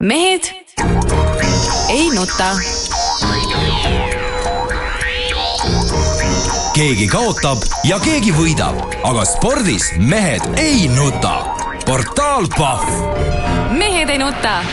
mehed 0.00 0.44
ei 1.88 2.10
nuta. 2.14 2.56
keegi 6.74 7.06
kaotab 7.10 7.62
ja 7.84 7.98
keegi 7.98 8.32
võidab, 8.34 8.78
aga 9.02 9.24
spordis 9.26 9.90
mehed 9.98 10.44
ei 10.56 10.88
nuta. 10.88 11.34
portaal 11.86 12.46
Pahv. 12.56 12.88
mehed 13.78 14.10
ei 14.10 14.18
nuta. 14.18 14.64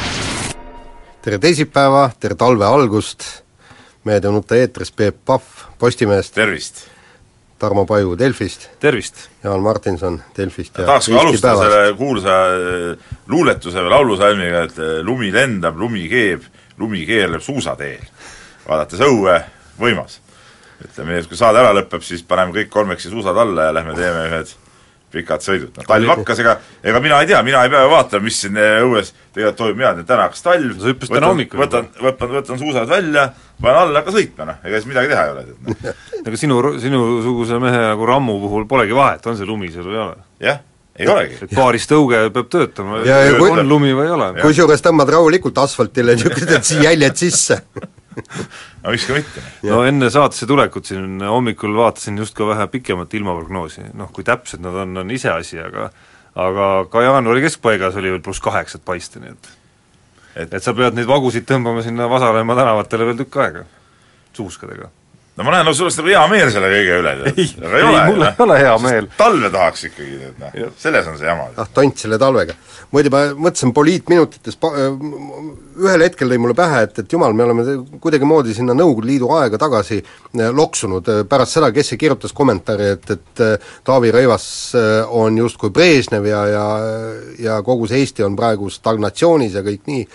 tere 1.22 1.40
teisipäeva, 1.40 2.10
tere 2.20 2.36
talve 2.36 2.66
algust, 2.66 3.46
Mehed 4.06 4.26
ei 4.26 4.32
nuta 4.32 4.56
eetris 4.56 4.92
Peep 4.92 5.16
Pahv 5.26 5.42
Postimehest, 5.78 6.34
tervist! 6.34 6.95
Tarmo 7.60 7.86
Paju 7.88 8.18
Delfist, 8.20 8.68
tervist! 8.80 9.30
Jaan 9.44 9.64
Martinson 9.64 10.18
Delfist 10.38 10.76
ja 10.78 10.86
tahaks 10.90 11.08
ka 11.08 11.22
alustada 11.22 11.54
Päevast. 11.54 11.72
selle 11.72 11.94
kuulsa 11.98 12.36
äh, 12.52 13.14
luuletuse 13.32 13.86
või 13.86 13.94
laulusalmiga, 13.94 14.66
et 14.68 14.80
äh, 14.80 14.98
lumi 15.08 15.32
lendab, 15.34 15.80
lumi 15.80 16.04
keeb, 16.12 16.44
lumi 16.82 17.06
keerleb 17.08 17.44
suusateel. 17.46 18.04
vaadates 18.68 19.02
õue, 19.08 19.40
võimas. 19.80 20.20
ütleme 20.84 21.14
nii, 21.14 21.24
et 21.24 21.32
kui 21.32 21.40
saade 21.40 21.64
ära 21.64 21.72
lõpeb, 21.78 22.04
siis 22.04 22.24
paneme 22.28 22.52
kõik 22.60 22.70
kolmekesi 22.74 23.14
suusad 23.14 23.38
alla 23.38 23.70
ja 23.70 23.80
lähme 23.80 23.96
teeme 23.96 24.28
ühed 24.28 24.56
pikad 25.16 25.46
sõidud. 25.46 25.72
no 25.76 25.86
talv 25.88 26.12
hakkas, 26.12 26.42
ega, 26.44 26.58
ega 26.84 27.02
mina 27.04 27.22
ei 27.24 27.30
tea, 27.32 27.42
mina 27.46 27.64
ei 27.66 27.72
pea 27.74 27.86
ju 27.86 27.92
vaatama, 27.94 28.26
mis 28.28 28.42
siin 28.44 28.60
õues 28.60 29.12
tegelikult 29.36 29.58
toimub, 29.62 29.80
mina 29.82 29.94
tean, 29.96 30.10
täna 30.12 30.28
hakkas 30.28 30.46
talv, 30.46 30.76
sa 30.82 30.92
hüppasid 30.92 31.18
täna 31.18 31.32
hommikul 31.32 31.64
võtan, 31.64 31.90
võtan, 32.04 32.36
võtan 32.36 32.62
suusad 32.62 32.92
välja, 32.92 33.26
panen 33.62 33.82
alla, 33.82 34.04
hakka 34.04 34.16
sõitma, 34.16 34.48
noh, 34.52 34.62
ega 34.64 34.80
siis 34.80 34.92
midagi 34.92 35.12
teha 35.14 35.26
ei 35.26 35.34
ole, 35.34 35.44
noh. 35.50 35.98
ega 36.26 36.40
sinu, 36.40 36.62
sinusuguse 36.84 37.60
mehe 37.64 37.84
nagu 37.90 38.08
Rammu 38.12 38.40
puhul 38.46 38.70
polegi 38.70 38.98
vahet, 38.98 39.26
on 39.32 39.40
see 39.40 39.50
lumi 39.50 39.72
seal 39.74 39.90
või 39.90 39.98
ei 39.98 40.04
ole? 40.06 40.18
jah, 40.46 40.64
ei 40.96 41.12
olegi. 41.12 41.42
et 41.48 41.58
paaris 41.58 41.90
tõuge 41.92 42.24
peab 42.36 42.50
töötama, 42.52 43.04
on 43.50 43.68
lumi 43.70 43.94
või 43.96 44.08
ei 44.08 44.16
ole. 44.16 44.32
kusjuures 44.42 44.84
tõmbad 44.86 45.12
rahulikult 45.18 45.64
asfaltile 45.66 46.18
niisugused 46.18 46.74
jäljed 46.88 47.24
sisse. 47.26 47.62
no 48.84 48.92
miks 48.94 49.06
ka 49.10 49.14
mitte. 49.18 49.44
no 49.70 49.84
enne 49.88 50.10
saatesse 50.14 50.48
tulekut 50.50 50.86
siin 50.86 51.22
hommikul 51.22 51.76
vaatasin 51.78 52.18
just 52.18 52.36
ka 52.38 52.48
vähe 52.48 52.68
pikemat 52.72 53.14
ilmaprognoosi, 53.14 53.90
noh 53.94 54.12
kui 54.16 54.24
täpsed 54.28 54.64
nad 54.64 54.76
on, 54.86 54.98
on 55.04 55.12
iseasi, 55.12 55.60
aga 55.60 55.90
aga 56.36 56.66
ka 56.92 57.02
jaanuari 57.06 57.42
keskpaigas 57.46 57.96
oli 57.96 58.12
veel 58.12 58.24
pluss 58.24 58.42
kaheksat 58.44 58.84
paista, 58.86 59.20
nii 59.24 59.36
et 59.36 59.54
Et- 60.36 60.54
et 60.54 60.64
sa 60.64 60.74
pead 60.76 60.98
neid 60.98 61.08
vagusid 61.08 61.46
tõmbama 61.48 61.80
sinna 61.84 62.10
Vasalemma 62.12 62.56
tänavatele 62.58 63.06
veel 63.08 63.18
tükk 63.22 63.38
aega, 63.40 63.62
suuskadega. 64.36 64.90
No 65.36 65.44
ma 65.44 65.52
näen, 65.52 65.66
no 65.68 65.74
sul 65.76 65.90
oleks 65.90 65.98
nagu 66.00 66.12
hea 66.14 66.22
meel 66.32 66.52
selle 66.54 66.70
kõige 66.72 67.00
üle, 67.02 67.14
tead. 67.22 67.40
Ei, 67.42 67.48
aga 67.60 67.80
ei, 67.82 68.14
mul 68.14 68.26
ei 68.28 68.44
ole 68.46 68.60
hea 68.62 68.76
meel. 68.86 69.10
talve 69.18 69.50
tahaks 69.52 69.84
ikkagi, 69.90 70.16
tead 70.22 70.40
noh 70.44 70.72
selles 70.80 71.10
on 71.12 71.18
see 71.20 71.28
jama. 71.28 71.50
ah 71.60 71.70
tont 71.76 72.00
selle 72.06 72.20
talvega. 72.22 72.56
muide, 72.96 73.12
ma 73.12 73.24
mõtlesin 73.48 73.74
poliitminutites, 73.76 74.56
pa- 74.62 74.72
ühel 74.76 76.06
hetkel 76.06 76.32
lõi 76.32 76.40
mulle 76.40 76.56
pähe, 76.56 76.86
et, 76.88 77.00
et 77.04 77.12
jumal, 77.18 77.36
me 77.36 77.44
oleme 77.44 77.66
kuidagimoodi 78.00 78.56
sinna 78.56 78.76
Nõukogude 78.78 79.10
Liidu 79.10 79.32
aega 79.36 79.60
tagasi 79.60 79.98
eh, 80.00 80.48
loksunud, 80.56 81.12
eh, 81.12 81.24
pärast 81.28 81.58
seda, 81.58 81.72
kes 81.76 81.92
see 81.92 82.00
kirjutas 82.00 82.36
kommentaari, 82.36 82.94
et, 82.96 83.12
et 83.18 83.44
Taavi 83.86 84.14
Rõivas 84.16 84.48
on 85.12 85.38
justkui 85.38 85.74
Brežnev 85.76 86.26
ja, 86.30 86.46
ja 86.48 86.66
ja 87.40 87.60
kogu 87.66 87.88
see 87.90 88.00
Eesti 88.04 88.24
on 88.24 88.36
praegu 88.40 88.70
stagnatsioonis 88.72 89.56
ja 89.58 89.64
kõik 89.66 89.84
nii, 89.90 90.06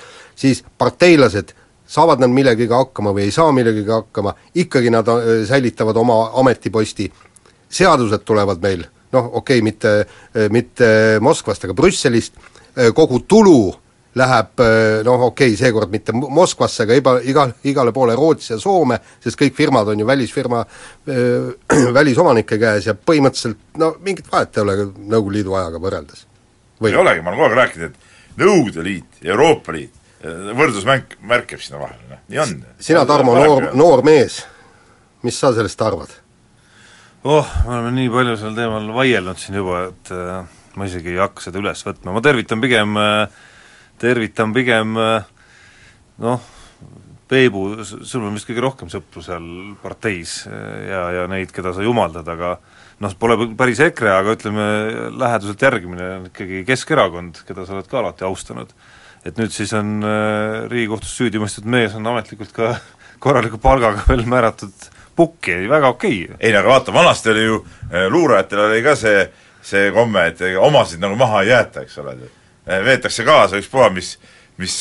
siis 0.41 0.63
parteilased 0.79 1.53
saavad 1.91 2.23
nad 2.23 2.31
millegagi 2.31 2.71
hakkama 2.71 3.15
või 3.17 3.27
ei 3.27 3.35
saa 3.35 3.51
millegagi 3.55 3.91
hakkama, 3.91 4.35
ikkagi 4.63 4.93
nad 4.95 5.11
eh, 5.17 5.43
säilitavad 5.49 5.99
oma 5.99 6.23
ametiposti, 6.43 7.11
seadused 7.71 8.25
tulevad 8.27 8.63
meil, 8.63 8.87
noh 9.15 9.31
okei 9.41 9.59
okay,, 9.59 9.67
mitte, 9.67 9.95
mitte 10.55 10.91
Moskvast, 11.23 11.67
aga 11.67 11.75
Brüsselist, 11.75 12.39
kogu 12.95 13.25
tulu 13.27 13.73
läheb 14.15 14.63
noh, 15.05 15.27
okei 15.29 15.53
okay,, 15.53 15.57
seekord 15.59 15.91
mitte 15.93 16.13
Moskvasse, 16.13 16.85
aga 16.85 16.97
iga, 16.99 17.15
igal, 17.31 17.53
igale 17.71 17.93
poole 17.95 18.17
Rootsi 18.19 18.53
ja 18.55 18.59
Soome, 18.61 18.99
sest 19.23 19.39
kõik 19.39 19.55
firmad 19.57 19.93
on 19.93 20.03
ju 20.03 20.07
välisfirma 20.07 20.65
äh, 20.65 21.53
välisomanike 21.99 22.59
käes 22.59 22.91
ja 22.91 22.97
põhimõtteliselt 22.99 23.79
no 23.81 23.95
mingit 24.05 24.31
vahet 24.33 24.57
ei 24.57 24.65
ole 24.65 24.77
Nõukogude 24.83 25.37
Liidu 25.39 25.55
ajaga 25.55 25.83
võrreldes. 25.83 26.27
ei 26.87 26.97
olegi, 26.97 27.23
ma 27.23 27.31
olen 27.31 27.39
kogu 27.39 27.49
aeg 27.49 27.59
rääkinud, 27.61 27.95
et 27.95 28.43
Nõukogude 28.43 28.87
Liit 28.87 29.23
ja 29.23 29.35
Euroopa 29.37 29.77
Liit, 29.77 29.95
võrdusmärk, 30.21 31.19
märk 31.25 31.47
käib 31.53 31.63
sinna 31.65 31.81
vahele, 31.81 32.03
noh, 32.11 32.25
nii 32.29 32.41
on. 32.43 32.57
sina, 32.83 33.05
Tarmo, 33.09 33.37
noor, 33.39 33.71
noor 33.79 34.03
mees, 34.05 34.43
mis 35.25 35.39
sa 35.41 35.53
sellest 35.57 35.81
arvad? 35.85 36.13
oh, 37.25 37.49
me 37.67 37.77
oleme 37.77 37.93
nii 37.97 38.13
palju 38.13 38.37
sel 38.41 38.57
teemal 38.57 38.89
vaielnud 38.97 39.41
siin 39.41 39.61
juba, 39.61 39.87
et 39.91 40.13
äh, 40.17 40.61
ma 40.77 40.89
isegi 40.89 41.15
ei 41.15 41.21
hakka 41.21 41.45
seda 41.45 41.61
üles 41.61 41.85
võtma, 41.87 42.15
ma 42.17 42.25
tervitan 42.25 42.63
pigem 42.63 42.97
äh,, 43.01 43.45
tervitan 44.01 44.55
pigem 44.57 44.97
äh, 45.01 45.29
noh, 46.25 46.49
Peebu, 47.31 47.85
sul 47.87 48.25
on 48.27 48.35
vist 48.35 48.49
kõige 48.49 48.63
rohkem 48.65 48.89
sõpru 48.91 49.23
seal 49.23 49.45
parteis 49.83 50.41
äh, 50.51 50.87
ja, 50.91 51.03
ja 51.21 51.27
neid, 51.31 51.53
keda 51.55 51.73
sa 51.77 51.85
jumaldad, 51.85 52.27
aga 52.29 52.57
noh, 53.01 53.13
pole 53.21 53.37
päris 53.59 53.83
EKRE, 53.85 54.11
aga 54.17 54.35
ütleme, 54.37 54.65
läheduselt 55.21 55.63
järgimine 55.63 56.09
on 56.17 56.27
ikkagi 56.31 56.65
Keskerakond, 56.69 57.45
keda 57.49 57.67
sa 57.67 57.77
oled 57.77 57.91
ka 57.91 58.01
alati 58.03 58.27
austanud. 58.27 58.75
Et 59.27 59.37
nüüd 59.37 59.53
siis 59.53 59.73
on 59.77 60.01
äh, 60.07 60.65
Riigikohtus 60.71 61.13
süüdi 61.19 61.41
mõistetud 61.43 61.69
mees 61.71 61.95
on 61.97 62.07
ametlikult 62.13 62.53
ka 62.57 62.73
korraliku 63.25 63.61
palgaga 63.61 64.05
veel 64.09 64.25
määratud 64.29 64.89
pukki, 65.17 65.57
väga 65.69 65.91
okei 65.93 66.23
okay. 66.25 66.39
ei 66.41 66.55
no 66.55 66.63
aga 66.63 66.73
vaata, 66.73 66.95
vanasti 66.97 67.33
oli 67.33 67.45
ju 67.45 67.59
eh, 67.91 68.07
luurajatel 68.13 68.63
oli 68.69 68.85
ka 68.85 68.95
see, 68.97 69.27
see 69.67 69.91
komme, 69.93 70.31
et 70.31 70.41
omasid 70.57 71.03
nagu 71.03 71.19
maha 71.21 71.43
ei 71.45 71.51
jäeta, 71.51 71.85
eks 71.85 71.99
ole. 72.01 72.15
veetakse 72.87 73.27
kaasa 73.27 73.61
ükspuha, 73.61 73.91
mis, 73.93 74.15
mis 74.63 74.77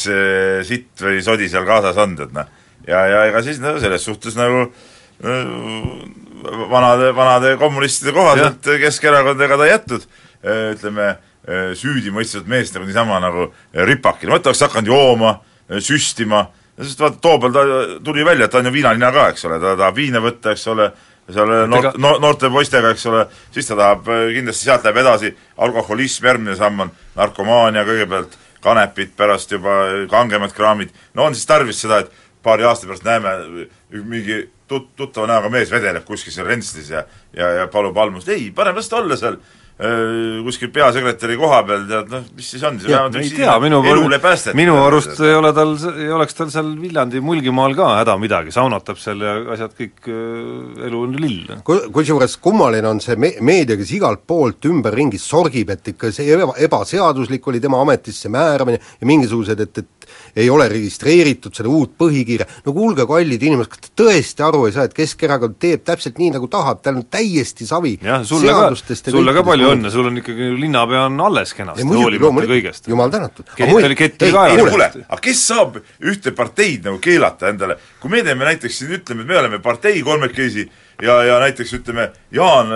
sitt 0.67 1.03
või 1.03 1.19
sodi 1.25 1.49
seal 1.51 1.65
kaasas 1.67 1.97
on, 1.99 2.15
tead 2.19 2.31
noh. 2.35 2.47
ja, 2.87 3.03
ja 3.11 3.25
ega 3.31 3.41
siis 3.43 3.59
no 3.59 3.75
selles 3.81 4.05
suhtes 4.05 4.37
nagu 4.39 4.69
vanade, 6.71 7.11
vanade 7.15 7.57
kommunistide 7.59 8.13
kohaselt 8.15 8.71
Keskerakond 8.85 9.41
ega 9.43 9.57
ta 9.59 9.67
ei 9.67 9.73
jätnud, 9.73 10.05
ütleme, 10.77 11.09
süüdi 11.77 12.11
mõistetud 12.13 12.49
meest 12.49 12.75
nagu 12.75 12.87
niisama 12.87 13.19
nagu 13.23 13.49
ripakile, 13.73 14.33
mõtle, 14.35 14.51
oleks 14.51 14.65
hakanud 14.65 14.91
jooma, 14.91 15.35
süstima, 15.81 16.43
sest 16.79 17.01
vaata, 17.01 17.19
too 17.21 17.39
peal 17.41 17.55
ta 17.55 17.63
tuli 18.05 18.25
välja, 18.25 18.45
et 18.45 18.53
ta 18.53 18.61
on 18.61 18.69
ju 18.69 18.73
viinalina 18.73 19.11
ka, 19.15 19.29
eks 19.33 19.47
ole, 19.49 19.59
ta 19.61 19.75
tahab 19.79 19.97
viina 19.97 20.21
võtta, 20.23 20.53
eks 20.53 20.67
ole, 20.73 20.89
seal 21.29 21.55
noort, 21.71 21.97
no, 22.01 22.15
noorte 22.21 22.51
poistega, 22.53 22.93
eks 22.93 23.07
ole, 23.09 23.25
siis 23.55 23.69
ta 23.69 23.77
tahab, 23.79 24.07
kindlasti 24.35 24.69
sealt 24.69 24.85
läheb 24.85 25.01
edasi, 25.03 25.33
alkoholism, 25.65 26.29
järgmine 26.29 26.57
samm 26.59 26.85
on 26.85 26.93
narkomaania 27.17 27.85
kõigepealt, 27.87 28.37
kanepit, 28.63 29.13
pärast 29.15 29.53
juba 29.55 29.81
kangemad 30.11 30.53
kraamid, 30.55 30.91
no 31.15 31.29
on 31.29 31.37
siis 31.37 31.47
tarvis 31.47 31.79
seda, 31.79 32.03
et 32.03 32.25
paari 32.43 32.65
aasta 32.67 32.87
pärast 32.87 33.05
näeme 33.07 33.67
mingi 34.03 34.41
tut-, 34.67 34.91
tuttava 34.95 35.27
näoga 35.27 35.51
mees 35.53 35.71
vedeleb 35.71 36.05
kuskil 36.07 36.33
seal 36.33 36.47
Rentslis 36.47 36.91
ja 36.91 37.03
ja, 37.35 37.49
ja 37.61 37.67
palub 37.71 37.97
almust, 37.97 38.29
ei, 38.31 38.49
parem 38.55 38.77
las 38.79 38.89
ta 38.91 38.99
olla 38.99 39.17
seal 39.19 39.39
kuskil 39.79 40.73
peasekretäri 40.75 41.37
koha 41.39 41.61
peal, 41.63 41.85
tead 41.87 42.09
noh, 42.11 42.23
mis 42.35 42.47
siis 42.51 42.63
on, 42.67 42.75
see 42.81 42.91
vähemalt 42.91 43.15
ei 43.15 43.29
üks 43.29 43.37
tea, 43.37 43.53
minu 43.63 43.79
elule 43.87 44.17
päästet. 44.19 44.57
minu 44.59 44.73
arust 44.83 45.21
ei 45.23 45.31
ole 45.37 45.53
tal, 45.55 45.71
ei 45.93 46.09
oleks 46.11 46.35
tal 46.35 46.49
seal 46.51 46.73
Viljandi 46.81 47.21
Mulgimaal 47.23 47.77
ka 47.77 47.87
häda 48.01 48.17
midagi, 48.19 48.51
saunatab 48.51 48.99
seal 48.99 49.23
ja 49.23 49.37
asjad 49.55 49.77
kõik, 49.77 50.09
elu 50.89 51.03
on 51.05 51.15
lill. 51.23 51.53
Ku-, 51.63 51.85
kusjuures 51.95 52.35
kummaline 52.43 52.91
on 52.91 52.99
see 53.03 53.15
me-, 53.15 53.37
meedia, 53.39 53.79
kes 53.79 53.93
igalt 53.95 54.25
poolt 54.27 54.67
ümberringi 54.67 55.21
sorgib, 55.21 55.71
et 55.71 55.93
ikka 55.93 56.11
see 56.11 56.27
eba, 56.35 56.51
ebaseaduslik 56.59 57.47
oli 57.47 57.63
tema 57.63 57.79
ametisse 57.85 58.27
määramine 58.35 58.81
ja 58.83 59.07
mingisugused, 59.07 59.63
et, 59.63 59.83
et 59.85 59.98
ei 60.35 60.49
ole 60.49 60.67
registreeritud 60.71 61.55
seda 61.55 61.71
uut 61.71 61.95
põhikirja, 61.99 62.47
no 62.65 62.73
kuulge, 62.75 63.05
kallid 63.09 63.43
inimesed, 63.43 63.71
kas 63.73 63.83
te 63.85 64.03
tõesti 64.03 64.45
aru 64.45 64.65
ei 64.67 64.75
saa, 64.75 64.87
et 64.89 64.95
Keskerakond 64.97 65.59
teeb 65.61 65.85
täpselt 65.87 66.19
nii, 66.21 66.33
nagu 66.37 66.49
tahab, 66.51 66.81
tal 66.85 66.99
on 67.01 67.07
täiesti 67.11 67.67
savi 67.69 67.95
jah, 68.03 68.23
sulle 68.27 68.53
ka, 68.53 68.97
sulle 68.99 69.35
ka 69.35 69.45
palju 69.47 69.71
õnne, 69.75 69.93
sul 69.93 70.11
on 70.11 70.19
ikkagi 70.21 70.51
linnapea 70.59 71.05
on 71.09 71.21
alles 71.29 71.55
kenasti, 71.57 71.87
hoolimata 71.89 72.49
kõigest. 72.49 72.91
jumal 72.91 73.13
tänatud. 73.13 73.47
kett 73.55 73.79
oli 73.79 73.99
ketti 73.99 74.33
ka 74.35 74.49
ei 74.49 74.59
no 74.59 74.67
kuule, 74.69 74.91
aga 75.07 75.21
kes 75.23 75.45
saab 75.51 75.79
ühte 75.81 76.35
parteid 76.35 76.89
nagu 76.89 77.01
keelata 77.03 77.49
endale, 77.53 77.79
kui 78.01 78.11
me 78.13 78.23
teeme 78.25 78.47
näiteks 78.49 78.83
siin, 78.83 78.93
ütleme, 78.99 79.25
et 79.25 79.33
me 79.33 79.41
oleme 79.41 79.63
partei 79.63 80.01
kolmekesi 80.05 80.67
ja, 81.01 81.23
ja 81.23 81.39
näiteks 81.39 81.73
ütleme, 81.79 82.09
Jaan, 82.31 82.73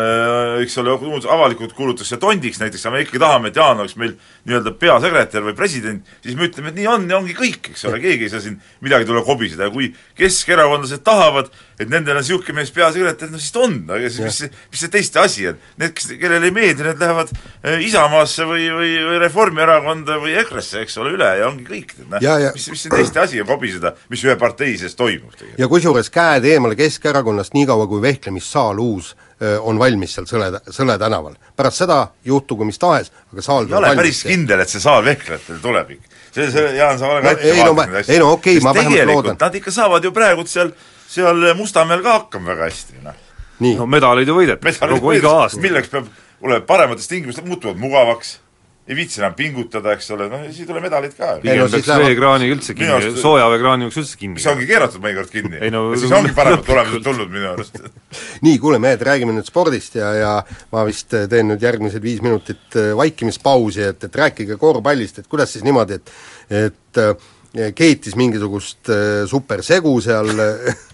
eks 0.64 0.78
ole, 0.82 0.96
avalikult 1.32 1.74
kuulutatakse 1.78 2.18
tondiks 2.22 2.62
näiteks, 2.62 2.86
aga 2.86 2.96
me 2.96 3.04
ikkagi 3.06 3.22
tahame, 3.22 3.52
et 3.52 3.60
Jaan 3.60 3.84
oleks 3.84 3.98
meil 4.00 4.16
nii-öelda 4.44 4.74
peasekretär 4.76 5.44
või 5.46 5.56
president, 5.56 6.10
siis 6.24 6.36
me 6.36 6.50
ütleme, 6.50 6.74
et 6.74 6.80
nii 6.82 6.88
on 6.92 7.06
ja 7.08 7.16
ongi 7.16 7.36
kõik, 7.38 7.70
eks 7.72 7.86
ole, 7.88 8.02
keegi 8.04 8.28
ei 8.28 8.32
saa 8.32 8.42
siin 8.44 8.58
midagi 8.84 9.08
tulla 9.08 9.24
kobiseda 9.24 9.70
ja 9.70 9.72
kui 9.72 9.88
keskerakondlased 10.20 11.04
tahavad, 11.06 11.48
et 11.80 11.88
nendel 11.88 12.20
on 12.20 12.26
niisugune 12.26 12.58
mees 12.60 12.74
peasekretär, 12.76 13.32
no 13.32 13.40
siis 13.40 13.56
ta 13.56 13.64
on, 13.64 13.78
aga 13.88 14.12
siis 14.12 14.26
mis 14.26 14.42
see, 14.44 14.52
mis 14.74 14.84
see 14.84 14.92
teiste 14.92 15.22
asi 15.24 15.48
on? 15.48 15.64
Need, 15.80 15.96
kes, 15.96 16.12
kellele 16.20 16.52
ei 16.52 16.56
meeldi, 16.56 16.84
need 16.90 17.00
lähevad 17.00 17.32
Isamaasse 17.88 18.48
või, 18.50 18.68
või, 18.76 18.94
või 19.08 19.24
Reformierakonda 19.24 20.20
või 20.20 20.36
EKRE-sse, 20.44 20.84
eks 20.84 21.00
ole, 21.00 21.16
üle 21.16 21.32
ja 21.40 21.48
ongi 21.48 21.64
kõik, 21.70 21.96
noh, 22.04 22.20
mis, 22.20 22.68
mis 22.76 22.84
see 22.84 22.92
teiste 22.92 23.24
asi 23.24 23.40
on 23.40 23.48
kobiseda, 23.48 23.96
mis 24.12 24.28
ühe 24.28 24.36
partei 24.40 24.76
sees 24.82 25.00
toimub 25.00 25.32
tegelikult. 25.32 25.60
ja 25.64 25.72
kusjuures 25.72 26.12
käed 26.12 26.52
eemale 26.52 26.76
Keskerakonnast, 26.80 27.56
niikaua 27.56 27.88
kui 27.88 28.04
vehklemissaal 28.04 28.84
uus 28.84 29.14
on 29.62 29.80
valmis 29.80 30.14
seal 30.16 30.26
Sõle, 30.30 30.48
Sõle 30.72 30.98
tänaval. 31.00 31.36
pärast 31.56 31.78
seda 31.84 32.08
juhtugu 32.26 32.66
mis 32.66 32.78
tahes, 32.80 33.12
aga 33.34 33.42
saal 33.42 33.68
ei 33.68 33.74
ole 33.80 33.96
päris 33.96 34.24
kindel, 34.24 34.60
et 34.64 34.70
see 34.70 34.80
saal 34.84 35.04
vehklejatele 35.06 35.60
tuleb 35.62 35.90
ikka. 35.98 36.08
see, 36.34 36.52
see, 36.52 36.76
Jaan, 36.78 37.00
sa 37.00 37.08
oled 37.08 37.24
No 37.24 37.30
ette 37.36 37.52
ei 37.52 37.64
no 37.64 37.74
ma- 37.74 37.82
vaadanud 37.84 37.94
neid 37.94 38.04
asju. 38.04 38.14
ei 38.14 38.20
no 38.20 38.32
okei, 38.38 38.54
Sest 38.58 38.64
ma 38.64 38.74
vähemalt 38.74 39.14
loodan. 39.14 39.38
Nad 39.42 39.56
ikka 39.56 39.72
saavad 39.72 40.04
ju 40.04 40.12
praegu 40.12 40.46
seal, 40.48 40.72
seal 41.08 41.54
Mustamäel 41.56 42.02
ka 42.04 42.14
hakkama 42.20 42.54
väga 42.54 42.70
hästi, 42.70 43.02
noh. 43.04 43.14
no 43.78 43.86
medalid 43.86 44.28
ju 44.28 44.36
võidetakse 44.36 44.88
kogu 44.90 45.14
iga 45.14 45.30
aasta. 45.44 45.60
milleks 45.62 45.90
peab, 45.90 46.08
kuule, 46.40 46.62
paremates 46.62 47.08
tingimustes 47.08 47.46
muutuvad 47.46 47.78
mugavaks, 47.78 48.38
ei 48.88 48.96
viitsi 48.98 49.22
enam 49.22 49.36
pingutada, 49.38 49.94
eks 49.96 50.10
ole, 50.12 50.26
noh 50.32 50.42
ja 50.44 50.50
siis 50.50 50.66
ei 50.66 50.68
tule 50.68 50.82
medalid 50.84 51.14
ka. 51.16 51.38
Ei 51.38 51.44
pigem 51.44 51.62
no 51.62 51.66
no, 51.66 51.72
siis 51.72 51.86
peaks 51.88 52.04
veekraani 52.04 52.50
üldse 52.52 52.76
kinni 52.76 53.12
soojaveekraani 53.22 53.88
võiks 53.88 54.00
üldse 54.02 54.20
kinni 54.20 54.40
mis 54.40 54.48
ongi 54.52 54.68
keeratud 54.68 55.04
mõnikord 55.04 55.32
kinni. 55.32 55.62
Ei 55.64 55.72
no 55.72 55.86
siis 55.96 56.12
ongi 56.16 56.34
paremad 56.36 56.66
tulemused 56.70 57.06
tulnud 57.06 57.32
minu 57.32 57.48
arust. 57.54 57.80
nii, 58.46 58.58
kuule 58.64 58.82
mehed, 58.84 59.06
räägime 59.08 59.36
nüüd 59.38 59.48
spordist 59.48 59.96
ja, 60.00 60.12
ja 60.20 60.34
ma 60.76 60.84
vist 60.90 61.16
teen 61.16 61.48
nüüd 61.54 61.64
järgmised 61.64 62.04
viis 62.04 62.20
minutit 62.26 62.80
äh, 62.80 62.92
vaikimispausi, 63.00 63.88
et, 63.94 64.04
et 64.10 64.20
rääkige 64.24 64.60
korvpallist, 64.60 65.24
et 65.24 65.32
kuidas 65.32 65.56
siis 65.56 65.64
niimoodi, 65.68 66.02
et 66.02 66.64
et 66.64 67.00
äh, 67.00 67.72
keetis 67.78 68.18
mingisugust 68.20 68.92
äh, 68.92 69.24
supersegu 69.32 69.96
seal 70.04 70.34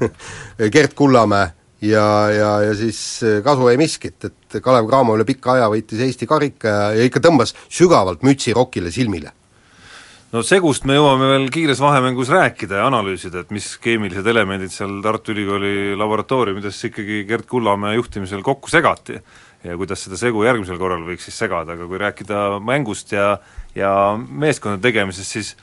Gert 0.76 0.94
Kullamäe 0.94 1.56
ja, 1.82 2.06
ja, 2.34 2.52
ja 2.68 2.76
siis 2.78 3.00
äh, 3.24 3.42
kasu 3.46 3.68
ei 3.72 3.80
miskit, 3.80 4.24
et 4.26 4.62
Kalev 4.64 4.88
Cramo 4.90 5.16
üle 5.18 5.26
pika 5.28 5.56
aja 5.58 5.68
võitis 5.72 6.02
Eesti 6.06 6.28
karika 6.30 6.72
ja, 6.72 6.88
ja 7.00 7.10
ikka 7.10 7.22
tõmbas 7.24 7.56
sügavalt 7.68 8.26
mütsi 8.28 8.56
rokile 8.56 8.92
silmile. 8.92 9.32
no 10.32 10.44
segust 10.46 10.86
me 10.86 10.98
jõuame 10.98 11.30
veel 11.34 11.50
kiires 11.54 11.80
vahemängus 11.82 12.30
rääkida 12.34 12.82
ja 12.82 12.88
analüüsida, 12.88 13.46
et 13.46 13.52
mis 13.56 13.72
keemilised 13.82 14.28
elemendid 14.28 14.74
seal 14.76 15.00
Tartu 15.04 15.34
Ülikooli 15.34 15.96
laboratooriumides 15.98 16.84
ikkagi 16.92 17.24
Gerd 17.30 17.48
Kullamäe 17.50 17.96
juhtimisel 17.96 18.44
kokku 18.46 18.70
segati 18.70 19.20
ja 19.64 19.76
kuidas 19.78 20.04
seda 20.06 20.20
segu 20.20 20.44
järgmisel 20.46 20.78
korral 20.80 21.02
võiks 21.08 21.26
siis 21.28 21.40
segada, 21.40 21.74
aga 21.76 21.88
kui 21.88 22.00
rääkida 22.00 22.60
mängust 22.64 23.12
ja 23.16 23.38
ja 23.76 24.18
meeskonna 24.18 24.80
tegemisest, 24.82 25.32
siis 25.32 25.56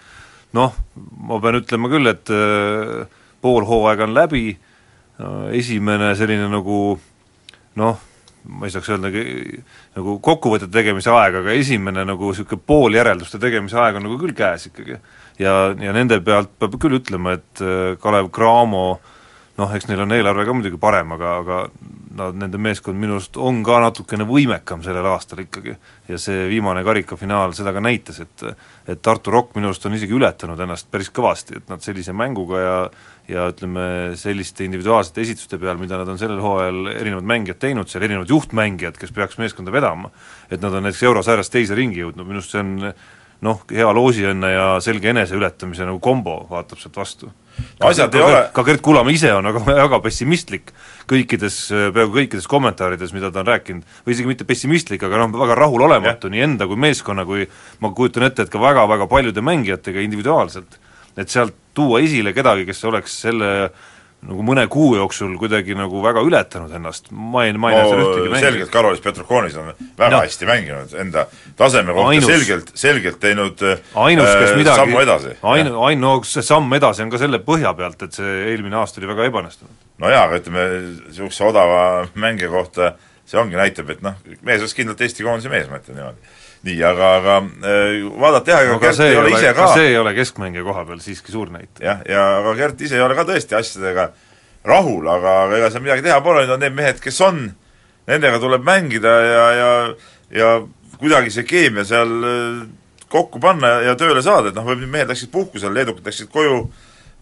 noh, 0.57 0.75
ma 1.27 1.41
pean 1.43 1.61
ütlema 1.61 1.91
küll, 1.93 2.09
et 2.11 2.31
äh, 2.33 3.07
pool 3.43 3.67
hooaega 3.69 4.07
on 4.07 4.15
läbi, 4.17 4.47
esimene 5.57 6.15
selline 6.17 6.49
nagu 6.53 6.99
noh, 7.81 8.01
ma 8.47 8.69
ei 8.69 8.73
saaks 8.73 8.91
öelda 8.95 9.11
nagu 9.97 10.17
kokkuvõtete 10.23 10.73
tegemise 10.73 11.11
aeg, 11.13 11.41
aga 11.41 11.55
esimene 11.57 12.05
nagu 12.07 12.31
niisugune 12.31 12.63
pooljärelduste 12.69 13.41
tegemise 13.43 13.79
aeg 13.83 13.99
on 13.99 14.07
nagu 14.07 14.19
küll 14.21 14.37
käes 14.37 14.69
ikkagi. 14.71 14.99
ja, 15.43 15.55
ja 15.81 15.95
nende 15.97 16.21
pealt 16.25 16.53
peab 16.61 16.77
küll 16.81 17.01
ütlema, 17.01 17.37
et 17.39 17.65
äh, 17.65 17.97
Kalev 18.01 18.31
Cramo 18.35 18.87
noh, 19.57 19.73
eks 19.73 19.89
neil 19.89 20.05
on 20.05 20.13
eelarve 20.13 20.45
ka 20.47 20.55
muidugi 20.57 20.81
parem, 20.81 21.13
aga, 21.17 21.37
aga 21.43 21.63
nad, 22.19 22.37
nende 22.39 22.59
meeskond 22.61 22.99
minu 23.01 23.17
arust 23.17 23.37
on 23.41 23.63
ka 23.67 23.79
natukene 23.85 24.27
võimekam 24.29 24.83
sellel 24.85 25.07
aastal 25.13 25.43
ikkagi. 25.45 25.77
ja 26.09 26.19
see 26.19 26.47
viimane 26.51 26.85
karikafinaal 26.85 27.55
seda 27.57 27.73
ka 27.73 27.83
näitas, 27.85 28.21
et 28.21 28.47
et 28.87 29.03
Tartu 29.03 29.31
Rock 29.31 29.57
minu 29.57 29.71
arust 29.71 29.87
on 29.87 29.95
isegi 29.95 30.15
ületanud 30.15 30.61
ennast 30.61 30.91
päris 30.91 31.11
kõvasti, 31.11 31.57
et 31.57 31.69
nad 31.69 31.83
sellise 31.83 32.13
mänguga 32.13 32.61
ja 32.61 32.79
ja 33.29 33.49
ütleme, 33.51 34.15
selliste 34.15 34.65
individuaalsete 34.65 35.21
esituste 35.25 35.59
peal, 35.59 35.81
mida 35.81 35.99
nad 35.99 36.09
on 36.09 36.19
sellel 36.19 36.39
hooajal 36.39 36.93
erinevad 36.93 37.27
mängijad 37.27 37.59
teinud, 37.59 37.91
seal 37.91 38.05
erinevad 38.07 38.31
juhtmängijad, 38.31 38.99
kes 39.01 39.11
peaks 39.13 39.41
meeskonda 39.43 39.75
vedama, 39.75 40.13
et 40.47 40.63
nad 40.63 40.75
on 40.75 40.87
näiteks 40.87 41.03
eurosarjas 41.09 41.51
teise 41.51 41.75
ringi 41.75 42.05
jõudnud, 42.05 42.29
minu 42.29 42.39
arust 42.39 42.55
see 42.55 42.63
on 42.63 42.93
noh, 43.45 43.63
hea 43.73 43.89
loosiõnne 43.93 44.53
ja 44.53 44.69
selge 44.85 45.11
eneseületamise 45.13 45.87
nagu 45.89 46.01
kombo 46.03 46.39
vaatab 46.51 46.81
sealt 46.81 46.97
vastu. 46.97 47.31
asjad 47.81 48.15
ei 48.15 48.21
ka, 48.21 48.27
ole 48.29 48.43
ka 48.55 48.65
Gerd 48.65 48.83
Kullamäe 48.85 49.17
ise 49.17 49.33
on 49.35 49.47
aga 49.49 49.63
väga 49.67 50.01
pessimistlik 50.05 50.73
kõikides, 51.11 51.59
peaaegu 51.95 52.15
kõikides 52.19 52.49
kommentaarides, 52.51 53.13
mida 53.17 53.31
ta 53.33 53.43
on 53.43 53.51
rääkinud, 53.51 53.99
või 54.07 54.17
isegi 54.17 54.31
mitte 54.31 54.47
pessimistlik, 54.49 55.03
aga 55.07 55.23
noh, 55.23 55.33
väga 55.39 55.59
rahulolematu 55.59 56.31
nii 56.33 56.47
enda 56.47 56.69
kui 56.71 56.79
meeskonna 56.87 57.27
kui 57.29 57.47
ma 57.81 57.93
kujutan 57.95 58.29
ette, 58.29 58.47
et 58.47 58.53
ka 58.53 58.63
väga-väga 58.63 59.09
paljude 59.11 59.45
mängijatega 59.45 60.05
individuaalselt. 60.05 60.81
et 61.17 61.33
sealt 61.33 61.55
tuua 61.75 62.01
esile 62.05 62.33
kedagi, 62.37 62.67
kes 62.69 62.85
oleks 62.85 63.21
selle 63.23 63.71
nagu 64.27 64.45
mõne 64.47 64.65
kuu 64.73 64.95
jooksul 64.97 65.35
kuidagi 65.39 65.77
nagu 65.77 66.01
väga 66.03 66.23
ületanud 66.27 66.73
ennast, 66.79 67.11
ma 67.13 67.45
ei, 67.47 67.53
ma 67.53 67.71
ei 67.71 67.79
näe 67.79 67.89
seal 67.91 68.03
ühtegi 68.03 68.25
no, 68.25 68.33
mängu. 68.33 68.43
selgelt 68.43 68.73
Karolis 68.73 69.03
Petrokonis 69.05 69.57
on 69.61 69.69
väga 69.71 70.11
Noh. 70.15 70.25
hästi 70.25 70.49
mänginud, 70.49 70.95
enda 71.03 71.27
taseme 71.59 71.95
kohta 71.97 72.21
selgelt, 72.27 72.73
selgelt 72.75 73.21
teinud 73.23 73.63
ainus, 73.95 74.31
kes 74.33 74.51
äh, 74.51 74.57
midagi 74.59 74.83
sammu 74.83 75.03
edasi. 75.05 75.37
ainu-, 75.43 75.77
ainus 75.91 76.33
see 76.39 76.47
samm 76.47 76.79
edasi 76.79 77.05
on 77.05 77.13
ka 77.13 77.21
selle 77.23 77.43
põhja 77.45 77.75
pealt, 77.79 78.03
et 78.09 78.19
see 78.19 78.39
eelmine 78.55 78.81
aasta 78.81 79.03
oli 79.03 79.13
väga 79.13 79.29
ebaõnnestunud. 79.31 79.86
No 80.03 80.11
jaa, 80.13 80.25
aga 80.29 80.41
ütleme, 80.41 80.65
niisuguse 81.09 81.45
odava 81.47 81.83
mängija 82.19 82.51
kohta 82.53 82.95
see 83.27 83.39
ongi, 83.41 83.59
näitab, 83.59 83.91
et 83.91 84.03
noh, 84.07 84.19
mees 84.47 84.63
oleks 84.63 84.77
kindlalt 84.79 85.03
Eesti 85.03 85.27
koondise 85.27 85.51
mees, 85.51 85.67
ma 85.71 85.81
ütlen 85.81 85.99
niimoodi. 85.99 86.35
nii, 86.67 86.77
aga, 86.87 87.11
aga 87.21 87.37
äh, 87.43 88.07
vaadata 88.21 88.55
jah, 88.55 88.65
ega 88.67 88.79
Gert 88.83 88.99
see 89.01 89.11
ei 89.11 89.21
ole 89.21 89.35
ise 89.35 89.53
ka 89.57 89.67
see 89.75 89.91
ei 89.91 89.99
ole 89.99 90.15
keskmängija 90.17 90.65
koha 90.67 90.87
peal 90.89 91.03
siiski 91.03 91.35
suur 91.35 91.51
näitaja. 91.55 91.85
jah, 91.91 92.07
ja 92.11 92.25
aga 92.41 92.55
Gert 92.61 92.87
ise 92.87 92.99
ei 92.99 93.05
ole 93.05 93.19
ka 93.19 93.27
tõesti 93.29 93.59
asjadega 93.59 94.11
rahul, 94.67 95.07
aga 95.11 95.37
aga 95.45 95.61
ega 95.61 95.71
seal 95.75 95.85
midagi 95.87 96.07
teha 96.07 96.21
pole, 96.25 96.45
need 96.45 96.55
on 96.55 96.65
need 96.65 96.79
mehed, 96.79 97.03
kes 97.03 97.21
on, 97.27 97.45
nendega 98.11 98.41
tuleb 98.43 98.67
mängida 98.67 99.15
ja, 99.27 99.47
ja 99.61 99.71
ja 100.37 100.51
kuidagi 101.01 101.31
see 101.35 101.47
keemia 101.47 101.85
seal 101.87 102.15
äh, 102.31 102.67
kokku 103.13 103.41
panna 103.43 103.81
ja 103.87 103.95
tööle 103.99 104.23
saada, 104.25 104.51
et 104.51 104.59
noh, 104.59 104.67
võib-olla 104.67 104.93
mehed 104.99 105.11
läksid 105.13 105.31
puhkusele, 105.35 105.75
leedukad 105.81 106.09
läksid 106.09 106.31
koju, 106.33 106.67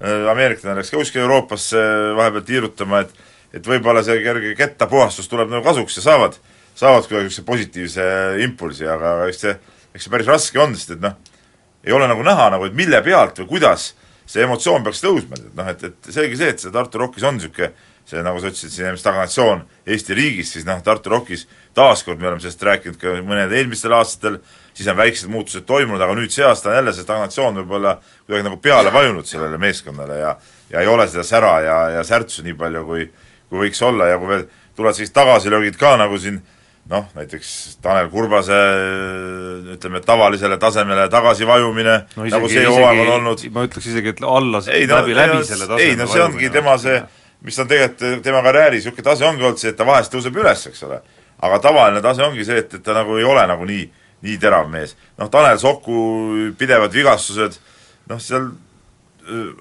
ameeriklane 0.03 0.79
läks 0.81 0.91
ka 0.91 0.99
kuskile 1.01 1.25
Euroopasse 1.25 1.81
vahepeal 2.17 2.45
tiirutama, 2.49 3.05
et 3.05 3.23
et 3.55 3.67
võib-olla 3.71 4.03
see 4.03 4.19
kerge 4.25 4.55
kettapuhastus 4.59 5.29
tuleb 5.31 5.53
nagu 5.53 5.63
kasuks 5.63 6.01
ja 6.01 6.03
saavad, 6.03 6.39
saavad 6.75 7.07
kuidagi 7.07 7.29
niisuguse 7.29 7.47
positiivse 7.47 8.07
impulsi, 8.43 8.87
aga 8.91 9.29
eks 9.29 9.45
see, 9.45 9.53
eks 9.95 10.07
see 10.07 10.11
päris 10.11 10.31
raske 10.31 10.59
on, 10.59 10.75
sest 10.75 10.97
et 10.97 11.05
noh, 11.05 11.15
ei 11.87 11.95
ole 11.95 12.09
nagu 12.11 12.25
näha 12.27 12.49
nagu, 12.57 12.67
et 12.67 12.75
mille 12.75 12.99
pealt 13.07 13.39
või 13.45 13.53
kuidas 13.53 13.93
see 14.27 14.43
emotsioon 14.43 14.83
peaks 14.83 15.05
tõusma, 15.05 15.39
et 15.39 15.55
noh, 15.55 15.71
et, 15.71 15.85
et 15.87 16.11
selge 16.11 16.41
see, 16.41 16.51
et 16.51 16.65
see 16.65 16.75
Tartu 16.75 16.99
Rockis 16.99 17.27
on 17.29 17.39
niisugune 17.39 17.71
see, 18.05 18.21
nagu 18.25 18.41
sa 18.41 18.51
ütlesid, 18.51 18.73
siin 18.75 18.99
stagnatsioon 19.01 19.63
Eesti 19.87 20.19
riigis, 20.19 20.51
siis 20.57 20.67
noh, 20.69 20.81
Tartu 20.85 21.13
Rockis 21.13 21.47
taaskord 21.77 22.19
me 22.19 22.33
oleme 22.33 22.43
sellest 22.43 22.67
rääkinud 22.67 22.99
ka 23.01 23.15
mõned 23.25 23.55
eelmistel 23.55 23.95
aastatel, 23.97 24.41
siis 24.75 24.89
on 24.91 24.97
väiksed 24.99 25.31
muutused 25.31 25.67
toimunud, 25.69 26.03
aga 26.03 26.17
nüüd 26.19 26.33
see 26.35 26.45
aasta 26.47 26.73
on 26.73 26.81
jälle 26.81 26.93
see 26.93 27.07
stagnatsioon 27.07 27.61
võib-olla 27.63 27.97
kuidagi 28.27 28.49
nagu 28.49 28.59
peale 28.63 28.93
vajunud 28.93 29.29
sellele 29.29 29.59
meeskonnale 29.63 30.19
ja 30.19 30.35
ja 30.71 30.81
ei 30.81 30.91
ole 30.91 31.07
seda 31.09 31.23
sära 31.27 31.55
ja, 31.63 31.79
ja 31.99 32.03
särtsu 32.05 32.43
nii 32.43 32.57
palju, 32.59 32.85
kui 32.89 33.07
kui 33.49 33.67
võiks 33.67 33.81
olla 33.87 34.11
ja 34.11 34.19
kui 34.19 34.31
veel 34.33 34.45
tulevad 34.75 34.97
sellised 34.97 35.15
tagasilöögid 35.15 35.79
ka, 35.79 35.95
nagu 36.01 36.19
siin 36.19 36.41
noh, 36.91 37.07
näiteks 37.17 37.79
Tanel 37.83 38.11
Kurbase 38.13 38.59
ütleme, 39.77 40.01
tavalisele 40.05 40.59
tasemele 40.61 41.07
tagasivajumine 41.13 41.97
no, 42.17 42.27
nagu 42.29 42.51
see 42.53 42.65
hooaeg 42.67 43.03
on 43.07 43.13
olnud. 43.19 43.45
ma 43.55 43.67
ütleks 43.69 43.89
isegi, 43.93 44.15
et 44.15 44.25
alla, 44.29 44.61
ei 44.73 44.89
no, 44.91 45.01
läbi, 45.01 45.17
läbi 45.17 45.43
selle 45.49 45.69
taseme 45.71 45.89
ei 45.89 45.99
no 46.01 46.09
see 46.11 46.25
ongi 46.25 46.51
tema 46.53 46.77
see, 46.81 47.01
mis 47.47 47.59
on 47.61 47.71
tegelikult 47.71 48.25
tema 48.27 48.43
karjääri 48.45 48.81
niisugune 48.81 49.07
tase 49.07 49.29
ongi 49.29 49.47
olnud 49.47 49.63
see, 49.63 49.73
et 49.73 49.81
ta 49.81 49.89
vahest 49.89 50.13
tõuseb 50.13 50.41
üles, 50.43 50.67
eks 50.71 50.85
ole. 50.89 51.01
aga 51.45 51.61
tavaline 51.65 52.05
tase 52.05 52.25
ongi 52.27 52.45
see, 52.45 52.61
et, 52.65 52.81
et 52.81 52.85
ta 52.85 52.97
nagu 52.97 53.17
ei 53.21 53.29
ole 53.29 53.47
nagu 53.49 53.69
nii, 53.69 53.87
nii 54.25 54.39
terav 54.41 54.69
mees. 54.73 54.97
noh, 55.19 55.31
Tanel 55.31 55.59
Soku 55.61 56.53
pidevad 56.59 56.93
vigastused, 56.93 57.59
noh 58.11 58.21
seal 58.23 58.51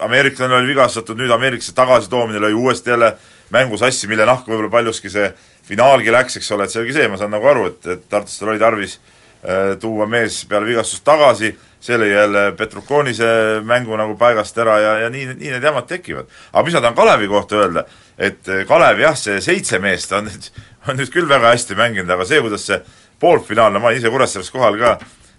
ameeriklane 0.03 0.55
oli 0.55 0.67
vigastatud, 0.73 1.17
nüüd 1.19 1.31
ameeriklasse 1.31 1.75
tagasitoomine 1.75 2.41
lõi 2.43 2.53
uuesti 2.57 2.91
jälle 2.91 3.13
mängu 3.53 3.77
sassi, 3.79 4.07
mille 4.11 4.25
nahku 4.27 4.51
võib-olla 4.51 4.71
paljuski 4.71 5.11
see 5.11 5.29
finaalgi 5.67 6.11
läks, 6.11 6.37
eks 6.39 6.51
ole, 6.51 6.65
et 6.65 6.73
see 6.73 6.81
oligi 6.81 6.97
see, 6.97 7.09
ma 7.11 7.19
saan 7.19 7.31
nagu 7.31 7.47
aru, 7.47 7.69
et, 7.71 7.85
et 7.93 8.07
tartlastel 8.11 8.51
oli 8.51 8.59
tarvis 8.59 8.97
äh, 8.97 9.75
tuua 9.79 10.07
mees 10.09 10.41
peale 10.49 10.67
vigastust 10.67 11.05
tagasi, 11.07 11.53
see 11.83 11.99
lõi 11.99 12.11
jälle 12.11 12.43
Petrukonise 12.59 13.29
mängu 13.67 13.95
nagu 13.99 14.17
paigast 14.19 14.57
ära 14.59 14.79
ja, 14.81 14.93
ja 15.05 15.13
nii, 15.13 15.29
nii 15.37 15.55
need 15.55 15.69
jamad 15.69 15.87
tekivad. 15.87 16.27
aga 16.51 16.65
mis 16.65 16.75
ma 16.75 16.83
tahan 16.83 16.99
Kalevi 16.99 17.31
kohta 17.31 17.61
öelda, 17.61 17.85
et 18.17 18.51
Kalev 18.67 18.99
jah, 19.03 19.15
see 19.19 19.39
seitse 19.43 19.79
meest 19.83 20.11
on 20.15 20.27
nüüd, 20.27 20.51
on 20.87 20.99
nüüd 20.99 21.11
küll 21.13 21.29
väga 21.29 21.55
hästi 21.55 21.79
mänginud, 21.79 22.11
aga 22.11 22.27
see, 22.27 22.43
kuidas 22.43 22.67
see 22.67 22.81
poolfinaal, 23.23 23.73
no 23.73 23.81
ma 23.83 23.91
olin 23.91 24.01
ise 24.01 24.11
Kuressaares 24.13 24.51
kohal 24.53 24.79
ka, 24.81 24.97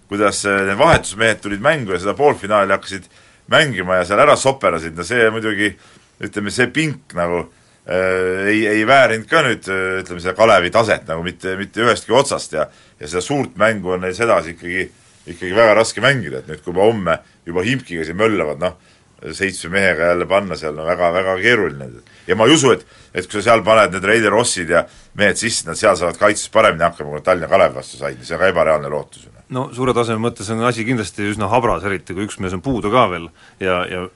kuidas 0.09 0.45
need 0.49 0.79
vahetusmehed 0.81 1.43
tulid 1.45 1.62
mängu 1.64 1.95
ja 1.95 2.00
seda 2.03 2.17
poolfinaali 2.19 2.75
hakkasid 2.75 3.11
mängima 3.53 4.00
ja 4.00 4.09
seal 4.09 4.25
ära 4.25 4.37
soperasid, 4.41 4.97
no 4.97 5.05
see 5.07 5.29
muidugi 5.33 5.75
ütleme, 6.25 6.53
see 6.55 6.71
pink 6.73 7.12
nagu 7.19 7.43
äh, 7.45 8.49
ei, 8.49 8.64
ei 8.71 8.87
väärinud 8.88 9.29
ka 9.29 9.45
nüüd 9.45 9.69
ütleme, 9.69 10.23
seda 10.23 10.37
Kalevi 10.38 10.73
taset 10.75 11.09
nagu 11.11 11.25
mitte, 11.26 11.57
mitte 11.61 11.85
ühestki 11.85 12.17
otsast 12.17 12.57
ja 12.57 12.69
ja 13.00 13.09
seda 13.09 13.21
suurt 13.21 13.57
mängu 13.61 13.95
on 13.95 14.05
neil 14.05 14.14
sedasi 14.17 14.55
ikkagi, 14.55 14.88
ikkagi 15.26 15.55
väga 15.57 15.75
raske 15.81 16.03
mängida, 16.05 16.41
et 16.41 16.49
nüüd 16.49 16.62
kui 16.64 16.73
juba 16.73 16.88
homme 16.88 17.19
juba 17.47 17.64
Himkiga 17.67 18.05
siin 18.07 18.17
möllavad, 18.17 18.61
noh, 18.62 18.79
seitsme 19.33 19.71
mehega 19.78 20.11
jälle 20.12 20.26
panna 20.28 20.57
seal, 20.61 20.75
no 20.76 20.85
väga, 20.85 21.12
väga 21.14 21.37
keeruline. 21.40 21.90
ja 22.26 22.37
ma 22.37 22.49
ei 22.49 22.57
usu, 22.57 22.75
et, 22.76 22.87
et 23.14 23.28
kui 23.28 23.40
sa 23.40 23.50
seal 23.50 23.64
paned 23.64 23.95
need 23.97 24.04
Reili 24.04 24.33
Rossid 24.33 24.71
ja 24.71 24.85
mehed 25.14 25.40
sisse, 25.40 25.69
nad 25.69 25.81
seal 25.81 25.97
saavad 25.97 26.19
kaitses 26.21 26.50
paremini 26.52 26.85
hakkama, 26.85 27.14
kui 27.14 27.25
Tallinna 27.25 27.49
Kalevi 27.49 27.78
vastu 27.78 28.00
said, 28.00 28.21
see 28.23 28.37
on 28.37 28.43
ka 28.43 28.50
ebareaalne 28.52 28.90
lootus 28.93 29.31
no 29.54 29.69
suure 29.76 29.93
taseme 29.95 30.23
mõttes 30.25 30.49
on 30.52 30.64
asi 30.64 30.85
kindlasti 30.87 31.28
üsna 31.31 31.49
habras, 31.52 31.85
eriti 31.85 32.16
kui 32.16 32.26
üks 32.26 32.40
mees 32.40 32.54
on 32.57 32.62
puudu 32.64 32.90
ka 32.90 33.09
veel. 33.12 33.28
Ja, 33.62 33.85
ja 33.88 34.07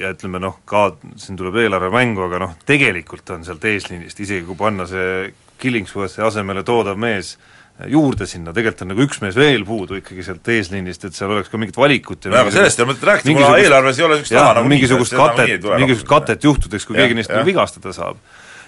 ja 0.00 0.10
ütleme 0.14 0.40
noh, 0.42 0.58
ka 0.66 0.96
siin 1.20 1.38
tuleb 1.38 1.56
eelarve 1.62 1.92
mängu, 1.94 2.24
aga 2.26 2.40
noh, 2.42 2.54
tegelikult 2.66 3.30
on 3.34 3.44
sealt 3.46 3.64
eesliinist, 3.64 4.18
isegi 4.20 4.46
kui 4.46 4.58
panna 4.58 4.86
see 4.90 5.30
Killingsworthi 5.62 6.24
asemele 6.26 6.64
toodav 6.66 6.98
mees 7.00 7.36
juurde 7.84 8.24
sinna, 8.28 8.54
tegelikult 8.56 8.86
on 8.86 8.90
nagu 8.94 9.04
üks 9.04 9.18
mees 9.20 9.36
veel 9.36 9.64
puudu 9.68 9.98
ikkagi 9.98 10.24
sealt 10.24 10.48
eesliinist, 10.48 11.02
et 11.08 11.16
seal 11.16 11.32
oleks 11.34 11.50
ka 11.52 11.60
mingit 11.60 11.76
valikut 11.76 12.24
ja 12.24 12.32
no 12.32 12.38
aga 12.40 12.54
sellest 12.54 12.80
ei 12.80 12.84
ole 12.86 12.94
mõtet 12.94 13.08
rääkida, 13.10 13.34
kuna 13.36 13.58
eelarves 13.60 13.98
ei 14.00 14.06
ole 14.06 14.16
niisugust 14.16 14.38
raha 14.38 14.54
nagu 14.56 14.70
mingisugust 14.72 15.16
katet, 15.16 15.66
mingisugust 15.82 16.08
katet 16.08 16.46
juhtudeks, 16.48 16.86
kui 16.88 16.96
Jah, 16.96 17.04
keegi 17.04 17.18
neist 17.18 17.32
nagu 17.34 17.44
vigastada 17.48 17.92
saab. 17.96 18.22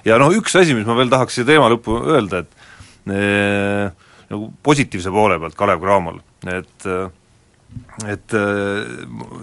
ja 0.04 0.18
noh, 0.20 0.34
üks 0.36 0.58
asi, 0.60 0.76
mis 0.76 0.84
ma 0.88 0.96
veel 0.98 1.12
tahaks 1.12 1.38
siia 1.38 1.48
teema 1.48 1.70
lõppu 1.72 1.96
öelda, 2.04 2.42
et 2.44 3.14
eh, 3.16 4.10
nagu 4.28 4.50
positiivse 4.68 5.14
poole 5.14 5.40
pealt 5.40 5.56
Kalev 5.56 5.80
Cramol, 5.86 6.20
et 6.44 6.90
eh, 6.92 7.08
et 8.08 8.32
äh, 8.32 8.86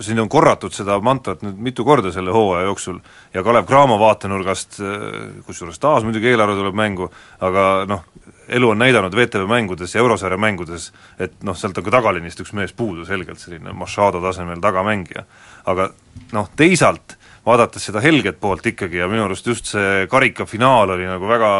siin 0.01 0.17
on 0.17 0.29
korratud 0.33 0.73
seda 0.73 0.95
mantrat 1.05 1.43
nüüd 1.45 1.59
mitu 1.61 1.83
korda 1.85 2.09
selle 2.13 2.33
hooaja 2.33 2.65
jooksul 2.65 2.97
ja 3.33 3.43
Kalev 3.45 3.67
Cramo 3.69 3.99
vaatenurgast, 4.01 4.79
kusjuures 5.45 5.77
taas 5.81 6.05
muidugi 6.07 6.31
eelarve 6.31 6.57
tuleb 6.57 6.73
mängu, 6.77 7.09
aga 7.45 7.67
noh, 7.89 8.01
elu 8.47 8.69
on 8.69 8.79
näidanud 8.79 9.15
VTV 9.15 9.47
mängudes 9.49 9.95
ja 9.95 10.01
Eurosarja 10.01 10.37
mängudes, 10.37 10.91
et 11.19 11.43
noh, 11.43 11.57
sealt 11.57 11.77
on 11.77 11.85
ka 11.85 11.93
tagaliinist 11.97 12.41
üks 12.43 12.53
mees 12.53 12.73
puudu 12.73 13.05
selgelt, 13.05 13.39
selline 13.41 13.73
Machado 13.73 14.21
tasemel 14.21 14.61
tagamängija. 14.61 15.25
aga 15.65 15.89
noh, 16.33 16.49
teisalt 16.55 17.17
vaadates 17.45 17.85
seda 17.89 18.01
helget 18.01 18.39
poolt 18.41 18.65
ikkagi 18.65 18.97
ja 19.01 19.09
minu 19.11 19.25
arust 19.25 19.47
just 19.47 19.69
see 19.73 20.07
karikafinaal 20.09 20.95
oli 20.95 21.05
nagu 21.09 21.27
väga 21.29 21.51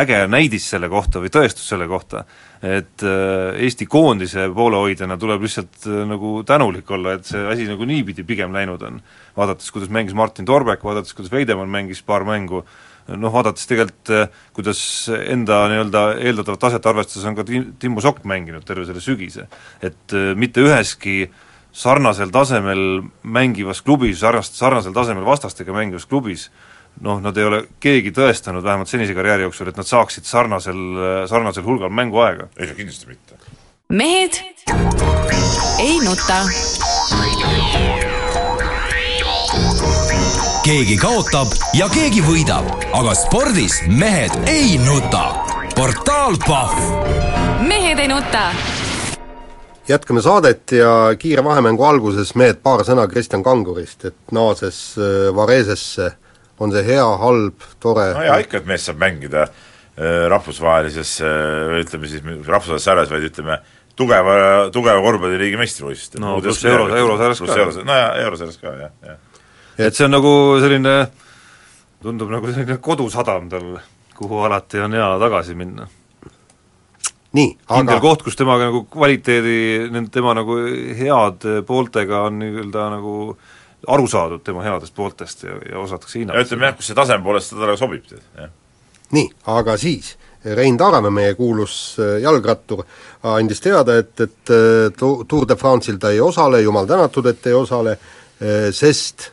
äge 0.00 0.24
näidis 0.30 0.66
selle 0.70 0.88
kohta 0.88 1.20
või 1.20 1.30
tõestus 1.32 1.66
selle 1.68 1.86
kohta, 1.88 2.24
et 2.64 3.04
äh, 3.04 3.58
Eesti 3.66 3.86
koondise 3.90 4.46
poolehoidjana 4.54 5.18
tuleb 5.20 5.44
lihtsalt 5.44 5.86
äh, 5.86 6.00
nagu 6.08 6.38
tänulik 6.46 6.90
olla, 6.90 7.18
et 7.18 7.28
see 7.28 7.42
asi 7.50 7.68
nagu 7.68 7.84
niipidi 7.88 8.24
pigem 8.24 8.54
läinud 8.54 8.82
on. 8.82 9.02
vaadates, 9.36 9.70
kuidas 9.70 9.90
mängis 9.92 10.14
Martin 10.14 10.48
Torbek, 10.48 10.84
vaadates, 10.84 11.14
kuidas 11.14 11.32
Veidemann 11.32 11.70
mängis 11.70 12.02
paar 12.02 12.24
mängu, 12.24 12.64
noh 13.08 13.32
vaadates 13.32 13.66
tegelikult, 13.68 14.10
äh, 14.14 14.28
kuidas 14.56 14.80
enda 15.28 15.64
nii-öelda 15.72 16.04
eeldatavat 16.24 16.62
taset 16.62 16.86
arvestades 16.86 17.26
on 17.28 17.36
ka 17.36 17.44
Tim-, 17.48 17.72
Timmu 17.80 18.04
Sokk 18.04 18.24
mänginud 18.28 18.64
terve 18.66 18.86
selle 18.88 19.02
sügise. 19.04 19.48
et 19.82 20.14
äh, 20.14 20.32
mitte 20.36 20.64
üheski 20.64 21.30
sarnasel 21.74 22.30
tasemel 22.30 23.02
mängivas 23.22 23.82
klubis, 23.82 24.20
sarnast, 24.20 24.54
sarnasel 24.56 24.94
tasemel 24.94 25.26
vastastega 25.26 25.72
mängivas 25.74 26.06
klubis 26.06 26.50
noh, 27.02 27.20
nad 27.20 27.36
ei 27.36 27.44
ole 27.44 27.64
keegi 27.82 28.12
tõestanud, 28.14 28.62
vähemalt 28.64 28.88
senise 28.88 29.16
karjääri 29.16 29.48
jooksul, 29.48 29.72
et 29.72 29.80
nad 29.80 29.88
saaksid 29.88 30.28
sarnasel, 30.28 31.26
sarnasel 31.28 31.66
hulgal 31.66 31.90
mänguaega. 31.90 32.48
ei 32.56 32.70
no 32.70 32.78
kindlasti 32.78 33.10
mitte. 33.10 33.34
mehed 33.90 34.40
ei 35.82 35.98
nuta. 36.06 36.44
Keegi 40.64 40.94
kaotab 40.96 41.50
ja 41.76 41.84
keegi 41.92 42.22
võidab, 42.24 42.64
aga 42.96 43.12
spordis 43.18 43.82
mehed 43.88 44.32
ei 44.48 44.78
nuta. 44.80 45.26
portaal 45.76 46.38
Pahv 46.46 46.78
mehed 47.68 48.00
ei 48.00 48.08
nuta. 48.08 48.46
jätkame 49.88 50.22
saadet 50.24 50.72
ja 50.72 51.12
kiire 51.20 51.44
vahemängu 51.44 51.84
alguses 51.84 52.32
mehed 52.34 52.62
paar 52.64 52.84
sõna 52.88 53.04
Kristjan 53.10 53.42
Kangurist, 53.44 54.04
et 54.08 54.32
naases 54.32 54.78
äh, 54.96 55.28
Varesesse, 55.36 56.14
on 56.58 56.72
see 56.72 56.84
hea, 56.86 57.04
halb, 57.20 57.68
tore? 57.80 58.08
no 58.16 58.24
jaa, 58.24 58.40
ikka, 58.40 58.62
et 58.62 58.70
mees 58.72 58.88
saab 58.88 59.02
mängida 59.04 59.44
äh, 59.44 60.24
rahvusvahelises 60.32 61.18
äh,, 61.20 61.76
ütleme 61.82 62.08
siis 62.08 62.24
rahvusvahelises 62.24 62.88
sarjas, 62.88 63.12
vaid 63.12 63.28
ütleme, 63.28 63.60
tugeva, 64.00 64.40
tugeva 64.72 65.04
korvpalliliigi 65.04 65.60
meistrivõistlustel. 65.60 66.24
No 66.24 66.38
pluss 66.40 66.64
euro- 66.64 66.88
eurosarjas 66.88 67.44
ka. 67.44 67.84
no 67.84 68.00
jaa, 68.00 68.10
eurosarjas 68.24 68.60
ka, 68.64 68.76
jah, 68.80 68.96
jah. 69.04 69.20
Et 69.78 69.96
see 69.96 70.06
on 70.06 70.14
nagu 70.14 70.30
selline, 70.62 70.94
tundub 72.02 72.30
nagu 72.32 72.52
selline 72.52 72.78
kodusadam 72.82 73.48
tal, 73.50 73.76
kuhu 74.14 74.44
alati 74.46 74.82
on 74.84 74.94
hea 74.94 75.10
tagasi 75.22 75.56
minna. 75.58 75.88
nii, 77.34 77.50
kindel 77.66 77.96
aga 77.96 78.00
koht, 78.02 78.22
kus 78.22 78.38
temaga 78.38 78.70
nagu 78.70 78.84
kvaliteedi, 78.90 79.58
nende 79.90 80.12
tema 80.14 80.36
nagu 80.38 80.58
heade 80.98 81.62
pooltega 81.66 82.26
on 82.28 82.38
nii-öelda 82.42 82.90
nagu 82.94 83.14
aru 83.90 84.06
saadud 84.08 84.44
tema 84.44 84.62
headest 84.64 84.94
pooltest 84.94 85.42
ja, 85.44 85.56
ja 85.70 85.80
osatakse 85.82 86.18
ja 86.18 86.22
hinnata 86.22 86.44
ütleme 86.46 86.70
jah, 86.70 86.76
kus 86.78 86.88
see 86.88 86.96
taseme 86.96 87.24
poolest 87.26 87.50
ta 87.50 87.58
talle 87.58 87.76
sobib, 87.80 88.06
jah. 88.14 88.52
nii, 89.16 89.26
aga 89.56 89.76
siis 89.80 90.14
Rein 90.44 90.76
Taaramäe, 90.76 91.10
meie 91.10 91.34
kuulus 91.34 91.96
äh, 91.98 92.18
jalgrattur, 92.20 92.82
andis 93.32 93.62
teada, 93.64 93.96
et, 93.96 94.12
et 94.20 94.50
äh, 94.52 94.90
Tour 94.94 95.46
de 95.48 95.56
France'il 95.56 95.96
ta 95.98 96.10
ei 96.12 96.20
osale, 96.20 96.60
jumal 96.60 96.86
tänatud, 96.86 97.26
et 97.32 97.46
ei 97.48 97.56
osale, 97.56 97.96
sest 98.74 99.30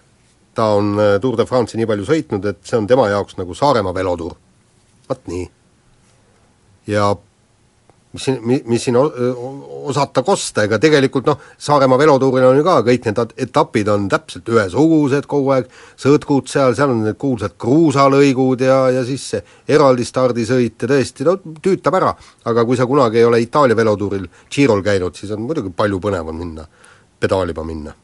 ta 0.56 0.74
on 0.76 0.94
äh, 1.00 1.18
Tour 1.22 1.38
de 1.40 1.48
France'i 1.48 1.80
nii 1.80 1.90
palju 1.90 2.08
sõitnud, 2.08 2.46
et 2.50 2.62
see 2.68 2.80
on 2.80 2.88
tema 2.88 3.10
jaoks 3.12 3.38
nagu 3.40 3.56
Saaremaa 3.56 3.96
velotuur. 3.96 4.38
vot 5.10 5.28
nii. 5.28 5.50
ja 6.88 7.12
mis 8.14 8.26
siin, 8.26 8.40
mi-, 8.48 8.62
mis 8.66 8.84
siin 8.84 8.98
osata 8.98 10.24
kosta, 10.24 10.66
ega 10.68 10.80
tegelikult 10.82 11.28
noh, 11.30 11.40
Saaremaa 11.58 12.00
velotuuril 12.00 12.48
on 12.50 12.60
ju 12.60 12.66
ka 12.68 12.78
kõik 12.88 13.08
need 13.08 13.22
etapid 13.46 13.92
on 13.94 14.08
täpselt 14.12 14.52
ühesugused 14.52 15.28
kogu 15.32 15.54
aeg, 15.56 15.72
sõõtkud 16.02 16.52
seal, 16.52 16.76
seal 16.78 16.94
on 16.94 17.04
need 17.06 17.20
kuulsad 17.22 17.56
kruusalõigud 17.62 18.66
ja, 18.68 18.84
ja 18.98 19.06
siis 19.08 19.30
see 19.34 19.42
eraldi 19.72 20.06
stardisõit 20.08 20.84
ja 20.84 20.92
tõesti, 20.92 21.28
no 21.28 21.38
tüütab 21.64 22.00
ära. 22.02 22.14
aga 22.46 22.66
kui 22.68 22.80
sa 22.80 22.88
kunagi 22.90 23.22
ei 23.22 23.28
ole 23.28 23.42
Itaalia 23.42 23.78
velotuuril 23.78 24.28
Girol 24.52 24.84
käinud, 24.84 25.16
siis 25.16 25.32
on 25.32 25.46
muidugi 25.48 25.74
palju 25.76 26.00
põnevam 26.04 26.38
minna, 26.38 26.68
pedaalima 27.20 27.64
minna. 27.68 27.96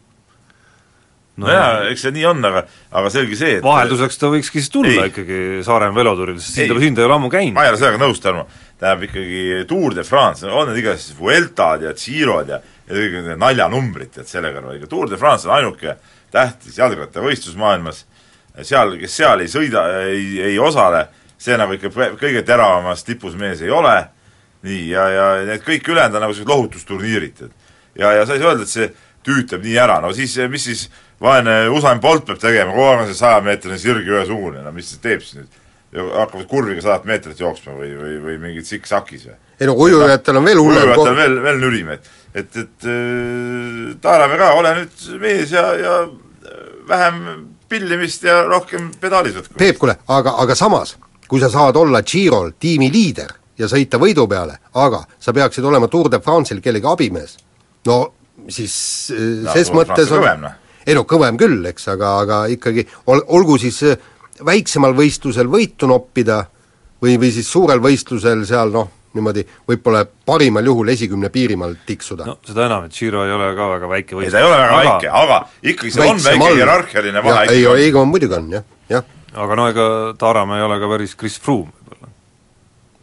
No 1.38 1.52
jaa, 1.52 1.74
eks 1.92 2.08
see 2.08 2.16
nii 2.16 2.26
on, 2.30 2.46
aga, 2.50 2.64
aga 3.02 3.12
selge 3.14 3.38
see, 3.40 3.58
et 3.60 3.66
vahelduseks 3.66 4.18
ta 4.22 4.32
võikski 4.34 4.62
siis 4.62 4.72
tulla 4.74 5.06
Ei. 5.06 5.12
ikkagi 5.12 5.42
Saaremaa 5.66 6.00
velotuuril, 6.00 6.40
sest 6.42 6.58
siin 6.58 6.72
ta, 6.72 6.80
siin 6.82 6.98
ta 6.98 7.04
ei 7.04 7.10
ole 7.10 7.20
ammu 7.20 7.30
käinud. 7.34 7.58
ma 7.58 7.68
ei 7.68 7.74
ole 7.74 7.82
sellega 7.82 8.02
nõus, 8.02 8.24
Tarmo, 8.24 8.48
tähendab 8.80 9.06
ikkagi 9.10 9.68
Tour 9.70 9.96
de 9.98 10.06
France, 10.08 10.48
on 10.50 10.72
need 10.72 10.82
igasugused 10.82 11.22
Vueltad 11.22 11.86
ja 11.86 11.94
Girod 11.98 12.56
ja 12.56 12.62
ja 12.88 12.96
kõik 12.96 13.16
need 13.20 13.42
naljanumbrid, 13.42 14.12
tead, 14.16 14.30
selle 14.30 14.52
kõrval, 14.56 14.78
ikka 14.78 14.90
Tour 14.92 15.10
de 15.12 15.20
France 15.20 15.48
on 15.48 15.56
ainuke 15.58 15.98
tähtis 16.32 16.78
jalgrattavõistlus 16.80 17.58
maailmas, 17.60 18.04
seal, 18.62 18.96
kes 19.02 19.16
seal 19.20 19.44
ei 19.44 19.52
sõida, 19.52 19.84
ei, 20.08 20.38
ei 20.52 20.60
osale, 20.60 21.08
see 21.38 21.58
nagu 21.60 21.76
ikka 21.76 21.92
kõige 22.20 22.44
teravamas 22.48 23.04
tipus 23.08 23.36
mees 23.40 23.62
ei 23.66 23.74
ole, 23.74 23.96
nii, 24.68 24.86
ja, 24.94 25.10
ja 25.14 25.26
need 25.48 25.66
kõik 25.68 25.92
ülejäänud 25.92 26.18
on 26.18 26.26
nagu 26.26 26.36
sellised 26.36 26.54
lohutusturniirid, 26.54 27.36
tead. 27.42 27.52
ja, 28.00 28.14
ja 28.18 28.26
sa 28.26 28.38
ei 28.38 28.44
saa 28.44 28.54
öelda, 28.54 28.68
et 28.68 28.74
see 28.74 28.90
tüütab 29.28 29.68
nii 29.68 29.78
ära, 29.84 30.00
no 30.04 30.14
siis, 30.16 30.38
mis 30.52 30.70
siis 30.70 30.88
vaene 31.24 31.56
Usain 31.74 32.02
Bolt 32.04 32.28
peab 32.28 32.42
tegema, 32.42 32.74
kogu 32.76 32.90
aeg 32.92 33.06
on 33.06 33.10
see 33.12 33.22
sajameetrine 33.22 33.80
sirg 33.82 34.12
ühesugune, 34.12 34.62
no 34.66 34.74
mis 34.76 34.92
see 34.94 35.02
teeb 35.04 35.24
siis 35.26 35.42
nüüd? 35.42 35.64
hakkavad 35.98 36.50
kurviga 36.52 36.84
sadat 36.84 37.06
meetrit 37.08 37.40
jooksma 37.40 37.74
või, 37.78 37.94
või, 37.96 38.16
või 38.22 38.34
mingid 38.42 38.68
sikk-sakis 38.68 39.30
või? 39.30 39.38
ei 39.58 39.70
no 39.70 39.74
ujujatel 39.82 40.38
on 40.38 40.46
veel 40.46 40.60
hullem 40.62 40.92
ujujatel 40.92 41.16
veel, 41.18 41.38
veel 41.46 41.62
nürim, 41.64 41.94
et 41.96 42.10
et, 42.38 42.58
et 42.58 42.88
äh, 42.92 43.96
Taaramäe 44.02 44.38
ka, 44.38 44.52
ole 44.60 44.74
nüüd 44.82 45.06
mees 45.22 45.54
ja, 45.56 45.64
ja 45.80 45.96
äh, 46.04 46.68
vähem 46.90 47.24
pillimist 47.70 48.24
ja 48.24 48.42
rohkem 48.48 48.92
pedaalis 49.02 49.36
võtku. 49.40 49.58
Peep, 49.60 49.80
kuule, 49.82 49.98
aga, 50.14 50.36
aga 50.44 50.56
samas, 50.56 50.96
kui 51.28 51.42
sa 51.44 51.50
saad 51.52 51.80
olla 51.80 52.04
Girol 52.08 52.54
tiimi 52.60 52.92
liider 52.94 53.34
ja 53.60 53.68
sõita 53.72 54.00
võidu 54.02 54.28
peale, 54.30 54.60
aga 54.78 55.02
sa 55.20 55.34
peaksid 55.36 55.66
olema 55.66 55.90
Tour 55.92 56.12
de 56.14 56.22
France'il 56.24 56.62
kellegi 56.64 56.88
abimees, 56.88 57.38
no 57.90 58.00
siis 58.54 58.78
äh, 59.16 59.26
No, 59.48 59.54
ses 59.56 59.74
mõttes 59.74 60.12
on 60.14 60.22
kõvem, 60.22 60.46
noh. 60.46 60.64
Ei 60.88 60.96
no 60.96 61.04
kõvem 61.08 61.38
küll, 61.40 61.66
eks, 61.70 61.90
aga, 61.94 62.14
aga 62.24 62.44
ikkagi 62.54 62.86
ol-, 63.12 63.26
olgu 63.36 63.58
siis 63.62 63.82
äh, 63.84 63.98
väiksemal 64.46 64.96
võistlusel 64.98 65.50
võitu 65.52 65.90
noppida 65.90 66.46
või, 67.02 67.18
või 67.20 67.32
siis 67.34 67.50
suurel 67.52 67.82
võistlusel 67.84 68.46
seal 68.48 68.72
noh, 68.74 68.90
niimoodi 69.18 69.44
võib-olla 69.68 70.04
parimal 70.06 70.66
juhul 70.66 70.92
esikümne 70.94 71.30
piirimaal 71.34 71.76
tiksuda 71.88 72.28
no 72.28 72.38
seda 72.46 72.68
enam, 72.68 72.88
et 72.88 72.96
Giro 72.96 73.24
ei 73.26 73.34
ole 73.34 73.50
ka 73.58 73.70
väga 73.74 73.92
väike 73.92 74.14
ei, 74.14 74.20
võistlus. 74.20 74.36
ta 74.36 74.42
ei 74.42 74.48
ole 74.50 74.58
väga 74.62 74.78
aga... 74.78 74.94
väike, 74.94 75.12
aga 75.22 75.40
ikkagi 75.74 75.94
see 75.96 76.10
on 76.12 76.24
väike 76.28 76.54
hierarhialine 76.60 77.24
vahe 77.26 77.46
ei, 77.52 77.66
ei, 77.66 77.88
ei 77.88 78.06
muidugi 78.14 78.38
on 78.38 78.50
jah, 78.58 78.66
jah. 78.92 79.12
aga 79.46 79.60
no 79.60 79.68
ega 79.74 79.90
Taaramäe 80.20 80.62
ei 80.62 80.68
ole 80.68 80.80
ka 80.84 80.92
päris 80.94 81.16
Chris 81.20 81.40
Froome 81.42 81.74
võib-olla. 81.74 82.12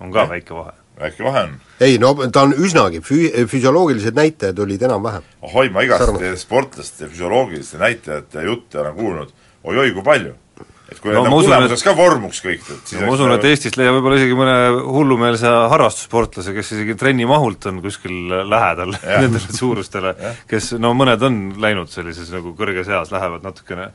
on 0.01 0.13
ka 0.15 0.25
Jah. 0.25 0.35
väike 0.37 0.59
vahe. 0.59 0.77
väike 1.01 1.29
vahe 1.29 1.47
on. 1.49 1.57
Ei 1.81 1.99
no 1.99 2.15
ta 2.31 2.45
on 2.47 2.55
üsnagi, 2.55 3.01
füü-, 3.05 3.47
füsioloogilised 3.51 4.15
näitajad 4.17 4.59
olid 4.63 4.87
enam-vähem. 4.87 5.27
ohoi, 5.43 5.69
ma 5.75 5.83
igast 5.87 6.15
sportlaste 6.45 7.09
füsioloogiliste 7.11 7.81
näitajate 7.83 8.47
jutte 8.47 8.81
olen 8.81 8.95
kuulnud, 8.95 9.37
oi-oi 9.65 9.93
kui 9.97 10.03
palju. 10.07 10.35
et 10.93 11.01
kui 11.01 11.15
No 11.15 11.25
need 11.25 11.33
usun, 11.33 11.49
tulemuseks 11.51 11.83
ka 11.83 11.97
vormuks 11.97 12.43
kõik, 12.45 12.65
et 12.71 12.91
siis 12.93 13.01
no 13.01 13.09
ma 13.09 13.17
usun, 13.17 13.33
et 13.35 13.47
Eestist 13.49 13.79
leiab 13.81 13.97
võib-olla 13.99 14.19
isegi 14.21 14.37
mõne 14.39 14.57
hullumeelse 14.85 15.53
harrastussportlase, 15.73 16.55
kes 16.55 16.75
isegi 16.77 16.95
trennimahult 17.01 17.67
on 17.71 17.81
kuskil 17.83 18.35
lähedal 18.51 18.95
nendele 19.25 19.57
suurustele, 19.59 20.15
kes 20.51 20.75
no 20.79 20.93
mõned 20.95 21.25
on 21.27 21.41
läinud 21.61 21.91
sellises 21.91 22.31
nagu 22.35 22.55
kõrges 22.59 22.91
eas, 22.93 23.11
lähevad 23.15 23.43
natukene 23.47 23.91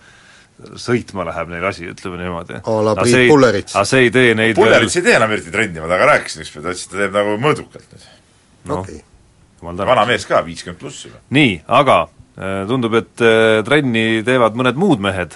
sõitma 0.80 1.26
läheb 1.28 1.52
neil 1.54 1.66
asi, 1.70 1.88
ütleme 1.90 2.20
niimoodi. 2.20 2.60
A 2.60 2.78
la 2.84 2.96
Priit 3.00 3.30
Pullerits. 3.32 3.76
aga 3.76 3.88
see 3.88 4.08
ei 4.08 4.14
tee 4.14 4.34
neid 4.38 4.58
Pullerits 4.60 5.00
ei 5.00 5.06
tee 5.06 5.16
enam 5.16 5.34
eriti 5.36 5.54
trenni, 5.54 5.80
ma 5.80 5.88
temaga 5.88 6.10
rääkisin 6.14 6.44
ükspäev, 6.44 6.66
ta 6.66 6.74
ütles, 6.74 6.86
et 6.86 6.94
ta 6.94 7.02
teeb 7.04 7.16
nagu 7.16 7.36
mõõdukalt 7.44 7.94
nüüd. 7.94 8.08
noh, 8.72 8.82
okei. 8.84 9.02
jumal 9.62 9.84
vana 9.92 10.06
mees 10.10 10.28
ka, 10.28 10.42
viiskümmend 10.46 10.82
pluss 10.82 11.08
juba. 11.08 11.22
nii, 11.36 11.60
aga 11.80 12.00
Tundub, 12.40 12.94
et 12.96 13.24
äh, 13.26 13.60
trenni 13.68 14.22
teevad 14.24 14.56
mõned 14.56 14.78
muud 14.80 15.02
mehed, 15.04 15.34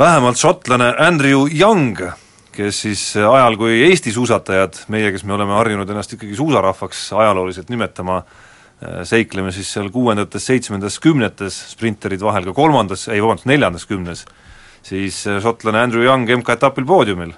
vähemalt 0.00 0.40
šotlane 0.40 0.88
Andrew 0.98 1.44
Young, 1.46 2.00
kes 2.54 2.80
siis 2.86 3.04
äh, 3.14 3.26
ajal, 3.26 3.58
kui 3.60 3.84
Eesti 3.86 4.14
suusatajad, 4.14 4.84
meie, 4.90 5.12
kes 5.14 5.22
me 5.22 5.36
oleme 5.36 5.54
harjunud 5.54 5.90
ennast 5.94 6.16
ikkagi 6.16 6.34
suusarahvaks 6.38 7.04
ajalooliselt 7.22 7.70
nimetama, 7.70 8.18
äh, 8.18 8.51
seikleme 9.08 9.52
siis 9.54 9.70
seal 9.72 9.90
kuuendates, 9.94 10.46
seitsmendas, 10.48 10.98
kümnetes, 11.02 11.58
sprinterid 11.74 12.22
vahel 12.24 12.48
ka 12.48 12.56
kolmandas, 12.56 13.06
ei 13.12 13.22
vabandust, 13.22 13.48
neljandas 13.50 13.86
kümnes, 13.90 14.24
siis 14.86 15.22
šotlane 15.44 15.84
Andrew 15.86 16.04
Young 16.06 16.28
MK-etapil 16.40 16.86
poodiumil 16.88 17.34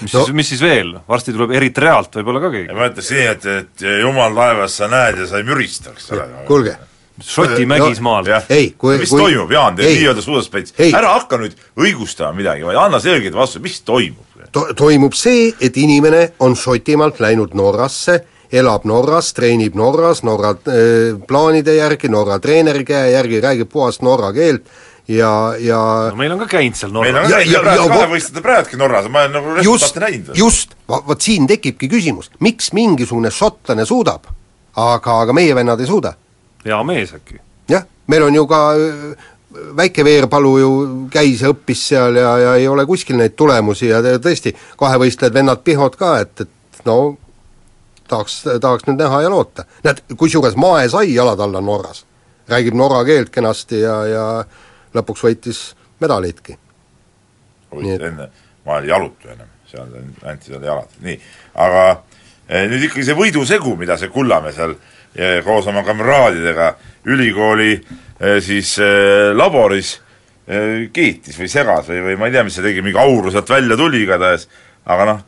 mis 0.00 0.12
no. 0.14 0.22
siis, 0.24 0.34
mis 0.36 0.50
siis 0.52 0.62
veel, 0.62 0.92
varsti 1.08 1.34
tuleb 1.34 1.54
Eritrealt 1.58 2.14
võib-olla 2.20 2.42
ka 2.44 2.52
keegi? 2.54 2.76
ma 2.76 2.86
ütleks 2.90 3.10
nii, 3.14 3.26
et, 3.32 3.48
et 3.62 3.84
jumal 4.04 4.36
taevas, 4.36 4.78
sa 4.80 4.88
näed 4.90 5.20
ja 5.22 5.28
sa 5.30 5.40
ei 5.40 5.46
mürista, 5.48 5.94
eks 5.94 6.10
ole. 6.14 6.26
kuulge, 6.48 6.76
Šoti 7.20 7.66
mägismaal 7.68 8.24
no,. 8.30 8.40
ei, 8.48 8.70
kui 8.80 8.96
mis 9.00 9.10
kui, 9.12 9.20
toimub, 9.20 9.50
Jaan, 9.52 9.76
te 9.76 9.88
nii-öelda 9.88 10.24
suusaspets, 10.24 10.74
ära 10.88 11.14
hakka 11.18 11.40
nüüd 11.42 11.56
õigustama 11.80 12.32
midagi, 12.38 12.64
vaid 12.64 12.80
anna 12.80 13.00
selgeid 13.02 13.36
vastuseid, 13.36 13.66
mis 13.66 13.80
toimub 13.84 14.46
to,? 14.54 14.66
toimub 14.78 15.16
see, 15.18 15.50
et 15.60 15.76
inimene 15.80 16.30
on 16.46 16.56
Šotimaalt 16.56 17.20
läinud 17.22 17.56
Norrasse, 17.58 18.20
elab 18.52 18.84
Norras, 18.88 19.32
treenib 19.36 19.76
Norras, 19.78 20.22
Norra 20.26 20.54
äh, 20.66 21.16
plaanide 21.28 21.76
järgi, 21.78 22.10
Norra 22.12 22.38
treeneri 22.42 22.84
käe 22.84 23.12
järgi, 23.14 23.40
räägib 23.40 23.70
puhast 23.72 24.02
norra 24.02 24.32
keelt 24.36 24.66
ja, 25.10 25.54
ja 25.58 25.80
no 26.10 26.18
meil 26.18 26.34
on 26.34 26.42
ka 26.44 26.48
käinud 26.56 26.78
seal 26.78 26.94
meil 26.94 27.16
on 27.16 27.28
Norras. 27.28 27.52
ka 27.54 27.86
kahevõistlejate 27.94 28.44
praegugi 28.44 28.80
Norras, 28.80 29.10
ma 29.10 29.24
olen 29.26 29.36
nagu 29.38 29.56
resultaate 29.58 30.04
näinud. 30.06 30.32
just, 30.38 30.74
vot 30.88 31.20
siin 31.20 31.46
tekibki 31.50 31.90
küsimus, 31.90 32.30
miks 32.40 32.72
mingisugune 32.76 33.32
šotlane 33.34 33.86
suudab, 33.88 34.30
aga, 34.76 35.20
aga 35.26 35.36
meie 35.36 35.54
vennad 35.56 35.80
ei 35.80 35.90
suuda 35.90 36.14
hea 36.64 36.82
mees 36.84 37.14
äkki. 37.16 37.40
jah, 37.70 37.86
meil 38.10 38.26
on 38.28 38.34
ju 38.34 38.46
ka 38.50 38.60
äh, 38.74 39.28
väike 39.76 40.04
Veerpalu 40.04 40.52
ju 40.58 40.70
käis 41.12 41.42
ja 41.42 41.50
õppis 41.54 41.86
seal 41.92 42.18
ja, 42.18 42.36
ja 42.38 42.54
ei 42.60 42.68
ole 42.68 42.86
kuskil 42.86 43.18
neid 43.18 43.34
tulemusi 43.38 43.90
ja 43.90 44.02
tõesti, 44.02 44.54
kahevõistlejad 44.78 45.34
vennad 45.34 45.64
Pihod 45.66 45.96
ka, 45.98 46.18
et, 46.22 46.46
et 46.46 46.86
no 46.86 47.16
tahaks, 48.10 48.40
tahaks 48.60 48.86
nüüd 48.88 49.00
näha 49.00 49.22
ja 49.24 49.32
loota. 49.32 49.64
näed, 49.86 50.02
kusjuures 50.18 50.58
Mae 50.60 50.88
sai 50.92 51.14
jalad 51.14 51.40
alla 51.40 51.62
Norras. 51.64 52.04
räägib 52.50 52.74
norra 52.74 53.04
keelt 53.06 53.30
kenasti 53.30 53.80
ja, 53.80 53.96
ja 54.06 54.24
lõpuks 54.94 55.24
võitis 55.24 55.64
medalitki. 56.02 56.58
võitis 57.72 58.06
enne, 58.10 58.30
ma 58.66 58.78
olin 58.78 58.88
jalutu 58.88 59.28
ennem, 59.30 59.50
seal 59.70 59.90
anti 60.26 60.52
talle 60.52 60.66
jalad, 60.66 60.96
nii, 61.00 61.18
aga 61.54 61.84
eh, 62.48 62.66
nüüd 62.66 62.88
ikkagi 62.88 63.06
see 63.06 63.18
võidusegu, 63.18 63.76
mida 63.78 63.96
see 63.98 64.10
Kullamäe 64.10 64.52
seal 64.56 64.74
koos 65.44 65.66
oma 65.66 65.82
kamraadidega 65.82 66.74
ülikooli 67.04 67.72
eh, 67.72 68.38
siis 68.42 68.78
eh, 68.78 69.32
laboris 69.34 69.94
eh, 70.46 70.88
kiitis 70.92 71.38
või 71.40 71.50
segas 71.50 71.88
või, 71.88 72.02
või 72.04 72.18
ma 72.20 72.28
ei 72.28 72.36
tea, 72.36 72.44
mis 72.46 72.58
see 72.58 72.66
tegi, 72.66 72.84
mingi 72.84 73.00
auru 73.00 73.32
sealt 73.32 73.50
välja 73.50 73.78
tuli 73.80 74.04
igatahes, 74.04 74.46
aga 74.90 75.08
noh, 75.08 75.22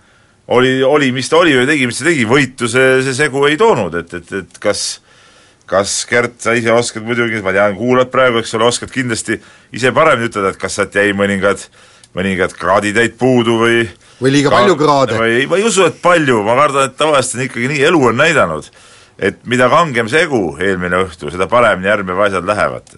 oli, 0.48 0.82
oli, 0.82 1.12
mis 1.12 1.30
ta 1.30 1.38
oli 1.38 1.54
või 1.56 1.68
tegi, 1.70 1.86
mis 1.86 1.98
ta 2.00 2.08
tegi, 2.08 2.26
võitu 2.28 2.68
see, 2.70 3.00
see 3.06 3.14
segu 3.14 3.46
ei 3.46 3.56
toonud, 3.60 3.94
et, 4.02 4.14
et, 4.18 4.36
et 4.42 4.60
kas 4.62 5.00
kas 5.72 6.02
Gert, 6.10 6.36
sa 6.42 6.52
ise 6.58 6.72
oskad 6.74 7.04
muidugi, 7.06 7.40
ma 7.44 7.52
tean, 7.54 7.76
kuulad 7.78 8.10
praegu, 8.12 8.42
eks 8.42 8.52
ole, 8.58 8.66
oskad 8.68 8.90
kindlasti 8.92 9.38
ise 9.72 9.92
paremini 9.94 10.28
ütelda, 10.28 10.52
et 10.52 10.60
kas 10.60 10.76
sealt 10.76 10.96
jäi 10.98 11.14
mõningad, 11.16 11.62
mõningad 12.18 12.52
kraaditäit 12.58 13.14
puudu 13.20 13.56
või 13.62 13.84
või 14.20 14.34
liiga 14.34 14.50
ka, 14.50 14.58
palju 14.58 14.76
kraade? 14.78 15.18
või 15.18 15.46
ma 15.48 15.60
ei 15.60 15.66
usu, 15.66 15.86
et 15.88 16.02
palju, 16.02 16.42
ma 16.44 16.58
kardan, 16.58 16.90
et 16.90 16.98
tavaliselt 16.98 17.38
on 17.38 17.46
ikkagi 17.46 17.70
nii, 17.72 17.84
elu 17.88 18.02
on 18.10 18.20
näidanud 18.20 18.68
et 19.22 19.40
mida 19.48 19.68
kangem 19.72 20.10
segu 20.12 20.42
eelmine 20.60 21.04
õhtu, 21.06 21.30
seda 21.32 21.48
paremini 21.50 21.90
järgnevad 21.90 22.30
asjad 22.30 22.48
lähevad. 22.48 22.94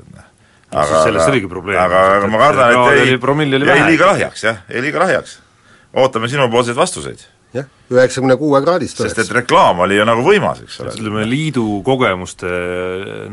aga, 0.74 1.02
selles 1.04 1.28
oligi 1.28 1.48
probleem. 1.50 1.78
aga, 1.78 2.02
aga 2.18 2.32
ma 2.32 2.42
kardan, 2.42 2.74
et 2.74 2.98
jäi, 2.98 3.70
jäi 3.70 3.86
liiga 3.92 4.10
lahjaks, 4.10 4.44
jah, 4.48 4.64
jäi 4.72 4.82
liiga 4.88 5.04
lahjaks. 5.04 5.38
ootame 5.94 6.28
sinupoolseid 6.28 6.76
vastuseid 6.76 7.22
jah, 7.54 7.68
üheksakümne 7.92 8.36
kuue 8.40 8.60
kraadist 8.64 8.98
sest 8.98 9.20
et 9.22 9.30
reklaam 9.36 9.82
oli 9.84 9.98
ju 9.98 10.06
nagu 10.08 10.24
võimas, 10.26 10.62
eks 10.64 10.80
ole. 10.82 10.94
ütleme, 10.96 11.24
liidu 11.28 11.80
kogemuste, 11.86 12.50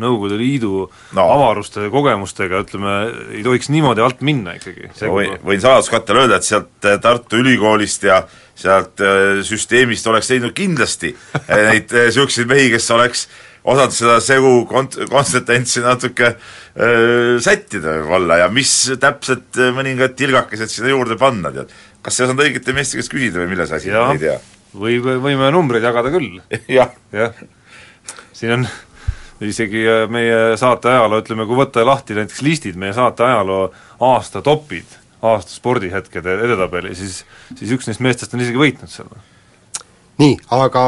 Nõukogude 0.02 0.38
Liidu 0.40 0.86
no. 1.18 1.26
avaruste 1.26 1.88
kogemustega, 1.94 2.64
ütleme, 2.66 2.96
ei 3.38 3.44
tohiks 3.46 3.72
niimoodi 3.74 4.04
alt 4.06 4.24
minna 4.26 4.56
ikkagi. 4.60 4.92
võin, 5.02 5.38
võin 5.46 5.64
saladuskattele 5.64 6.26
öelda, 6.26 6.42
et 6.42 6.48
sealt 6.48 6.90
eh, 6.90 6.98
Tartu 7.02 7.42
Ülikoolist 7.42 8.06
ja 8.08 8.22
sealt 8.58 9.02
eh, 9.04 9.42
süsteemist 9.48 10.08
oleks 10.12 10.34
leidnud 10.34 10.56
kindlasti 10.58 11.14
eh, 11.14 11.56
neid 11.72 11.96
niisuguseid 11.96 12.52
mehi, 12.52 12.70
kes 12.76 12.92
oleks 12.96 13.30
osanud 13.62 13.94
seda 13.94 14.18
segu 14.24 14.54
kont-, 14.70 14.98
kontsententsi 15.10 15.84
natuke 15.86 16.32
öö, 16.34 17.36
sättida 17.44 17.94
võib-olla 18.00 18.40
ja 18.42 18.48
mis 18.50 18.72
täpselt 18.98 19.60
mõningad 19.76 20.16
tilgakesed 20.18 20.72
sinna 20.74 20.90
juurde 20.90 21.18
panna, 21.22 21.52
tead 21.54 21.76
kas 22.02 22.18
sa 22.18 22.24
ei 22.24 22.30
osanud 22.30 22.46
õigete 22.46 22.76
meeste 22.76 23.00
käest 23.00 23.14
küsida 23.14 23.42
või 23.42 23.52
milles 23.54 23.74
asi, 23.76 23.92
ei 23.92 24.22
tea. 24.22 24.38
või, 24.74 25.00
võime 25.02 25.52
numbreid 25.54 25.86
jagada 25.86 26.14
küll. 26.14 26.40
Jah. 26.78 26.94
Ja.. 27.14 27.32
siin 28.38 28.56
on 28.60 28.66
isegi 29.42 29.86
äh, 29.90 30.06
meie 30.12 30.58
saate 30.62 30.92
ajaloo, 30.94 31.22
ütleme, 31.24 31.48
kui 31.50 31.58
võtta 31.60 31.86
lahti 31.86 32.18
näiteks 32.18 32.42
listid, 32.46 32.78
meie 32.80 32.94
saate 32.98 33.26
ajaloo 33.26 33.70
aasta 34.12 34.42
topid, 34.46 34.98
aasta 35.22 35.54
spordihetkede 35.54 36.38
edetabeli, 36.48 36.94
siis 36.98 37.24
siis 37.56 37.74
üks 37.74 37.90
neist 37.90 38.04
meestest 38.04 38.34
on 38.36 38.44
isegi 38.46 38.62
võitnud 38.62 38.92
selle. 38.92 39.22
nii, 40.22 40.38
aga 40.58 40.84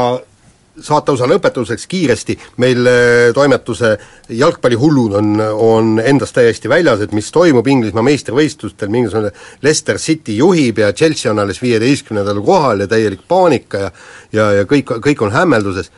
saateosa 0.81 1.27
lõpetuseks 1.29 1.85
kiiresti, 1.89 2.37
meil 2.63 2.87
äh, 2.89 3.29
toimetuse 3.35 3.95
jalgpallihullud 4.29 5.17
on, 5.19 5.35
on 5.53 5.93
endast 6.03 6.35
täiesti 6.37 6.71
väljas, 6.71 7.03
et 7.05 7.13
mis 7.13 7.31
toimub 7.31 7.67
Inglismaa 7.67 8.05
meistrivõistlustel, 8.05 8.91
mingisugune 8.93 9.33
Leicester 9.61 10.01
City 10.01 10.37
juhib 10.37 10.81
ja 10.81 10.93
Chelsea 10.93 11.31
on 11.31 11.43
alles 11.43 11.61
viieteistkümnendal 11.61 12.41
kohal 12.45 12.85
ja 12.85 12.89
täielik 12.89 13.27
paanika 13.27 13.87
ja 13.87 13.91
ja, 14.33 14.49
ja 14.59 14.65
kõik, 14.69 14.95
kõik 15.03 15.21
on 15.25 15.33
hämmelduses 15.33 15.91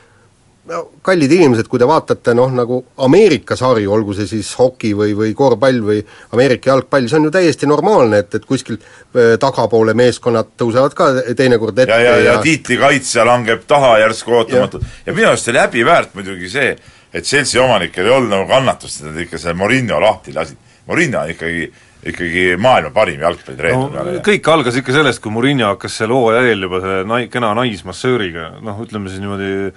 no 0.69 0.81
kallid 1.05 1.31
inimesed, 1.31 1.67
kui 1.69 1.81
te 1.81 1.87
vaatate 1.89 2.33
noh, 2.37 2.49
nagu 2.55 2.79
Ameerika 3.05 3.57
sari, 3.59 3.85
olgu 3.87 4.15
see 4.17 4.27
siis 4.29 4.49
hoki 4.59 4.93
või, 4.97 5.13
või 5.17 5.33
korvpall 5.37 5.81
või 5.85 6.01
Ameerika 6.33 6.71
jalgpall, 6.71 7.07
see 7.09 7.19
on 7.19 7.29
ju 7.29 7.33
täiesti 7.35 7.69
normaalne, 7.69 8.23
et, 8.23 8.37
et 8.39 8.47
kuskilt 8.49 8.83
äh, 8.83 9.35
tagapoole 9.41 9.95
meeskonnad 9.97 10.55
tõusevad 10.59 10.97
ka 10.97 11.11
teinekord 11.37 11.85
ette 11.85 11.93
ja, 11.93 12.01
ja, 12.01 12.17
ja, 12.17 12.35
ja 12.35 12.43
tiitlikaitsja 12.45 13.25
langeb 13.27 13.65
taha 13.69 13.95
järsku 14.03 14.37
ootamatult 14.41 14.85
ja, 14.85 14.93
ja 15.09 15.17
minu 15.17 15.31
arust 15.31 15.53
oli 15.53 15.61
häbiväärt 15.61 16.15
muidugi 16.17 16.51
see, 16.51 16.75
et 17.13 17.25
Chelsea 17.25 17.61
omanikel 17.63 18.09
ei 18.09 18.17
olnud 18.17 18.33
nagu 18.33 18.49
kannatust, 18.49 19.03
et 19.03 19.11
nad 19.11 19.25
ikka 19.25 19.41
selle 19.41 19.57
Morinho 19.59 20.01
lahti 20.01 20.33
lasid. 20.35 20.61
Morinho 20.85 21.21
on 21.21 21.33
ikkagi 21.33 21.69
ikkagi 22.05 22.53
maailma 22.61 22.91
parim 22.93 23.21
jalgpallitreener 23.23 23.93
no,. 23.93 24.17
kõik 24.25 24.49
algas 24.53 24.77
ikka 24.77 24.93
sellest, 24.93 25.21
kui 25.23 25.33
Murillo 25.33 25.71
hakkas 25.71 25.95
seal 25.97 26.13
hooaja 26.13 26.43
eel 26.45 26.67
juba 26.67 26.81
selle 26.83 27.05
nai-, 27.09 27.29
kena 27.33 27.49
naismassööriga, 27.57 28.51
noh 28.65 28.81
ütleme 28.83 29.09
siis 29.09 29.23
niimoodi 29.23 29.71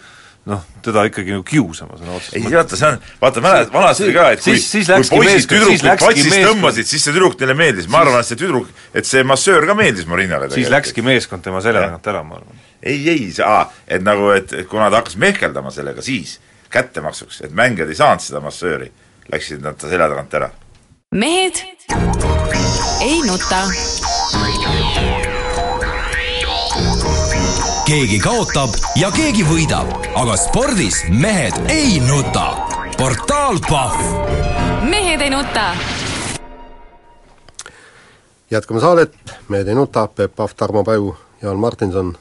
noh, 0.49 0.65
teda 0.85 1.05
ikkagi 1.09 1.35
nagu 1.35 1.45
kiusama 1.47 1.99
sõna 1.99 2.15
otseses 2.17 2.39
mõttes. 2.39 2.49
ei 2.49 2.57
vaata, 2.57 2.79
see 2.81 2.89
on, 2.89 2.99
vaata 3.21 3.43
mäled-, 3.45 3.73
vanasti 3.73 4.07
oli 4.07 4.15
ka, 4.17 4.27
et 4.35 4.45
kui, 4.45 4.57
kui 4.57 5.21
poisid 5.21 5.51
tüdrukud 5.53 6.03
patsist 6.03 6.37
tõmbasid, 6.37 6.89
siis 6.89 7.05
see 7.05 7.15
tüdruk 7.17 7.37
neile 7.43 7.57
meeldis, 7.59 7.89
ma 7.93 8.03
arvan, 8.05 8.23
et 8.23 8.31
see 8.31 8.41
tüdruk, 8.41 8.71
et 8.97 9.09
see 9.09 9.25
massöör 9.29 9.69
ka 9.69 9.77
meeldis 9.79 10.09
Marinale 10.09 10.49
siis 10.55 10.71
läkski 10.73 11.05
meeskond 11.05 11.45
tema 11.45 11.61
selja 11.65 11.85
tagant 11.85 12.11
ära, 12.15 12.25
ma 12.25 12.41
arvan. 12.41 12.63
ei, 12.81 13.03
ei, 13.13 13.29
aa, 13.45 13.67
et 13.87 14.05
nagu, 14.07 14.31
et, 14.37 14.55
et 14.63 14.71
kuna 14.71 14.89
ta 14.89 15.03
hakkas 15.03 15.19
mehkeldama 15.21 15.73
sellega, 15.75 16.05
siis 16.05 16.39
kättemaksuks, 16.73 17.43
et 17.49 17.55
mängijad 17.57 17.93
ei 17.93 18.01
saanud 18.01 18.25
seda 18.25 18.43
massööri, 18.45 18.91
läksid 19.33 19.65
nad 19.65 19.77
ta 19.81 19.93
selja 19.93 20.09
tagant 20.09 20.41
ära. 20.41 20.51
mehed 21.13 21.65
ei 23.05 23.21
nuta 23.29 23.65
keegi 27.89 28.19
kaotab 28.21 28.75
ja 29.01 29.09
keegi 29.09 29.47
võidab, 29.49 29.89
aga 30.13 30.35
spordis 30.37 30.99
mehed 31.09 31.55
ei 31.73 31.97
nuta. 32.05 32.51
portaal 32.99 33.57
Pahv. 33.65 34.03
mehed 34.85 35.23
ei 35.25 35.31
nuta. 35.33 35.71
jätkame 38.51 38.81
saadet, 38.81 39.15
Mehed 39.49 39.69
ei 39.69 39.75
nuta, 39.75 40.07
Peep 40.09 40.37
Pahv, 40.37 40.53
Tarmo 40.57 40.85
Paju, 40.85 41.17
Jaan 41.43 41.57
Martinson 41.57 42.13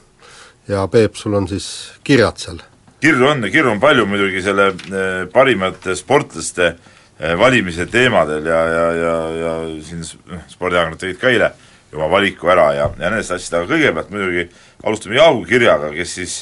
ja 0.68 0.88
Peep, 0.88 1.14
sul 1.14 1.34
on 1.34 1.48
siis 1.48 1.92
kirjad 2.04 2.36
seal? 2.36 2.62
kirju 3.00 3.28
on, 3.28 3.42
kirju 3.52 3.70
on 3.70 3.80
palju 3.80 4.06
muidugi 4.06 4.42
selle 4.42 4.68
eh, 4.68 5.26
parimate 5.32 5.96
sportlaste 5.96 6.66
eh, 6.66 7.38
valimise 7.38 7.86
teemadel 7.86 8.46
ja, 8.46 8.62
ja, 8.64 8.92
ja, 8.92 9.16
ja 9.42 9.52
siin 9.84 10.00
spordiajakirjanikud 10.48 11.00
tegid 11.04 11.20
ka 11.20 11.28
eile 11.28 11.52
oma 11.92 12.08
valiku 12.10 12.48
ära 12.48 12.72
ja, 12.72 12.88
ja 12.98 13.10
nendest 13.10 13.36
asjadest, 13.36 13.54
aga 13.54 13.68
kõigepealt 13.74 14.10
muidugi 14.16 14.48
alustame 14.84 15.18
Jaagu 15.18 15.44
kirjaga, 15.44 15.90
kes 15.94 16.14
siis 16.14 16.36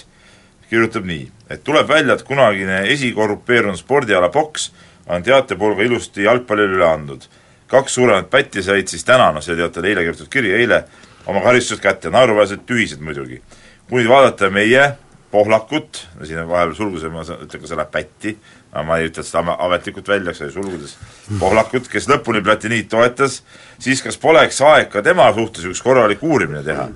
kirjutab 0.70 1.06
nii, 1.06 1.28
et 1.50 1.64
tuleb 1.64 1.88
välja, 1.88 2.16
et 2.16 2.26
kunagine 2.26 2.82
esikorrupeerunud 2.92 3.78
spordiala 3.78 4.28
Boks 4.34 4.70
on 5.06 5.22
teatepulga 5.22 5.86
ilusti 5.86 6.26
jalgpallile 6.26 6.78
üle 6.80 6.88
andnud. 6.88 7.28
kaks 7.66 7.94
suuremat 7.94 8.30
pätti 8.30 8.62
said 8.62 8.86
siis 8.88 9.04
täna, 9.04 9.32
noh 9.34 9.42
see 9.42 9.56
teate 9.58 9.82
eile 9.82 10.04
kirjutatud 10.04 10.30
kiri, 10.30 10.52
eile 10.54 10.84
oma 11.26 11.40
karistused 11.42 11.82
kätte, 11.82 12.10
naeruväärselt 12.10 12.66
tühised 12.66 13.00
muidugi. 13.00 13.42
kui 13.88 14.02
nüüd 14.02 14.10
vaadata 14.10 14.50
meie 14.50 14.92
Pohlakut, 15.30 16.06
siin 16.24 16.38
on 16.38 16.48
vahepeal 16.48 16.74
sulgused, 16.74 17.10
ma 17.10 17.24
ütlen 17.26 17.60
ka 17.60 17.68
selle 17.68 17.84
pätti, 17.90 18.36
ma 18.86 18.98
ei 18.98 19.08
ütle 19.08 19.24
seda 19.26 19.56
ametlikult 19.58 20.08
välja, 20.08 20.30
eks 20.30 20.40
ole, 20.40 20.52
sulgudes, 20.54 20.94
Pohlakut, 21.40 21.88
kes 21.90 22.06
lõpuni 22.08 22.44
platiniit 22.46 22.88
toetas, 22.88 23.40
siis 23.82 24.02
kas 24.02 24.16
poleks 24.22 24.62
aeg 24.62 24.88
ka 24.92 25.02
tema 25.02 25.26
suhtes 25.34 25.66
üks 25.66 25.82
korralik 25.82 26.22
uurimine 26.22 26.62
teha? 26.64 26.86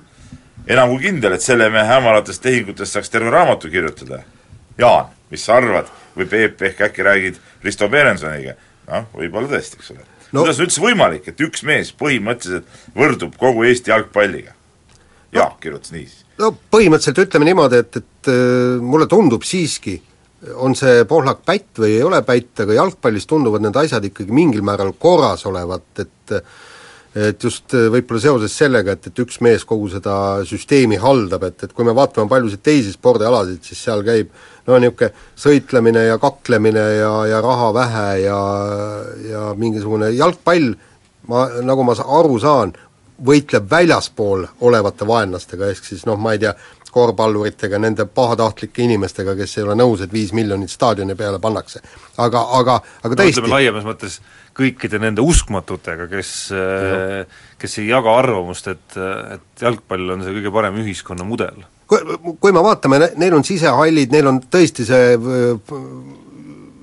Enam 0.66 0.92
kui 0.92 1.06
kindel, 1.06 1.36
et 1.36 1.44
selle 1.44 1.70
mehe 1.72 1.86
hämaratest 1.88 2.42
tehingutest 2.42 2.96
saaks 2.98 3.10
terve 3.10 3.30
raamatu 3.30 3.70
kirjutada. 3.70 4.22
Jaan, 4.78 5.10
mis 5.30 5.44
sa 5.44 5.56
arvad? 5.60 5.90
või 6.16 6.26
Peep, 6.26 6.62
ehk 6.62 6.80
äkki 6.88 7.04
räägid 7.06 7.36
Risto 7.64 7.88
Berensoniga? 7.88 8.56
noh, 8.90 9.06
võib-olla 9.14 9.46
tõesti, 9.52 9.78
eks 9.78 9.92
ole 9.92 10.00
no. 10.00 10.08
No- 10.32 10.42
kuidas 10.42 10.58
on 10.58 10.66
üldse 10.66 10.82
võimalik, 10.82 11.28
et 11.30 11.42
üks 11.42 11.62
mees 11.66 11.92
põhimõtteliselt 11.94 12.66
võrdub 12.96 13.36
kogu 13.38 13.64
Eesti 13.68 13.92
jalgpalliga? 13.92 14.54
Jaak 15.34 15.60
kirjutas 15.62 15.94
niiviisi. 15.94 16.24
no 16.42 16.50
põhimõtteliselt 16.74 17.22
ütleme 17.26 17.46
niimoodi, 17.46 17.82
et, 17.84 18.00
et 18.02 18.30
äh, 18.32 18.80
mulle 18.82 19.06
tundub 19.10 19.46
siiski, 19.46 20.00
on 20.56 20.74
see 20.78 21.04
Pohlak 21.06 21.44
pätt 21.46 21.82
või 21.82 21.94
ei 21.98 22.02
ole 22.02 22.22
pätt, 22.26 22.64
aga 22.64 22.78
jalgpallis 22.80 23.28
tunduvad 23.30 23.62
need 23.62 23.76
asjad 23.76 24.06
ikkagi 24.10 24.34
mingil 24.34 24.64
määral 24.66 24.94
korras 24.98 25.46
olevat, 25.46 25.90
et 26.02 26.36
et 27.14 27.42
just 27.42 27.74
äh, 27.74 27.88
võib-olla 27.90 28.22
seoses 28.22 28.54
sellega, 28.54 28.94
et, 28.94 29.08
et 29.10 29.22
üks 29.24 29.40
mees 29.42 29.64
kogu 29.66 29.88
seda 29.90 30.14
süsteemi 30.46 31.00
haldab, 31.02 31.48
et, 31.48 31.64
et 31.66 31.72
kui 31.74 31.86
me 31.86 31.94
vaatame 31.96 32.30
paljusid 32.30 32.62
teisi 32.62 32.94
spordialasid, 32.94 33.62
siis 33.66 33.82
seal 33.88 34.04
käib 34.06 34.30
no 34.68 34.78
niisugune 34.78 35.10
sõitlemine 35.40 36.04
ja 36.06 36.20
kaklemine 36.22 36.84
ja, 37.00 37.14
ja 37.32 37.40
raha 37.42 37.72
vähe 37.74 38.06
ja, 38.26 38.38
ja 39.30 39.48
mingisugune 39.58 40.12
jalgpall, 40.14 40.70
ma, 41.30 41.48
nagu 41.66 41.86
ma 41.86 41.96
aru 41.98 42.38
saan, 42.42 42.76
võitleb 43.20 43.66
väljaspool 43.70 44.46
olevate 44.64 45.06
vaenlastega, 45.08 45.68
ehk 45.74 45.84
siis 45.84 46.06
noh, 46.08 46.16
ma 46.20 46.36
ei 46.36 46.40
tea, 46.44 46.54
korvpalluritega, 46.94 47.78
nende 47.82 48.06
pahatahtlike 48.10 48.84
inimestega, 48.84 49.36
kes 49.38 49.58
ei 49.58 49.64
ole 49.66 49.76
nõus, 49.78 50.02
et 50.04 50.12
viis 50.12 50.34
miljonit 50.36 50.72
staadioni 50.72 51.16
peale 51.18 51.40
pannakse. 51.42 51.82
aga, 52.18 52.44
aga, 52.58 52.80
aga 53.02 53.14
no 53.14 53.18
tõesti 53.22 53.38
ütleme 53.38 53.54
laiemas 53.54 53.86
mõttes 53.86 54.20
kõikide 54.56 55.00
nende 55.00 55.24
uskmatutega, 55.24 56.06
kes, 56.10 56.30
kes 57.60 57.76
ei 57.80 57.90
jaga 57.90 58.16
arvamust, 58.20 58.70
et, 58.72 58.96
et 59.36 59.64
jalgpall 59.64 60.16
on 60.16 60.24
see 60.24 60.34
kõige 60.36 60.52
parem 60.54 60.80
ühiskonnamudel. 60.82 61.62
kui, 61.90 62.18
kui 62.42 62.54
me 62.54 62.64
vaatame, 62.64 63.00
neil 63.20 63.36
on 63.38 63.46
sisehallid, 63.46 64.12
neil 64.14 64.30
on 64.30 64.42
tõesti 64.50 64.86
see 64.88 65.14
äh, 65.16 65.78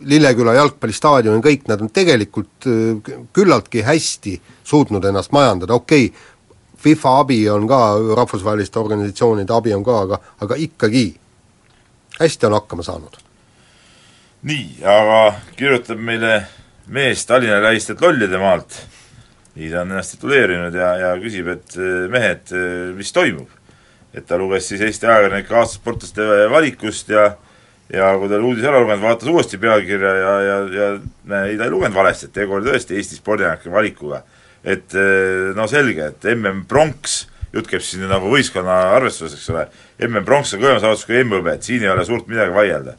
Lilleküla 0.07 0.53
jalgpallistaadion, 0.55 1.41
kõik 1.43 1.67
nad 1.67 1.83
on 1.83 1.91
tegelikult 1.91 2.67
äh, 2.69 3.13
küllaltki 3.35 3.83
hästi 3.87 4.37
suutnud 4.67 5.05
ennast 5.07 5.35
majandada, 5.35 5.75
okei 5.75 6.09
okay,, 6.09 6.35
FIFA 6.87 7.13
abi 7.19 7.41
on 7.51 7.65
ka, 7.67 7.79
rahvusvaheliste 8.15 8.79
organisatsioonide 8.79 9.51
abi 9.53 9.73
on 9.75 9.83
ka, 9.83 9.95
aga, 10.05 10.19
aga 10.45 10.55
ikkagi 10.63 11.07
hästi 12.19 12.47
on 12.47 12.55
hakkama 12.55 12.85
saanud. 12.87 13.17
nii, 14.47 14.85
aga 14.87 15.17
kirjutab 15.57 15.99
meile 15.99 16.45
mees 16.87 17.25
Tallinna 17.27 17.57
lähistelt 17.59 18.01
Lollide 18.01 18.39
maalt, 18.39 18.77
nii 19.57 19.71
ta 19.73 19.81
on 19.81 19.91
ennast 19.91 20.15
tituleerinud 20.15 20.77
ja, 20.79 20.93
ja 21.01 21.09
küsib, 21.19 21.49
et 21.51 21.75
eh, 21.75 22.05
mehed, 22.13 22.55
mis 22.95 23.11
toimub. 23.11 23.51
et 24.13 24.25
ta 24.25 24.37
luges 24.39 24.69
siis 24.71 24.81
Eesti 24.81 25.09
ajakirjanike 25.11 25.59
aastasportlaste 25.59 26.47
valikust 26.53 27.11
ja 27.11 27.33
ja 27.93 28.13
kui 28.19 28.29
ta 28.29 28.39
oli 28.39 28.53
uudise 28.53 28.71
ära 28.71 28.79
lugenud, 28.79 29.03
vaatas 29.03 29.27
uuesti 29.27 29.59
pealkirja 29.59 30.15
ja, 30.15 30.33
ja, 30.41 30.57
ja 30.79 31.43
ei, 31.43 31.57
ta 31.59 31.67
ei 31.67 31.71
lugenud 31.71 31.95
valesti, 31.95 32.31
et 32.31 32.39
tegu 32.39 32.55
oli 32.55 32.71
tõesti 32.71 32.95
Eesti 32.95 33.19
spordiajakirjanike 33.19 33.75
valikuga. 33.75 34.23
Et 34.67 34.95
eh, 34.99 35.49
no 35.57 35.67
selge, 35.71 36.11
et 36.13 36.29
MM 36.35 36.65
Pronks, 36.69 37.21
jutt 37.55 37.69
käib 37.71 37.83
siis 37.85 38.03
nagu 38.03 38.29
võistkonna 38.31 38.77
arvestuses, 38.97 39.39
eks 39.39 39.51
ole, 39.55 39.67
MM 40.03 40.25
Pronks 40.27 40.55
on 40.57 40.63
kõvem 40.63 40.81
saavutus 40.83 41.07
kui 41.07 41.21
M-hõbe, 41.23 41.55
et 41.55 41.67
siin 41.67 41.85
ei 41.85 41.93
ole 41.93 42.05
suurt 42.07 42.27
midagi 42.31 42.55
vaielda. 42.55 42.97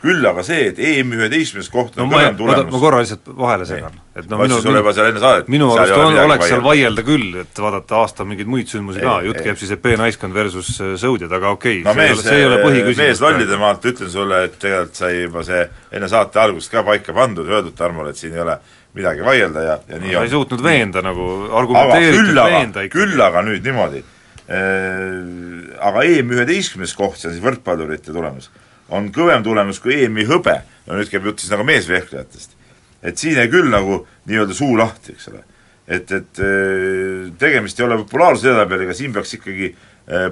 Küll 0.00 0.24
aga 0.24 0.40
see, 0.40 0.70
et 0.70 0.78
EM 0.80 1.10
üheteistkümnes 1.12 1.66
koht 1.68 1.98
no 1.98 2.06
on 2.06 2.08
ma, 2.08 2.22
kõvem 2.22 2.38
ma, 2.38 2.46
ma 2.48 2.54
tulemus 2.54 2.80
korra 2.80 3.00
lihtsalt 3.02 3.26
vahele 3.36 3.66
segan, 3.68 3.98
et 4.16 4.30
no 4.30 4.38
minu, 4.40 4.56
minu 4.64 5.66
seal 5.76 5.90
arust 5.92 5.92
ei 5.92 6.06
on, 6.06 6.16
oleks 6.22 6.48
seal 6.48 6.62
vaielda. 6.64 7.04
küll, 7.04 7.36
et 7.42 7.60
vaadata 7.60 7.98
aasta 7.98 8.24
mingeid 8.24 8.48
muid 8.48 8.72
sündmusi 8.72 9.02
Ei, 9.02 9.04
ka, 9.04 9.18
ei, 9.20 9.28
jutt 9.28 9.42
ei. 9.42 9.44
käib 9.50 9.60
siis 9.60 9.74
EP 9.76 9.90
naiskond 10.00 10.38
versus 10.40 10.72
äh, 10.80 10.94
sõudjad, 11.02 11.34
aga 11.36 11.52
okei 11.52 11.82
okay, 11.82 11.84
no 11.84 11.92
see, 11.92 12.00
ei 12.00 12.08
mees, 12.08 12.16
ole- 12.16 12.28
see 12.30 12.40
ei 12.40 12.48
ole 12.48 12.60
põhiküsimus. 12.64 13.02
mees 13.04 13.20
lollide 13.26 13.60
maalt 13.60 13.84
ütlen 13.92 14.12
sulle, 14.16 14.40
et 14.48 14.56
tegelikult 14.56 15.02
sai 15.02 15.12
juba 15.18 15.44
see 15.50 15.62
enne 16.00 16.08
saate 16.16 16.40
algust 16.46 16.72
ka 16.72 16.86
paika 16.88 17.16
pandud, 17.20 17.52
öeldud 17.52 17.76
Tarmole, 17.76 18.16
et 18.16 18.24
siin 18.24 18.40
ei 18.40 18.46
ole 18.46 18.56
midagi 18.94 19.24
vaielda 19.24 19.62
ja, 19.62 19.76
ja 19.88 19.98
nii 20.02 20.16
on. 20.16 20.24
ei 20.26 20.32
suutnud 20.32 20.62
veenda 20.64 21.02
nagu 21.04 21.26
küll 21.70 22.38
aga 22.38 22.48
veenda, 22.50 22.86
ikkagi. 22.86 22.94
küll 22.94 23.22
aga 23.22 23.42
nüüd 23.46 23.66
niimoodi, 23.66 24.02
aga 25.90 26.06
EM 26.08 26.32
üheteistkümnes 26.34 26.94
koht, 26.98 27.20
see 27.20 27.30
on 27.30 27.36
siis 27.36 27.44
võrkpallurite 27.44 28.14
tulemus, 28.14 28.50
on 28.90 29.10
kõvem 29.14 29.44
tulemus 29.46 29.78
kui 29.82 30.00
EM-i 30.04 30.26
hõbe, 30.28 30.56
no 30.88 30.98
nüüd 30.98 31.10
käib 31.12 31.28
jutt 31.30 31.42
siis 31.42 31.52
nagu 31.54 31.66
meesvehklejatest. 31.68 32.56
et 33.02 33.18
siin 33.18 33.38
jäi 33.38 33.46
küll 33.52 33.70
nagu 33.70 34.02
nii-öelda 34.28 34.56
suu 34.58 34.74
lahti, 34.78 35.14
eks 35.14 35.30
ole. 35.30 35.44
et, 35.86 36.10
et 36.10 36.42
tegemist 37.38 37.78
ei 37.78 37.86
ole 37.86 38.00
populaarsuse 38.02 38.50
edetabeliga, 38.50 38.96
siin 38.96 39.14
peaks 39.14 39.36
ikkagi 39.38 39.70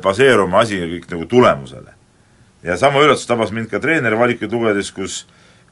baseeruma 0.03 0.65
asi 0.65 0.81
kõik 0.83 1.07
nagu 1.15 1.29
tulemusele. 1.31 1.95
ja 2.67 2.77
sama 2.77 3.05
üllatus 3.07 3.29
tabas 3.31 3.55
mind 3.55 3.71
ka 3.71 3.79
treeneri 3.79 4.19
valikuid 4.19 4.53
lugedes, 4.53 4.91
kus 4.91 5.27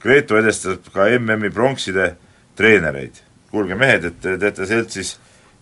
Gretu 0.06 0.36
edestab 0.38 0.86
ka 0.94 1.08
MM-i 1.18 1.50
pronkside 1.50 2.12
treenereid. 2.56 3.22
kuulge 3.50 3.74
mehed, 3.78 4.04
et 4.04 4.16
te 4.20 4.34
teete 4.40 4.66
seltsis 4.68 5.14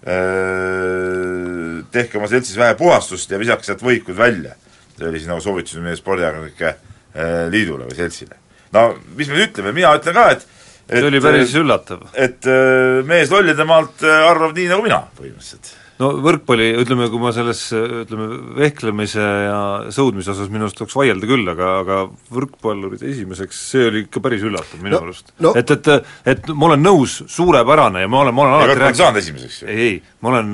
äh, 0.08 1.84
tehke 1.94 2.18
oma 2.18 2.28
seltsis 2.30 2.56
vähe 2.58 2.74
puhastust 2.78 3.30
ja 3.30 3.38
visake 3.38 3.66
sealt 3.66 3.82
võikud 3.84 4.16
välja. 4.18 4.56
see 4.96 5.08
oli 5.08 5.18
siis 5.20 5.28
nagu 5.30 5.40
soovitus 5.42 5.78
meie 5.82 5.96
spordiajakirjanike 5.98 6.68
äh, 6.68 7.46
liidule 7.52 7.88
või 7.90 7.96
seltsile. 7.98 8.36
no 8.72 8.88
mis 9.16 9.28
me 9.30 9.46
ütleme, 9.46 9.72
mina 9.76 9.94
ütlen 9.98 10.14
ka, 10.16 10.26
et 10.34 10.46
et, 10.88 10.98
see 10.98 11.08
oli 11.08 11.20
päris 11.24 11.54
üllatav. 11.58 12.08
et 12.12 12.46
äh, 12.50 13.00
mees 13.06 13.32
lollide 13.32 13.64
maalt 13.68 14.04
äh, 14.04 14.28
arvab 14.28 14.56
nii 14.56 14.68
nagu 14.72 14.84
mina 14.86 15.00
põhimõtteliselt. 15.18 15.74
No 16.00 16.10
võrkpalli, 16.24 16.70
ütleme, 16.82 17.06
kui 17.12 17.20
ma 17.22 17.30
selles 17.34 17.60
ütleme, 17.74 18.26
vehklemise 18.58 19.24
ja 19.24 19.58
sõudmise 19.94 20.32
osas 20.32 20.50
minu 20.52 20.66
arust 20.66 20.78
tuleks 20.80 20.96
vaielda 20.98 21.28
küll, 21.30 21.46
aga, 21.52 21.70
aga 21.82 21.98
võrkpallurid 22.34 23.04
esimeseks, 23.06 23.60
see 23.72 23.88
oli 23.90 24.04
ikka 24.06 24.22
päris 24.24 24.44
üllatav 24.46 24.82
minu 24.82 24.94
No, 24.94 25.00
arust 25.08 25.32
no. 25.42 25.50
et, 25.58 25.70
et, 25.74 25.88
et 26.30 26.50
ma 26.54 26.68
olen 26.68 26.84
nõus, 26.84 27.16
suurepärane 27.30 28.04
ja 28.04 28.10
ma 28.10 28.22
olen, 28.22 28.36
ma 28.36 28.46
olen 28.46 28.54
ei, 28.54 28.70
alati 28.70 28.86
ei 28.90 29.00
saanud 29.00 29.22
esimeseks 29.22 29.60
ju. 29.62 29.68
ei, 29.70 29.88
ei, 29.88 29.96
ma 30.22 30.32
olen, 30.32 30.52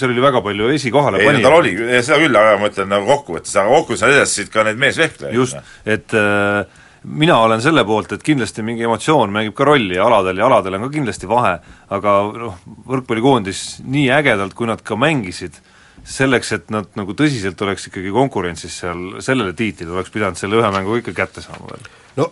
seal 0.00 0.10
oli 0.14 0.24
väga 0.24 0.42
palju 0.46 0.70
esikohale 0.74 1.22
ei, 1.22 1.42
tal 1.44 1.58
oli, 1.60 1.74
seda 2.00 2.18
küll, 2.22 2.40
aga 2.42 2.58
ma 2.60 2.70
ütlen 2.72 2.90
nagu 2.90 3.10
kokkuvõttes, 3.10 3.54
aga 3.60 3.74
kokkuvõttes 3.74 4.06
nad 4.06 4.16
edastasid 4.18 4.54
ka 4.54 4.66
neid 4.66 4.80
meesvehklejaid. 4.82 5.38
just, 5.38 5.58
et 5.86 6.18
äh, 6.18 6.80
mina 7.04 7.38
olen 7.40 7.62
selle 7.62 7.84
poolt, 7.88 8.12
et 8.12 8.22
kindlasti 8.24 8.64
mingi 8.66 8.84
emotsioon 8.84 9.32
mängib 9.32 9.54
ka 9.56 9.64
rolli 9.68 9.98
aladel 9.98 10.42
ja 10.42 10.46
aladel 10.46 10.76
on 10.78 10.86
ka 10.86 10.92
kindlasti 10.94 11.28
vahe, 11.30 11.56
aga 11.96 12.16
noh, 12.36 12.58
võrkpallikoondis 12.88 13.80
nii 13.86 14.10
ägedalt, 14.20 14.54
kui 14.58 14.68
nad 14.68 14.82
ka 14.84 14.98
mängisid, 15.00 15.56
selleks, 16.04 16.52
et 16.56 16.70
nad 16.72 16.88
nagu 16.96 17.14
tõsiselt 17.16 17.60
oleks 17.64 17.88
ikkagi 17.90 18.12
konkurentsis 18.12 18.80
seal 18.82 19.22
sellele 19.24 19.52
tiitlile, 19.56 19.92
oleks 19.96 20.12
pidanud 20.12 20.38
selle 20.40 20.60
ühe 20.60 20.70
mängu 20.74 21.00
ikka 21.00 21.16
kätte 21.16 21.44
saama 21.44 21.72
veel. 21.72 21.90
no 22.20 22.30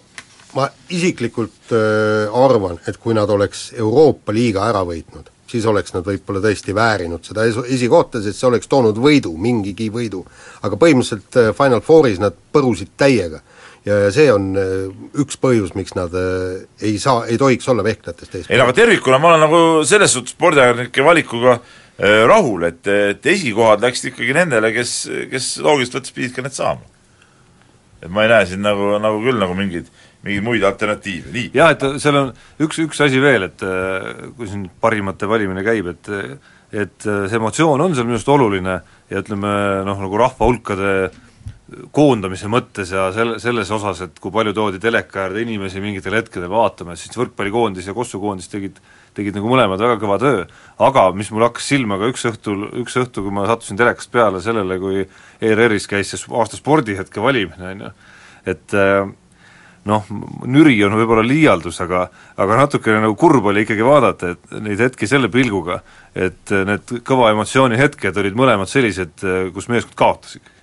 ma 0.56 0.68
isiklikult 0.94 1.72
äh, 1.76 2.28
arvan, 2.44 2.78
et 2.88 2.96
kui 3.00 3.16
nad 3.16 3.30
oleks 3.30 3.72
Euroopa 3.76 4.32
liiga 4.32 4.64
ära 4.68 4.84
võitnud, 4.86 5.28
siis 5.48 5.66
oleks 5.68 5.94
nad 5.94 6.06
võib-olla 6.06 6.42
tõesti 6.44 6.74
väärinud 6.76 7.24
seda 7.24 7.44
esu, 7.48 7.64
esikohta, 7.68 8.22
sest 8.24 8.40
see 8.40 8.48
oleks 8.48 8.70
toonud 8.70 8.98
võidu, 9.00 9.34
mingigi 9.36 9.90
võidu. 9.92 10.24
aga 10.62 10.80
põhimõtteliselt 10.80 11.40
äh, 11.40 11.52
Final 11.56 11.84
Fouris 11.84 12.20
nad 12.22 12.36
põrusid 12.52 12.94
täiega. 12.96 13.42
Ja, 13.88 13.98
ja 14.04 14.10
see 14.14 14.28
on 14.32 14.50
äh, 14.58 14.88
üks 15.22 15.38
põhjus, 15.40 15.74
miks 15.78 15.94
nad 15.96 16.14
äh, 16.18 16.64
ei 16.84 16.98
saa, 17.02 17.24
ei 17.28 17.38
tohiks 17.40 17.68
olla 17.72 17.84
vehklejatest 17.86 18.38
ees. 18.40 18.50
ei 18.50 18.60
no 18.60 18.68
aga 18.68 18.76
tervikuna 18.76 19.20
ma 19.22 19.32
olen 19.32 19.44
nagu 19.46 19.62
selles 19.88 20.14
suhtes 20.14 20.36
spordiajakirjanike 20.36 21.06
valikuga 21.06 21.56
äh, 21.58 22.24
rahul, 22.30 22.66
et, 22.68 22.82
et 22.88 23.32
esikohad 23.34 23.84
läksid 23.84 24.12
ikkagi 24.12 24.36
nendele, 24.36 24.72
kes, 24.76 24.98
kes 25.32 25.54
loogiliselt 25.64 26.00
võttes 26.00 26.16
pidid 26.16 26.36
ka 26.36 26.44
need 26.46 26.58
saama. 26.58 26.84
et 28.02 28.10
ma 28.12 28.26
ei 28.26 28.34
näe 28.34 28.50
siin 28.52 28.62
nagu, 28.64 28.92
nagu 29.02 29.24
küll 29.24 29.40
nagu 29.40 29.56
mingeid, 29.58 29.88
mingeid 30.26 30.46
muid 30.46 30.68
alternatiive, 30.68 31.32
nii. 31.34 31.50
jah, 31.56 31.74
et 31.74 31.88
seal 32.02 32.20
on 32.20 32.30
üks, 32.64 32.82
üks 32.84 33.02
asi 33.06 33.22
veel, 33.22 33.48
et 33.50 33.66
äh, 33.66 34.30
kui 34.36 34.50
siin 34.50 34.68
parimate 34.82 35.30
valimine 35.30 35.66
käib, 35.66 35.92
et 35.96 36.14
et 36.68 37.06
äh, 37.08 37.22
see 37.28 37.38
emotsioon 37.38 37.80
on 37.80 37.94
seal 37.96 38.04
minu 38.04 38.18
arust 38.18 38.28
oluline 38.28 38.74
ja 39.08 39.22
ütleme 39.22 39.52
noh, 39.88 40.02
nagu 40.04 40.18
rahva 40.20 40.50
hulkade 40.50 40.90
koondamise 41.92 42.48
mõttes 42.48 42.92
ja 42.94 43.08
selle, 43.12 43.36
selles 43.42 43.68
osas, 43.74 44.00
et 44.06 44.20
kui 44.22 44.32
palju 44.32 44.54
toodi 44.56 44.80
teleka 44.80 45.26
äärde 45.26 45.42
inimesi 45.44 45.82
mingitel 45.84 46.16
hetkedel 46.16 46.48
vaatama, 46.52 46.96
siis 46.96 47.16
võrkpallikoondis 47.18 47.90
ja 47.90 47.94
kossukoondis 47.96 48.48
tegid, 48.48 48.80
tegid 49.16 49.36
nagu 49.36 49.52
mõlemad 49.52 49.82
väga 49.84 49.98
kõva 50.00 50.16
töö. 50.22 50.46
aga 50.80 51.10
mis 51.12 51.30
mul 51.34 51.44
hakkas 51.44 51.68
silma 51.68 52.00
ka 52.00 52.08
üks 52.08 52.24
õhtul, 52.32 52.64
üks 52.84 52.96
õhtu, 53.02 53.26
kui 53.26 53.36
ma 53.36 53.44
sattusin 53.50 53.80
telekast 53.80 54.12
peale 54.12 54.40
sellele, 54.40 54.80
kui 54.80 55.04
ERR-is 55.44 55.90
käis 55.90 56.14
see 56.14 56.32
aasta 56.32 56.56
spordihetke 56.56 57.20
valimine, 57.20 57.74
on 57.74 57.86
ju, 57.86 57.94
et 58.48 58.76
äh, 58.78 59.04
noh, 59.88 60.12
nüri 60.48 60.80
on 60.88 60.96
võib-olla 60.96 61.24
liialdus, 61.26 61.82
aga 61.84 62.06
aga 62.40 62.62
natukene 62.64 63.04
nagu 63.04 63.16
kurb 63.20 63.52
oli 63.52 63.68
ikkagi 63.68 63.84
vaadata, 63.84 64.32
et 64.32 64.60
neid 64.64 64.80
hetki 64.88 65.08
selle 65.10 65.28
pilguga, 65.28 65.82
et 66.16 66.48
need 66.48 67.00
kõva 67.04 67.34
emotsiooni 67.36 67.76
hetked 67.76 68.24
olid 68.24 68.36
mõlemad 68.40 68.72
sellised, 68.72 69.20
kus 69.52 69.68
meeskond 69.68 70.00
kaotas 70.00 70.40
ikkagi 70.40 70.57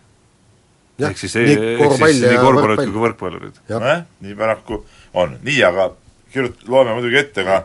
ehk 1.00 1.20
siis, 1.20 1.36
nii 1.36 1.54
ehk 1.54 1.62
siis 1.62 1.82
korvpall 1.82 2.18
nii 2.22 2.34
ja 2.34 2.42
korvpallurid 2.42 2.80
võrkpall. 2.80 2.92
kui 2.96 3.06
võrkpallurid. 3.06 3.62
Jah. 3.70 3.84
nojah, 3.84 4.02
nii 4.26 4.36
paraku 4.40 4.82
on. 5.14 5.38
nii, 5.44 5.62
aga 5.68 5.90
kirjut-, 6.36 6.66
loeme 6.72 6.96
muidugi 6.96 7.20
ette 7.20 7.46
ka 7.48 7.62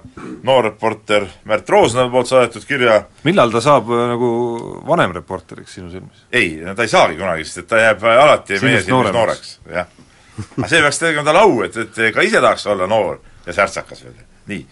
noor 0.46 0.68
reporter 0.70 1.26
Märt 1.50 1.70
Roosna 1.70 2.06
poolt 2.12 2.30
saadetud 2.30 2.66
kirja, 2.68 3.00
millal 3.28 3.52
ta 3.54 3.62
saab 3.64 3.90
äh, 3.94 4.04
nagu 4.14 4.30
vanemreporteriks 4.88 5.78
sinu 5.78 5.90
silmis? 5.92 6.26
ei, 6.32 6.58
no 6.64 6.74
ta 6.78 6.86
ei 6.86 6.92
saagi 6.92 7.18
kunagi, 7.20 7.46
sest 7.48 7.64
et 7.64 7.70
ta 7.70 7.82
jääb 7.84 8.04
alati 8.14 8.58
Sinust 8.58 8.66
meie 8.68 8.82
silmis 8.82 8.94
nooremaks. 8.94 9.16
nooreks, 9.18 9.56
jah. 9.74 9.90
aga 10.56 10.72
see 10.72 10.84
peaks 10.86 11.02
tegema 11.02 11.26
talle 11.26 11.46
au, 11.46 11.62
et, 11.66 11.80
et 11.84 12.02
ka 12.14 12.26
ise 12.26 12.42
tahaks 12.42 12.66
olla 12.70 12.90
noor 12.90 13.18
ja 13.46 13.56
särtsakas 13.56 14.04
veel. 14.06 14.20
nii, 14.50 14.66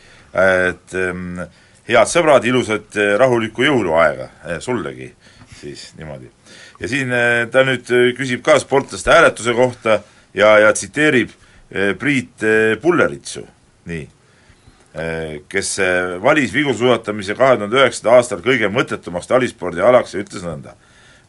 et 0.44 0.98
ähm, 0.98 1.40
head 1.88 2.10
sõbrad, 2.10 2.46
ilusat 2.48 2.98
äh, 3.00 3.14
rahulikku 3.20 3.66
jõuluaega 3.66 4.28
äh, 4.28 4.58
sullegi 4.64 5.12
siis 5.58 5.92
niimoodi. 5.98 6.30
Ja 6.80 6.88
siin 6.88 7.12
äh, 7.12 7.46
ta 7.50 7.64
nüüd 7.66 7.90
äh, 7.90 8.10
küsib 8.18 8.44
ka 8.46 8.58
sportlaste 8.62 9.12
hääletuse 9.12 9.54
kohta 9.56 10.00
ja, 10.34 10.52
ja 10.62 10.72
tsiteerib 10.72 11.32
äh, 11.32 11.94
Priit 11.98 12.46
Pulleritsu, 12.82 13.46
nii 13.88 14.06
kes 15.52 15.68
valis 16.24 16.50
vigursuusatamise 16.50 17.34
kahe 17.38 17.58
tuhande 17.58 17.76
üheksanda 17.76 18.14
aastal 18.16 18.40
kõige 18.42 18.66
mõttetumaks 18.72 19.28
talispordialaks 19.30 20.14
ja 20.16 20.22
ütles 20.24 20.42
nõnda. 20.42 20.72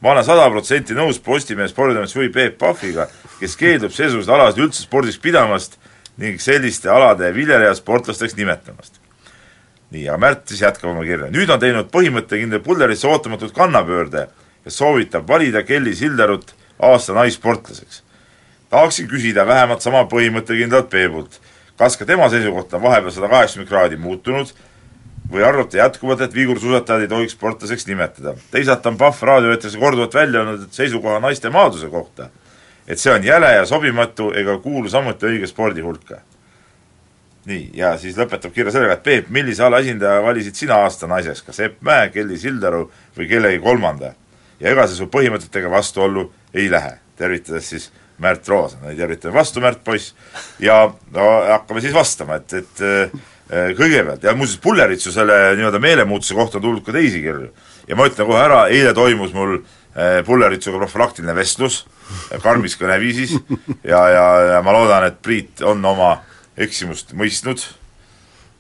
ma 0.02 0.14
olen 0.14 0.24
sada 0.26 0.48
protsenti 0.50 0.96
nõus 0.98 1.20
Postimehe 1.22 1.68
spordiametuse 1.68 2.18
juhi 2.18 2.32
Peep 2.34 2.58
Pahviga, 2.58 3.06
kes 3.40 3.58
keeldub 3.60 3.92
seesuguseid 3.94 4.34
alasid 4.34 4.64
üldse 4.64 4.88
spordiks 4.88 5.20
pidamast 5.22 5.78
ning 6.18 6.42
selliste 6.42 6.90
alade 6.90 7.30
viljeleja 7.36 7.76
sportlasteks 7.76 8.40
nimetamast. 8.40 8.98
nii, 9.92 10.08
aga 10.08 10.18
Märt 10.18 10.48
siis 10.48 10.62
jätkab 10.62 10.90
oma 10.96 11.04
kirja. 11.04 11.30
nüüd 11.30 11.50
on 11.50 11.60
teinud 11.60 11.92
põhimõttekindel 11.92 12.64
Pullerisse 12.66 13.08
ootamatult 13.08 13.54
kannapöörde 13.54 14.30
ja 14.66 14.72
soovitab 14.72 15.28
valida 15.28 15.64
Kelly 15.64 15.96
Sildarut 15.96 16.56
aasta 16.80 17.14
naissportlaseks 17.14 18.04
tahaksin 18.70 19.08
küsida 19.10 19.46
vähemalt 19.48 19.82
sama 19.82 20.04
põhimõttekindlalt 20.10 20.90
Peebult, 20.90 21.40
kas 21.78 21.98
ka 21.98 22.06
tema 22.06 22.30
seisukoht 22.30 22.74
on 22.74 22.84
vahepeal 22.84 23.14
sada 23.16 23.30
kaheksakümmend 23.32 23.70
kraadi 23.70 23.98
muutunud 23.98 24.54
või 25.32 25.46
arvate 25.46 25.78
jätkuvalt, 25.78 26.22
et 26.22 26.34
vigursuusatajad 26.34 27.06
ei 27.06 27.12
tohiks 27.12 27.36
sportlaseks 27.38 27.88
nimetada? 27.88 28.36
teisalt 28.52 28.86
on 28.86 28.98
Pahv 28.98 29.22
raadioeetris 29.22 29.78
korduvalt 29.78 30.14
välja 30.14 30.44
öelnud 30.44 30.68
seisukoha 30.72 31.20
naiste 31.20 31.50
maadluse 31.50 31.90
kohta, 31.90 32.30
et 32.88 33.00
see 33.00 33.14
on 33.14 33.24
jäle 33.24 33.52
ja 33.56 33.66
sobimatu 33.66 34.32
ega 34.38 34.58
kuulu 34.58 34.90
samuti 34.90 35.26
õige 35.34 35.50
spordi 35.50 35.82
hulka. 35.82 36.22
nii, 37.50 37.70
ja 37.74 37.96
siis 37.98 38.18
lõpetab 38.18 38.54
kirja 38.54 38.72
sellega, 38.72 38.94
et 38.94 39.04
Peep, 39.04 39.30
millise 39.30 39.64
ala 39.64 39.80
esindaja 39.80 40.22
valisid 40.22 40.56
sina 40.56 40.84
aasta 40.84 41.08
naiseks, 41.08 41.42
kas 41.42 41.60
Epp 41.60 41.82
Mäe, 41.82 42.10
Kelly 42.14 42.38
Sildaru 42.38 42.92
või 43.18 43.30
kellegi 43.30 43.60
kolmanda? 43.64 44.14
Ja 44.60 44.74
ega 44.74 44.88
see 44.88 45.00
su 45.00 45.10
põhimõtetega 45.12 45.72
vastuollu 45.72 46.30
ei 46.54 46.70
lähe. 46.72 46.98
tervitades 47.20 47.70
siis 47.70 47.90
Märt 48.20 48.48
Roosan, 48.48 48.84
ei 48.92 48.96
tervitame 48.96 49.34
vastu, 49.36 49.62
Märt 49.64 49.84
poiss, 49.84 50.14
ja 50.60 50.86
no 51.16 51.28
hakkame 51.48 51.82
siis 51.84 51.94
vastama, 51.96 52.40
et, 52.40 52.54
et 52.54 52.82
äh, 52.84 53.74
kõigepealt, 53.76 54.24
ja 54.24 54.36
muuseas, 54.36 54.60
Pulleritsu 54.64 55.12
selle 55.16 55.38
nii-öelda 55.56 55.80
meelemuutuse 55.84 56.36
kohta 56.36 56.60
on 56.60 56.66
tulnud 56.66 56.86
ka 56.86 56.96
teisi 56.96 57.22
kirju. 57.24 57.52
ja 57.88 57.96
ma 57.96 58.08
ütlen 58.08 58.28
kohe 58.28 58.42
ära, 58.44 58.66
eile 58.68 58.94
toimus 58.94 59.34
mul 59.36 59.58
äh, 59.60 60.20
Pulleritsuga 60.28 60.82
profülaktiline 60.84 61.36
vestlus 61.36 61.86
äh, 62.32 62.42
karmis 62.44 62.76
kõneviisis 62.80 63.38
ja, 63.92 64.04
ja, 64.16 64.26
ja 64.54 64.62
ma 64.64 64.76
loodan, 64.76 65.08
et 65.08 65.22
Priit 65.24 65.64
on 65.64 65.86
oma 65.86 66.18
eksimust 66.60 67.16
mõistnud 67.16 67.64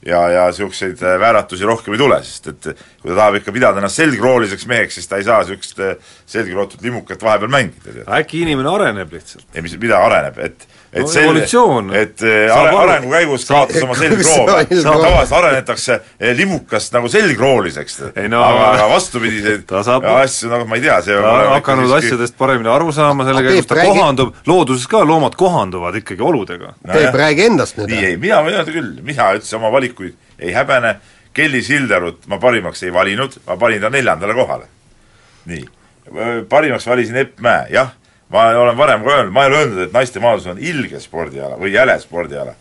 ja, 0.05 0.21
ja 0.29 0.45
niisuguseid 0.47 1.01
äh, 1.03 1.19
vääratusi 1.19 1.67
rohkem 1.67 1.93
ei 1.95 1.99
tule, 1.99 2.19
sest 2.23 2.47
et 2.53 2.67
kui 3.01 3.12
ta 3.12 3.17
tahab 3.17 3.39
ikka 3.41 3.53
pidada 3.55 3.81
ennast 3.81 3.99
selgrooliseks 3.99 4.67
meheks, 4.69 4.99
siis 4.99 5.09
ta 5.12 5.19
ei 5.19 5.27
saa 5.27 5.41
niisugust 5.43 5.81
äh, 5.83 6.13
selgrootut 6.29 6.83
limukat 6.85 7.23
vahepeal 7.23 7.51
mängida. 7.51 8.05
äkki 8.19 8.43
inimene 8.45 8.71
areneb 8.71 9.12
lihtsalt? 9.17 9.47
ei, 9.53 9.63
mis, 9.65 9.75
mida 9.81 9.99
areneb, 10.05 10.39
et 10.45 10.67
et 10.93 11.04
No 11.06 11.12
evolutsioon. 11.21 11.91
et 11.95 12.21
äh, 12.25 12.49
are, 12.49 12.71
arengu 12.82 13.12
käigus 13.13 13.43
kaotas 13.45 13.84
oma 13.84 13.93
Kus 13.93 13.99
selgroova, 14.02 14.56
see 14.65 14.78
selgroov- 14.80 15.04
tavaliselt 15.04 15.38
arenetakse 15.39 15.99
eh, 16.19 16.32
limukast 16.38 16.93
nagu 16.95 17.08
selgrooliseks, 17.13 17.99
no- 18.30 18.43
aga, 18.43 18.63
aga 18.73 18.88
vastupidiseid 18.95 19.69
asju, 19.71 20.49
nagu 20.49 20.65
ma 20.65 20.75
ei 20.80 20.82
tea, 20.88 20.97
see 21.06 21.13
ta 21.21 21.34
on 21.36 21.54
hakanud 21.54 21.93
asjadest 21.99 22.38
paremini 22.38 22.69
aru 22.73 22.91
saama, 22.95 23.28
selle 23.30 23.43
käigus 23.45 23.67
ta 23.69 23.75
räägi- 23.78 23.93
kohandub, 23.99 24.34
looduses 24.49 24.88
ka 24.89 25.04
loomad 25.06 25.36
kohanduvad 25.38 25.95
ikkagi 26.02 26.21
oludega. 26.25 26.73
Peep, 26.91 27.13
räägi 27.13 27.45
endast 27.52 27.78
nüüd. 27.78 27.93
nii 27.93 28.06
ei, 28.10 28.17
mina 28.17 28.41
võin 28.45 28.58
öelda 28.58 28.73
küll, 28.73 28.91
mina 29.06 29.30
üldse 29.38 29.56
oma 29.62 29.69
valikuid 29.71 30.15
ei 30.39 30.54
häbene, 30.58 30.95
Kelly 31.34 31.62
Sildarut 31.62 32.25
ma 32.28 32.39
parimaks 32.41 32.82
ei 32.84 32.91
valinud, 32.93 33.38
ma 33.47 33.56
panin 33.62 33.82
ta 33.82 33.89
neljandale 33.93 34.34
kohale. 34.34 34.65
nii, 35.45 35.65
parimaks 36.49 36.88
valisin 36.89 37.15
Epp 37.21 37.39
Mäe, 37.45 37.67
jah, 37.73 37.91
ma 38.29 38.47
olen 38.57 38.77
varem 38.77 39.03
ka 39.03 39.15
öelnud, 39.15 39.33
ma 39.33 39.43
ei 39.43 39.51
ole 39.51 39.61
öelnud, 39.63 39.81
et 39.87 39.93
naiste 39.93 40.21
maadlus 40.21 40.47
on 40.51 40.59
ilge 40.61 40.99
spordiala 41.01 41.57
või 41.59 41.73
jäle 41.73 41.99
spordiala. 41.99 42.53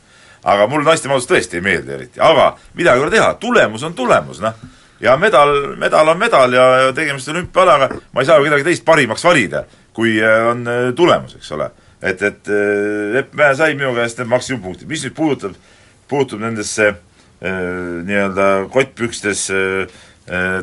aga 0.44 0.66
mulle 0.70 0.86
naiste 0.86 1.08
maadlus 1.08 1.26
tõesti 1.28 1.58
ei 1.58 1.64
meeldi 1.64 1.92
eriti, 1.92 2.20
aga 2.20 2.52
midagi 2.74 3.00
ei 3.00 3.04
ole 3.04 3.10
teha, 3.10 3.32
tulemus 3.34 3.82
on 3.82 3.94
tulemus, 3.94 4.40
noh. 4.40 4.54
ja 5.00 5.16
medal, 5.16 5.76
medal 5.76 6.08
on 6.08 6.18
medal 6.18 6.52
ja, 6.52 6.68
ja 6.84 6.92
tegemist 6.92 7.28
olümpiaalaga, 7.28 7.90
ma 8.12 8.20
ei 8.22 8.26
saa 8.26 8.38
ju 8.38 8.46
kedagi 8.48 8.64
teist 8.70 8.84
parimaks 8.84 9.24
valida, 9.24 9.64
kui 9.92 10.16
äh, 10.22 10.46
on 10.50 10.64
äh, 10.68 10.94
tulemus, 10.96 11.36
eks 11.36 11.52
ole. 11.52 11.70
et, 12.02 12.22
et 12.22 12.48
äh, 12.48 13.18
Epp 13.18 13.34
Mäe 13.34 13.54
sai 13.54 13.74
minu 13.74 13.92
käest 13.96 14.22
need 14.22 14.30
maksimumpunktid, 14.30 14.88
mis 14.88 15.04
nüüd 15.04 15.16
puudutab, 15.18 15.58
puutub 16.08 16.40
nendesse 16.40 16.88
äh, 16.88 17.62
nii-öelda 18.08 18.68
kottpükstes 18.72 19.50
äh, 19.50 19.98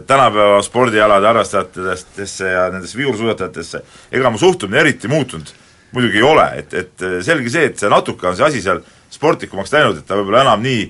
tänapäeva 0.07 0.61
spordialade 0.61 1.27
harrastajatesse 1.27 2.49
ja 2.51 2.67
nendesse 2.69 2.97
vigursuusatajatesse, 2.99 3.81
ega 4.11 4.29
mu 4.29 4.37
suhtumine 4.37 4.83
eriti 4.83 5.09
muutunud 5.09 5.53
muidugi 5.95 6.19
ei 6.19 6.27
ole, 6.27 6.45
et, 6.59 6.73
et 6.73 7.03
äh, 7.05 7.17
selge 7.23 7.51
see, 7.51 7.71
et 7.71 7.79
see 7.79 7.89
natuke 7.91 8.27
on 8.27 8.37
see 8.37 8.45
asi 8.47 8.61
seal 8.63 8.81
sportlikumaks 9.13 9.73
läinud, 9.73 10.01
et 10.01 10.07
ta 10.07 10.17
võib-olla 10.19 10.43
enam 10.45 10.63
nii 10.65 10.85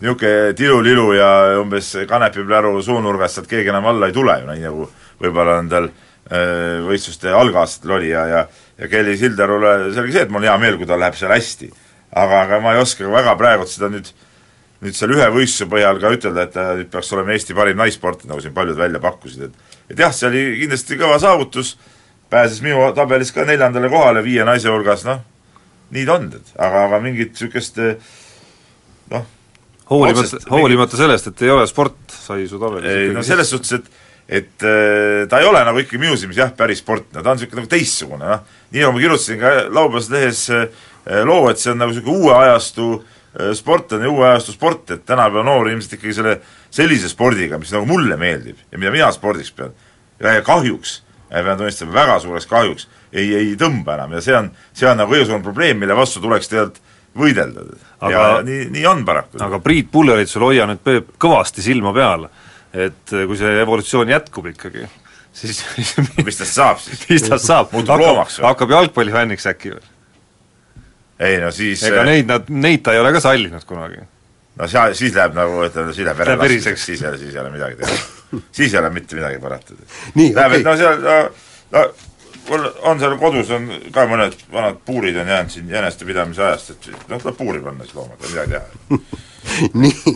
niisugune 0.00 0.54
tilulilu 0.56 1.10
ja 1.12 1.28
umbes 1.60 1.92
kanepipläru 2.08 2.78
suunurgast 2.82 3.36
sealt 3.36 3.50
keegi 3.50 3.68
enam 3.68 3.90
alla 3.90 4.08
ei 4.08 4.16
tule 4.16 4.38
ju, 4.40 4.48
nii 4.48 4.64
nagu 4.64 4.86
võib-olla 5.20 5.58
tal 5.70 5.90
äh, 5.90 6.80
võistluste 6.86 7.34
algaastatel 7.36 7.98
oli 7.98 8.10
ja, 8.14 8.24
ja 8.26 8.46
ja 8.80 8.88
Kelly 8.88 9.16
Sildarule 9.20 9.92
selge 9.92 10.14
see, 10.14 10.24
et 10.24 10.30
mul 10.32 10.40
on 10.40 10.48
hea 10.48 10.56
meel, 10.62 10.78
kui 10.80 10.88
tal 10.88 11.00
läheb 11.02 11.18
seal 11.18 11.34
hästi. 11.34 11.70
aga, 12.10 12.40
aga 12.46 12.58
ma 12.64 12.72
ei 12.74 12.80
oska 12.80 13.06
väga 13.06 13.36
praegu 13.38 13.66
seda 13.68 13.90
nüüd 13.92 14.08
nüüd 14.80 14.96
seal 14.96 15.12
ühe 15.12 15.26
võistluse 15.34 15.68
põhjal 15.70 16.00
ka 16.00 16.12
ütelda, 16.14 16.46
et 16.46 16.54
ta 16.54 16.66
nüüd 16.78 16.90
peaks 16.92 17.12
olema 17.14 17.34
Eesti 17.34 17.56
parim 17.56 17.80
naissportlane, 17.80 18.32
nagu 18.32 18.44
siin 18.44 18.54
paljud 18.56 18.78
välja 18.80 19.00
pakkusid, 19.02 19.50
et 19.50 19.76
et 19.90 19.98
jah, 19.98 20.12
see 20.14 20.28
oli 20.28 20.44
kindlasti 20.62 20.96
kõva 21.00 21.18
saavutus, 21.20 21.74
pääses 22.30 22.62
minu 22.64 22.86
tabelis 22.96 23.32
ka 23.34 23.44
neljandale 23.48 23.90
kohale 23.92 24.22
viie 24.24 24.46
naise 24.46 24.70
hulgas, 24.70 25.04
noh, 25.08 25.20
nii 25.90 26.06
ta 26.06 26.16
on, 26.16 26.30
aga, 26.56 26.84
aga 26.86 27.02
mingit 27.04 27.34
niisugust 27.34 27.80
noh, 29.10 29.26
hoolimata 29.90 30.44
hoolimata 30.52 31.00
sellest, 31.00 31.32
et 31.32 31.44
ei 31.44 31.52
ole 31.52 31.66
sport, 31.68 31.98
sai 32.14 32.46
su 32.48 32.62
tabelis 32.62 32.94
ei 32.94 33.12
no 33.16 33.26
selles 33.26 33.52
suhtes, 33.52 33.80
et 33.80 34.06
et 34.30 34.62
äh, 34.62 35.24
ta 35.26 35.40
ei 35.42 35.48
ole 35.50 35.60
nagu 35.66 35.80
ikkagi 35.82 35.98
minu 35.98 36.14
silmis 36.16 36.38
jah, 36.38 36.52
päris 36.56 36.78
sportne, 36.84 37.18
ta 37.18 37.32
on 37.32 37.36
niisugune 37.36 37.64
nagu 37.64 37.70
teistsugune, 37.72 38.28
noh. 38.30 38.60
nii 38.70 38.84
nagu 38.84 38.94
ma 38.94 39.00
kirjutasin 39.02 39.40
ka 39.40 39.56
laupäevases 39.66 40.12
lehes 40.14 40.42
äh, 40.54 40.68
loo, 41.26 41.48
et 41.50 41.58
see 41.58 41.72
on 41.74 41.82
nagu 41.82 41.90
niisugune 41.90 42.28
uue 42.28 42.36
ajastu 42.38 42.92
äh, 42.94 43.16
sportlane 43.54 44.08
ja 44.08 44.10
uue 44.10 44.26
ajastu 44.26 44.52
sport, 44.56 44.90
et 44.90 45.04
tänapäeva 45.06 45.44
noor 45.46 45.68
ilmselt 45.70 45.98
ikkagi 45.98 46.14
selle 46.16 46.40
sellise 46.70 47.10
spordiga, 47.10 47.58
mis 47.58 47.72
nagu 47.74 47.86
mulle 47.86 48.16
meeldib 48.18 48.58
ja 48.70 48.78
mida 48.78 48.92
mina 48.94 49.10
spordiks 49.14 49.52
pean, 49.54 49.74
ja 50.20 50.40
kahjuks, 50.46 51.00
pean 51.30 51.58
tunnistama, 51.58 51.94
väga 51.94 52.18
suureks 52.24 52.48
kahjuks, 52.50 52.88
ei, 53.12 53.28
ei 53.38 53.52
tõmba 53.58 53.98
enam 53.98 54.16
ja 54.18 54.22
see 54.24 54.36
on, 54.38 54.50
see 54.76 54.88
on 54.90 54.98
nagu 55.00 55.14
kõige 55.14 55.28
suurem 55.28 55.44
probleem, 55.46 55.78
mille 55.82 55.96
vastu 55.98 56.22
tuleks 56.22 56.50
tegelikult 56.50 56.82
võidelda. 57.20 57.64
Ja 58.10 58.24
nii, 58.46 58.68
nii 58.70 58.86
on 58.86 59.04
paraku. 59.06 59.40
aga 59.42 59.58
Priit 59.62 59.90
Pullerit 59.90 60.30
sul 60.30 60.46
hoia 60.46 60.66
nüüd 60.70 60.82
Peep 60.84 61.14
kõvasti 61.20 61.64
silma 61.64 61.92
peal, 61.94 62.28
et 62.70 63.14
kui 63.14 63.38
see 63.38 63.56
evolutsioon 63.62 64.12
jätkub 64.12 64.46
ikkagi, 64.52 64.86
siis 65.34 65.64
mis 66.22 66.38
tast 66.38 66.54
saab 66.54 66.82
siis? 66.82 67.02
mis 67.10 67.26
tast 67.26 67.48
saab? 67.50 67.74
Või? 68.38 68.46
hakkab 68.46 68.76
jalgpallifänniks 68.76 69.50
äkki 69.50 69.74
või? 69.74 69.82
Ei 71.20 71.40
no 71.40 71.50
siis 71.54 71.82
ega 71.88 72.04
neid 72.08 72.28
nad, 72.30 72.48
neid 72.48 72.82
ta 72.84 72.94
ei 72.96 73.02
ole 73.02 73.12
ka 73.16 73.22
sallinud 73.24 73.64
kunagi. 73.68 74.02
no 74.60 74.68
sea-, 74.68 74.90
siis 74.96 75.14
läheb 75.16 75.36
nagu, 75.36 75.62
ütleme, 75.66 75.94
siis 75.96 76.08
läheb 76.08 76.22
verelaskmiseks, 76.24 76.86
siis 76.90 77.02
ei 77.04 77.12
ole, 77.12 77.22
siis 77.22 77.34
ei 77.34 77.42
ole 77.42 77.54
midagi 77.54 77.80
teha. 77.80 77.98
siis 78.60 78.74
ei 78.74 78.80
ole 78.80 78.92
mitte 78.94 79.18
midagi 79.18 79.40
parata. 79.42 79.74
Tähendab, 79.76 80.46
okei. 80.46 80.60
et 80.60 80.68
no 80.68 80.76
seal, 80.80 81.02
no, 81.04 81.18
no 81.76 81.88
mul 82.50 82.68
on 82.88 83.00
seal 83.00 83.16
kodus 83.20 83.50
on 83.54 83.68
ka 83.94 84.06
mõned 84.10 84.36
vanad 84.52 84.78
puurid 84.86 85.18
on 85.20 85.28
jäänud 85.28 85.54
siin 85.54 85.68
jäneste 85.70 86.08
pidamise 86.08 86.44
ajast, 86.46 86.72
et 86.76 87.10
noh, 87.10 87.20
tuleb 87.20 87.36
puuri 87.38 87.60
panna 87.64 87.86
siis 87.86 87.98
loomadele, 87.98 88.32
midagi 88.32 88.56
teha. 88.56 89.28
nii, 89.82 90.14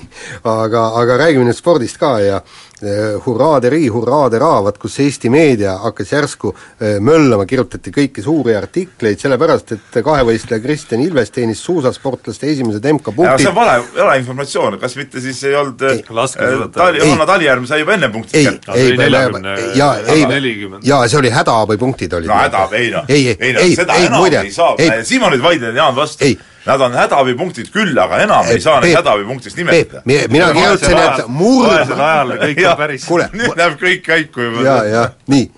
aga, 0.51 0.83
aga 1.01 1.19
räägime 1.25 1.47
nüüd 1.49 1.59
spordist 1.59 1.99
ka 2.01 2.17
ja 2.23 2.41
eh, 2.83 3.15
hurraaderi, 3.27 3.87
hurraaderaa, 3.93 4.63
vaat 4.67 4.79
kus 4.83 4.99
Eesti 5.05 5.31
meedia 5.31 5.77
hakkas 5.85 6.13
järsku 6.13 6.55
eh, 6.81 6.97
möllama, 7.01 7.47
kirjutati 7.47 7.93
kõiki 7.95 8.23
suuri 8.25 8.57
artikleid, 8.59 9.19
sellepärast 9.23 9.73
et 9.77 10.01
kahevõistleja 10.05 10.63
Kristjan 10.65 11.03
Ilves 11.05 11.31
teenis 11.35 11.63
suusasportlaste 11.65 12.51
esimesed 12.51 12.85
MK-punktid 12.93 13.45
see 13.45 13.51
on 13.53 13.57
vale, 13.59 13.77
vale 13.97 14.19
informatsioon, 14.23 14.79
kas 14.83 14.97
mitte 15.01 15.21
siis 15.25 15.43
ei 15.45 15.55
olnud 15.59 15.83
Ei. 15.91 16.05
Laskesuusataja. 16.09 16.73
Tali, 16.85 16.99
Ei. 16.99 17.07
Johanna 17.07 17.27
Talijärv 17.27 17.67
sai 17.71 17.81
juba 17.85 17.95
enne 17.99 18.09
punktid 18.15 18.41
ei, 18.41 18.47
ei, 18.75 18.89
oli 18.93 18.97
40, 18.97 19.55
jaa, 19.79 19.93
ei, 20.15 20.25
40. 20.27 20.81
jaa, 20.89 21.05
see 21.09 21.19
oli 21.19 21.31
hädaabipunktid 21.35 22.13
olid. 22.19 22.29
no 22.29 22.41
häda, 22.41 22.67
ei 22.73 22.91
noh, 22.91 23.05
ei, 23.09 23.29
ei, 23.29 23.37
ei 23.41 23.53
noh, 23.53 23.63
ei, 23.63 23.77
seda 23.77 23.95
ei, 24.01 24.07
enam 24.09 24.21
muide, 24.21 24.41
ei 24.45 24.53
saa, 24.53 24.75
ei, 24.79 25.05
Simonid 25.05 25.43
vaidlevad 25.43 25.77
Jaan 25.77 25.97
vastu 25.97 26.25
Ei.. 26.25 26.39
Nad 26.65 26.81
on 26.81 26.95
hädaabipunktid 26.97 27.67
küll, 27.69 27.93
aga 28.01 28.23
enam 28.25 28.47
ei 28.49 28.55
Ei, 28.57 28.61
saa 28.65 28.79
neid 28.81 28.95
Peep, 28.97 29.59
nimetada. 29.59 30.01
mi- 30.09 30.21
mina 30.33 30.47
kirjutasin, 30.57 30.97
et 31.03 31.27
murd- 31.29 31.93
ajal 31.93 32.33
kõik 32.41 32.61
on 32.71 32.79
päris 32.79 33.07
nüüd 33.11 33.59
läheb 33.59 33.77
kõik 33.81 34.03
käiku 34.05 34.47
juba. 34.47 34.65
jaa, 34.67 34.85
jaa, 34.91 35.05
nii, 35.33 35.49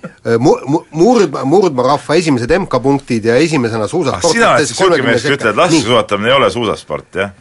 mu-, 0.43 0.57
mu-, 0.73 0.83
murdma, 0.97 1.45
murdma 1.49 1.87
rahva 1.91 2.19
esimesed 2.21 2.53
MK-punktid 2.59 3.29
ja 3.31 3.37
esimesena 3.43 3.87
ah 3.87 3.91
sina 3.91 4.53
oled 4.55 4.67
siis 4.67 4.79
niisugune 4.79 5.03
mees, 5.07 5.23
kes 5.23 5.37
ütleb, 5.37 5.53
et 5.53 5.61
laskesuusatamine 5.63 6.33
ei 6.33 6.39
ole 6.39 6.51
suusasport, 6.55 7.21
jah? 7.23 7.37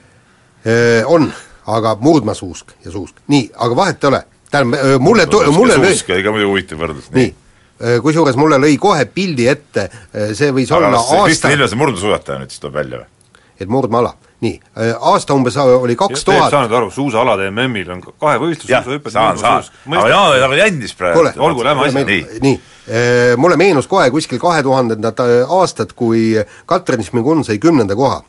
Äh, 0.66 1.02
on, 1.12 1.30
aga 1.78 1.96
murdmaasuusk 2.02 2.78
ja 2.86 2.94
suusk, 2.94 3.24
nii, 3.32 3.50
aga 3.56 3.80
vahet 3.82 4.04
ei 4.04 4.12
ole, 4.12 4.22
tähendab, 4.52 5.02
mulle 5.04 5.26
tu-, 5.32 5.44
mulle 5.56 5.80
suusk 5.82 6.14
oli 6.16 6.26
ka 6.26 6.36
muidu 6.36 6.52
huvitav 6.54 6.86
võrdlus, 6.86 7.10
nii 7.16 7.32
nii., 7.76 8.00
kusjuures 8.04 8.38
mulle 8.40 8.56
lõi 8.62 8.78
kohe 8.80 9.04
pildi 9.12 9.50
ette, 9.52 9.90
see 10.32 10.54
võis 10.56 10.70
aga 10.72 10.78
olla 10.78 11.02
aasta 11.02 11.26
Kristjan, 11.26 11.58
Ilves 11.58 11.74
on 11.76 11.82
murdmaasuusataja 11.82 12.40
nüüd 12.40 12.54
siis 12.54 12.64
tuleb 12.64 12.78
välja 12.80 13.02
või? 13.02 13.10
et 13.60 13.72
murdmaala, 13.72 14.14
nii, 14.44 14.60
aasta 15.00 15.34
umbes 15.34 15.58
oli 15.58 15.96
kaks 15.96 16.26
tuhat, 16.28 16.52
saanud 16.52 16.74
aru, 16.76 16.90
suusaalade 16.92 17.48
MM-il 17.52 17.90
on 17.96 18.02
kahevõistlus, 18.04 18.70
jah, 18.70 18.84
suusahüpe, 18.84 19.10
saan, 19.14 19.40
saan, 19.40 19.64
aga 19.88 20.08
Jaan 20.12 20.30
oli 20.32 20.42
nagu 20.44 20.60
jännis 20.60 20.96
praegu. 20.96 21.24
olgu, 21.38 21.64
lähme 21.64 21.88
asja- 21.88 22.06
nii, 22.06 22.26
nii, 22.42 22.60
mulle 23.38 23.58
meenus 23.58 23.88
kohe 23.88 24.10
kuskil 24.12 24.40
kahe 24.40 24.64
tuhandendad 24.64 25.20
aastad, 25.48 25.96
kui 25.96 26.34
Katrin 26.66 27.04
Šmigun 27.04 27.44
sai 27.48 27.58
kümnenda 27.60 27.96
koha 27.96 28.22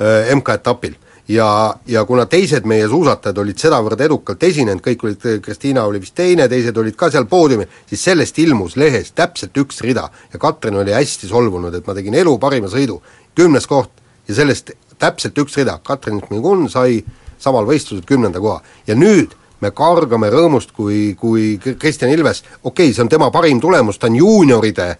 äh, 0.00 0.34
MK-etapil 0.36 0.94
ja, 1.30 1.74
ja 1.86 2.04
kuna 2.04 2.26
teised 2.26 2.66
meie 2.68 2.88
suusatajad 2.88 3.38
olid 3.38 3.58
sedavõrd 3.60 4.00
edukalt 4.04 4.42
esinenud, 4.42 4.82
kõik 4.84 5.04
olid, 5.06 5.26
Kristiina 5.44 5.84
oli 5.88 6.00
vist 6.02 6.14
teine, 6.18 6.48
teised 6.50 6.76
olid 6.76 6.96
ka 6.98 7.10
seal 7.10 7.26
poodiumil, 7.30 7.70
siis 7.88 8.04
sellest 8.04 8.38
ilmus 8.42 8.76
lehes 8.80 9.12
täpselt 9.16 9.56
üks 9.62 9.80
rida. 9.86 10.08
Ja 10.32 10.38
Katrin 10.42 10.78
oli 10.82 10.94
hästi 10.94 11.30
solvunud, 11.30 11.74
et 11.74 11.86
ma 11.86 11.94
tegin 11.96 12.14
elu 12.22 12.36
parima 12.42 12.70
sõidu, 12.72 13.00
kümnes 13.38 13.66
koht 13.70 13.90
ja 14.28 14.34
sellest 14.34 14.74
täpselt 15.00 15.38
üks 15.40 15.56
rida, 15.58 15.78
Katrin 15.84 16.20
Šmigun 16.26 16.68
sai 16.70 17.00
samal 17.40 17.68
võistlusel 17.68 18.04
kümnenda 18.06 18.40
koha. 18.40 18.60
Ja 18.86 18.96
nüüd 18.98 19.34
me 19.60 19.72
kargame 19.76 20.30
rõõmust, 20.32 20.74
kui, 20.76 21.14
kui 21.20 21.54
Kristjan 21.60 22.12
Ilves, 22.12 22.44
okei 22.62 22.90
okay,, 22.90 22.94
see 22.94 23.04
on 23.04 23.12
tema 23.12 23.30
parim 23.32 23.60
tulemus, 23.60 23.98
ta 23.98 24.08
on 24.10 24.20
juunioride 24.20 24.90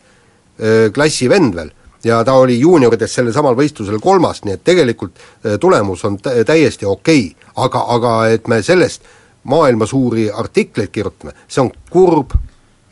klassi 0.95 1.29
vend 1.31 1.57
veel. 1.57 1.71
Ja 2.05 2.23
ta 2.25 2.33
oli 2.41 2.57
juuniorides 2.61 3.13
sellel 3.13 3.33
samal 3.37 3.57
võistlusel 3.59 4.01
kolmas, 4.01 4.41
nii 4.45 4.57
et 4.57 4.63
tegelikult 4.65 5.19
tulemus 5.61 6.05
on 6.09 6.17
tä- 6.19 6.45
täiesti 6.49 6.89
okei. 6.89 7.27
Okay., 7.27 7.51
aga, 7.65 7.85
aga 7.97 8.13
et 8.33 8.49
me 8.49 8.63
sellest 8.65 9.05
maailma 9.45 9.87
suuri 9.87 10.31
artikleid 10.31 10.89
kirjutame, 10.93 11.33
see 11.49 11.61
on 11.61 11.71
kurb 11.91 12.33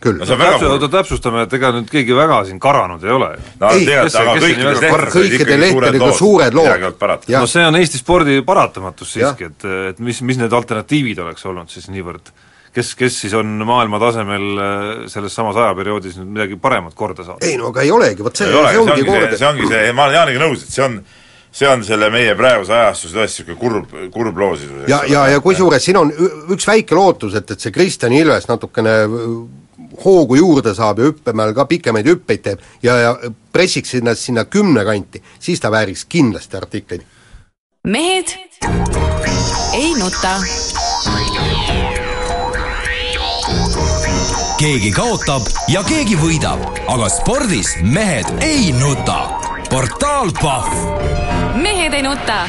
küll. 0.02 0.18
No 0.20 0.26
see 0.26 0.34
on 0.34 0.40
väga 0.40 0.56
täpsu- 0.56 0.64
kurb. 0.64 0.74
oota, 0.76 0.88
täpsustame, 0.96 1.44
et 1.46 1.54
ega 1.58 1.70
nüüd 1.74 1.88
keegi 1.90 2.16
väga 2.16 2.40
siin 2.48 2.60
karanud 2.62 3.04
ei 3.04 3.14
ole. 3.14 3.30
Ju. 3.34 3.46
no 3.60 3.70
Ei, 3.74 3.86
kõikide 3.86 5.38
ikkagi 5.38 5.58
lehtedega 5.64 6.10
suured 6.18 6.58
lood. 6.58 7.00
no 7.34 7.46
see 7.50 7.64
on 7.66 7.80
Eesti 7.80 8.02
spordi 8.02 8.40
paratamatus 8.46 9.16
siiski, 9.16 9.50
et, 9.52 9.70
et 9.92 10.04
mis, 10.04 10.22
mis 10.22 10.38
need 10.40 10.52
alternatiivid 10.52 11.24
oleks 11.26 11.46
olnud 11.50 11.70
siis 11.72 11.90
niivõrd? 11.92 12.32
Kes, 12.78 12.92
kes 12.94 13.14
siis 13.24 13.32
on 13.34 13.48
maailma 13.66 13.98
tasemel 13.98 14.42
äh, 14.60 14.90
selles 15.10 15.34
samas 15.34 15.56
ajaperioodis 15.56 16.18
nüüd 16.20 16.34
midagi 16.36 16.58
paremat 16.60 16.94
korda 16.94 17.24
saanud? 17.24 17.42
ei 17.42 17.56
no 17.58 17.72
aga 17.72 17.82
ei 17.82 17.90
olegi, 17.90 18.22
vot 18.22 18.36
see, 18.36 18.46
see 18.46 18.74
see 18.74 18.82
ongi 18.82 19.06
see, 19.08 19.38
see 19.40 19.48
ongi 19.48 19.70
see, 19.70 19.86
ma 19.96 20.04
olen 20.04 20.18
Jaaniga 20.18 20.42
nõus, 20.44 20.66
et 20.66 20.76
see 20.76 20.84
on 20.84 20.98
see 21.58 21.68
on 21.68 21.82
selle 21.84 22.10
meie 22.12 22.34
praeguse 22.38 22.74
ajastu 22.76 23.08
tõesti 23.08 23.46
niisugune 23.48 23.58
kurb, 23.58 23.94
kurb 24.14 24.38
loosisus. 24.38 24.84
ja, 24.90 25.00
ja, 25.08 25.24
ja 25.32 25.40
kusjuures 25.40 25.84
siin 25.84 25.96
on 25.96 26.12
üks 26.52 26.68
väike 26.68 26.94
lootus, 26.94 27.34
et, 27.40 27.50
et 27.50 27.64
see 27.64 27.72
Kristjan 27.74 28.12
Ilves 28.14 28.46
natukene 28.50 28.94
hoogu 30.04 30.38
juurde 30.38 30.74
saab 30.74 30.98
ja 30.98 31.10
hüppemäel 31.10 31.54
ka 31.54 31.64
pikemaid 31.70 32.06
hüppeid 32.06 32.42
teeb 32.42 32.64
ja, 32.82 32.96
ja 32.96 33.14
pressiks 33.52 33.94
sinna, 33.94 34.14
sinna 34.14 34.44
kümne 34.44 34.84
kanti, 34.84 35.22
siis 35.40 35.60
ta 35.60 35.70
vääriks 35.70 36.04
kindlasti 36.08 36.56
artikleid. 36.56 37.02
mehed 37.84 38.34
ei 39.74 39.94
nuta. 39.94 40.34
keegi 44.58 44.90
kaotab 44.90 45.46
ja 45.70 45.82
keegi 45.86 46.18
võidab, 46.18 46.64
aga 46.90 47.08
spordis 47.08 47.76
mehed 47.82 48.42
ei 48.42 48.72
nuta. 48.72 49.20
portaal 49.70 50.34
Pahv 50.42 51.18
mehed 51.62 51.94
ei 51.94 52.02
nuta. 52.02 52.46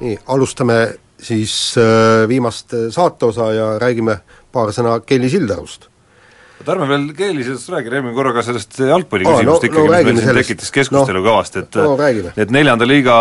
nii, 0.00 0.18
alustame 0.26 0.78
siis 1.22 1.74
äh, 1.78 2.28
viimast 2.28 2.74
saateosa 2.90 3.52
ja 3.52 3.70
räägime 3.78 4.20
paar 4.52 4.72
sõna 4.72 5.00
Kelly 5.06 5.28
Sildarust. 5.28 5.87
oota, 6.58 6.72
ärme 6.74 6.88
veel 6.90 7.08
keelisest 7.16 7.68
räägi, 7.72 7.90
räägime 7.94 8.12
korra 8.16 8.32
ka 8.36 8.42
sellest 8.46 8.78
jalgpalli 8.82 9.24
küsimust 9.28 9.62
no- 9.64 9.70
ikkagi 9.70 9.86
no 9.86 9.90
mis 9.94 10.04
meil 10.04 10.16
siin 10.18 10.28
sellest. 10.28 10.48
tekitas 10.48 10.70
keskustelu 10.78 11.22
No, 11.22 11.26
kõvasti, 11.30 11.64
et 11.64 11.74
no 11.82 11.96
et 12.44 12.50
neljanda 12.54 12.86
liiga 12.88 13.16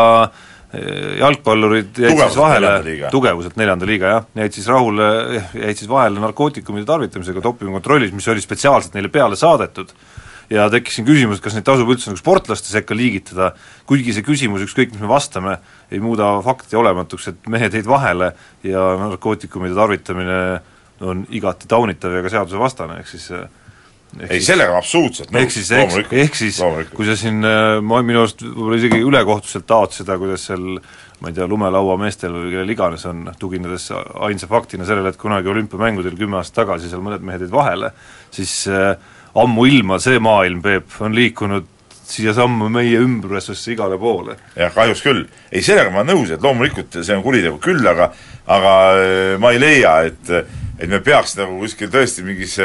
eh, 0.74 1.18
jalgpallurid 1.22 1.94
jäid 1.96 2.12
Tugevuselt 2.12 2.34
siis 2.34 2.42
vahele. 2.44 3.10
tugevuselt 3.14 3.58
neljanda 3.58 3.86
liiga 3.88 4.14
jah, 4.16 4.26
jäid 4.44 4.54
siis 4.58 4.68
rahule, 4.68 5.10
jäid 5.54 5.78
siis 5.80 5.90
vahele 5.90 6.20
narkootikumide 6.24 6.86
tarvitamisega 6.90 7.44
dopingukontrollis, 7.44 8.12
mis 8.14 8.28
oli 8.28 8.42
spetsiaalselt 8.44 8.94
neile 8.98 9.10
peale 9.14 9.36
saadetud. 9.40 9.94
Ja 10.50 10.70
tekkis 10.72 10.96
siin 10.96 11.04
küsimus, 11.08 11.42
et 11.42 11.44
kas 11.44 11.58
neid 11.58 11.66
tasub 11.68 11.90
üldse 11.92 12.08
nagu 12.08 12.20
sportlaste 12.22 12.70
sekka 12.72 12.96
liigitada, 12.96 13.50
kuigi 13.86 14.14
see 14.16 14.24
küsimus, 14.24 14.62
ükskõik 14.64 14.94
mis 14.94 15.02
me 15.04 15.10
vastame, 15.12 15.58
ei 15.92 16.00
muuda 16.00 16.30
fakti 16.46 16.78
olematuks, 16.80 17.28
et 17.34 17.50
mehed 17.52 17.74
jäid 17.76 17.86
vahele 17.90 18.30
ja 18.64 18.86
narkootikumide 19.02 19.76
tarvitamine 19.76 20.38
on 21.02 21.26
igati 21.30 21.70
taunitav 21.70 22.16
ja 22.16 22.26
ka 22.26 22.34
seadusevastane, 22.34 23.02
ehk 23.02 23.12
siis 23.12 23.32
ehk 23.36 24.32
ei, 24.32 24.42
sellega 24.42 24.78
absoluutselt 24.80 25.34
ehk 25.36 25.52
siis, 25.52 25.72
ehk, 25.76 26.38
siis 26.38 26.62
kui 26.96 27.06
sa 27.08 27.18
siin 27.20 27.44
äh, 27.46 27.78
ma 27.84 28.00
minu 28.06 28.24
arust 28.24 28.42
võib-olla 28.46 28.80
isegi 28.80 29.02
ülekohtuselt 29.04 29.68
taod 29.68 29.94
seda, 29.96 30.18
kuidas 30.22 30.48
seal 30.48 30.80
ma 31.22 31.32
ei 31.32 31.36
tea, 31.36 31.48
lumelaua 31.50 31.98
meestel 32.00 32.36
või 32.36 32.52
kellel 32.54 32.74
iganes 32.74 33.06
on, 33.10 33.26
tuginedes 33.42 33.90
ainsa 33.94 34.50
faktina 34.50 34.86
sellele, 34.88 35.12
et 35.14 35.22
kunagi 35.22 35.50
olümpiamängudel 35.50 36.18
kümme 36.18 36.40
aastat 36.40 36.62
tagasi 36.64 36.92
seal 36.92 37.02
mõned 37.06 37.26
mehed 37.26 37.46
jäid 37.46 37.54
vahele, 37.54 37.92
siis 38.34 38.54
äh, 38.72 38.94
ammuilma 39.38 40.00
see 40.02 40.22
maailm, 40.24 40.62
Peep, 40.66 40.94
on 41.04 41.18
liikunud 41.18 41.74
siiasamma 42.12 42.70
meie 42.72 43.00
ümbrusesse 43.04 43.74
igale 43.74 43.98
poole. 44.00 44.38
jah, 44.56 44.74
kahjuks 44.74 45.04
küll. 45.06 45.26
ei, 45.52 45.62
sellega 45.62 45.92
ma 45.92 46.04
olen 46.04 46.16
nõus, 46.16 46.34
et 46.34 46.44
loomulikult 46.44 47.00
see 47.02 47.16
on 47.16 47.26
kuritegu 47.26 47.60
küll, 47.64 47.84
aga 47.88 48.12
aga 48.48 48.74
äh, 48.96 49.36
ma 49.42 49.52
ei 49.56 49.62
leia, 49.62 50.00
et 50.12 50.34
et 50.78 50.90
me 50.90 51.00
peaks 51.02 51.34
nagu 51.40 51.58
kuskil 51.58 51.90
tõesti 51.90 52.22
mingis 52.22 52.60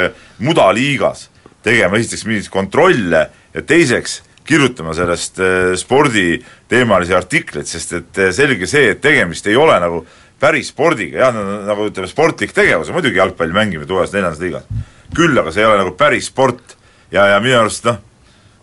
mudaliigas 0.45 1.31
tegema 1.65 1.97
esiteks 1.97 2.27
mingeid 2.27 2.51
kontrolle 2.53 3.23
ja 3.55 3.63
teiseks 3.65 4.21
kirjutama 4.45 4.95
sellest 4.95 5.39
äh, 5.41 5.73
sporditeemalisi 5.79 7.15
artikleid, 7.15 7.69
sest 7.69 7.95
et 7.99 8.21
äh, 8.21 8.33
selge 8.35 8.67
see, 8.71 8.91
et 8.93 9.03
tegemist 9.03 9.47
ei 9.47 9.57
ole 9.59 9.77
nagu 9.83 10.03
päris 10.43 10.73
spordiga, 10.73 11.29
jah, 11.29 11.37
nagu 11.69 11.87
ütleme, 11.87 12.11
sportlik 12.11 12.55
tegevus 12.55 12.91
muidugi 12.91 13.21
jalgpalli 13.21 13.55
mängimine 13.55 13.87
tugevas 13.87 14.15
neljandas 14.15 14.43
liigas. 14.43 14.67
küll 15.15 15.39
aga 15.39 15.53
see 15.53 15.63
ei 15.63 15.69
ole 15.69 15.83
nagu 15.85 15.93
päris 15.95 16.31
sport 16.33 16.75
ja, 17.13 17.29
ja 17.31 17.41
minu 17.45 17.61
arust 17.61 17.87
noh, 17.87 18.01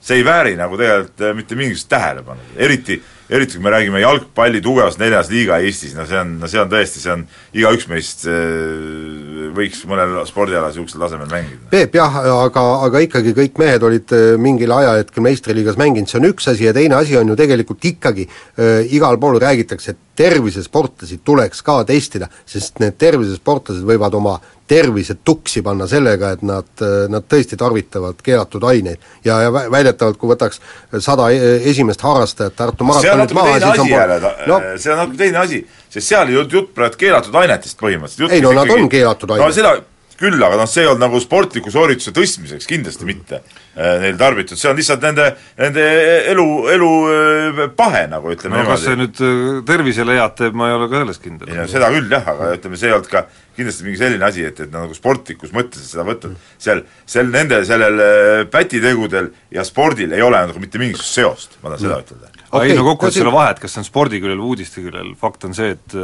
see 0.02 0.20
ei 0.20 0.26
vääri 0.26 0.56
nagu 0.60 0.78
tegelikult 0.80 1.26
äh, 1.28 1.36
mitte 1.38 1.60
mingisugust 1.60 1.90
tähelepanu, 1.92 2.52
eriti 2.58 3.02
eriti 3.30 3.58
kui 3.58 3.64
me 3.64 3.74
räägime 3.74 4.02
jalgpalli 4.02 4.62
tugevast 4.62 5.00
neljas 5.02 5.30
liiga 5.30 5.60
Eestis, 5.62 5.94
no 5.98 6.06
see 6.10 6.18
on, 6.18 6.34
no 6.42 6.50
see 6.50 6.62
on 6.62 6.70
tõesti, 6.72 7.02
see 7.04 7.14
on, 7.14 7.26
igaüks 7.54 7.86
meist 7.92 8.26
äh, 8.30 9.50
võiks 9.56 9.84
mõnel 9.90 10.16
spordialal 10.30 10.72
niisugusel 10.72 11.04
tasemel 11.04 11.30
mängida. 11.32 11.70
Peep 11.70 11.98
jah, 12.00 12.20
aga, 12.34 12.66
aga 12.88 13.04
ikkagi 13.06 13.36
kõik 13.38 13.62
mehed 13.62 13.86
olid 13.86 14.16
äh, 14.18 14.34
mingil 14.42 14.74
ajahetkel 14.74 15.26
meistriliigas 15.26 15.78
mänginud, 15.82 16.10
see 16.10 16.22
on 16.22 16.30
üks 16.32 16.50
asi 16.50 16.66
ja 16.66 16.74
teine 16.76 16.98
asi 16.98 17.18
on 17.20 17.30
ju 17.30 17.38
tegelikult 17.40 17.86
ikkagi 17.92 18.26
äh, 18.26 18.90
igal 18.98 19.22
pool 19.22 19.38
räägitakse, 19.42 19.94
et 19.94 20.09
tervisesportlasi 20.20 21.22
tuleks 21.24 21.62
ka 21.64 21.80
testida, 21.88 22.28
sest 22.48 22.82
need 22.84 22.98
tervisesportlased 23.00 23.86
võivad 23.88 24.18
oma 24.20 24.36
tervise 24.70 25.16
tuksi 25.26 25.64
panna 25.66 25.88
sellega, 25.90 26.34
et 26.36 26.42
nad, 26.46 26.68
nad 27.10 27.26
tõesti 27.26 27.58
tarvitavad 27.58 28.20
keelatud 28.24 28.66
aineid. 28.70 29.06
ja, 29.26 29.40
ja 29.46 29.54
väidetavalt, 29.54 30.20
kui 30.22 30.30
võtaks 30.30 30.60
sada 31.02 31.30
esimest 31.32 32.04
harrastajat 32.06 32.58
Tartu 32.60 32.86
maratonit 32.86 33.34
maha, 33.38 33.56
siis 33.64 33.84
on 33.86 33.90
jälle, 33.90 34.20
no, 34.52 34.60
see 34.76 34.94
on 34.94 35.02
natuke 35.02 35.22
teine 35.24 35.42
asi, 35.42 35.64
sest 35.90 36.12
seal 36.12 36.30
ei 36.30 36.38
olnud 36.38 36.58
jutt 36.60 36.76
praegu 36.76 37.00
keelatud 37.06 37.40
ainetest 37.42 37.80
põhimõtteliselt. 37.80 38.36
ei 38.36 38.44
no 38.46 38.54
nad 38.54 38.70
ikkagi, 38.70 38.84
on 38.84 38.92
keelatud 38.94 39.34
ained. 39.34 39.46
no 39.46 39.56
seda, 39.56 39.74
küll, 40.20 40.40
aga 40.44 40.58
noh, 40.60 40.68
see 40.70 40.84
ei 40.84 40.90
olnud 40.90 41.04
nagu 41.06 41.20
sportliku 41.24 41.72
soorituse 41.74 42.12
tõstmiseks 42.16 42.68
kindlasti 42.70 43.08
mitte 43.08 43.40
äh, 43.40 44.00
neil 44.04 44.18
tarbitud, 44.20 44.60
see 44.60 44.70
on 44.72 44.78
lihtsalt 44.80 45.06
nende, 45.08 45.30
nende 45.60 45.86
elu, 46.34 46.48
elu 46.76 46.90
äh, 47.14 47.62
pahe 47.78 48.06
nagu 48.12 48.34
ütleme 48.34 48.60
no 48.60 48.68
kas 48.68 48.84
see 48.88 48.98
nüüd 49.00 49.22
äh, 49.24 49.38
tervisele 49.68 50.18
head 50.20 50.36
teeb, 50.40 50.58
ma 50.60 50.70
ei 50.70 50.76
ole 50.76 50.90
ka 50.92 51.04
selles 51.04 51.22
kindel. 51.24 51.52
ei 51.52 51.62
no 51.62 51.68
seda 51.72 51.92
küll 51.96 52.12
jah, 52.12 52.28
aga 52.34 52.52
ütleme, 52.58 52.82
see 52.82 52.92
ei 52.92 52.98
olnud 52.98 53.12
ka 53.12 53.24
kindlasti 53.60 53.88
mingi 53.88 54.00
selline 54.00 54.28
asi, 54.28 54.46
et, 54.48 54.62
et 54.66 54.76
nagu 54.76 54.96
sportlikus 54.96 55.56
mõttes 55.56 55.88
seda 55.94 56.06
võtta, 56.08 56.32
seal, 56.62 56.84
seal 57.10 57.32
nende, 57.34 57.64
sellel 57.68 58.04
äh, 58.04 58.44
pätitegudel 58.52 59.32
ja 59.56 59.66
spordil 59.68 60.16
ei 60.16 60.24
ole 60.26 60.44
nagu 60.52 60.64
mitte 60.64 60.82
mingisugust 60.82 61.20
seost, 61.20 61.60
ma 61.64 61.74
tahan 61.74 61.86
seda 61.86 62.04
ütelda. 62.06 62.32
aga 62.36 62.62
Okei, 62.62 62.72
ei 62.76 62.80
no 62.80 62.88
kokkuvõttes 62.92 63.20
ei 63.20 63.28
ole 63.28 63.36
vahet, 63.40 63.60
kas 63.64 63.76
see 63.76 63.84
on 63.84 63.92
spordiküljel 63.92 64.40
või 64.40 64.56
uudisteküljel, 64.56 65.12
fakt 65.20 65.48
on 65.48 65.56
see, 65.58 65.76
et 65.76 66.00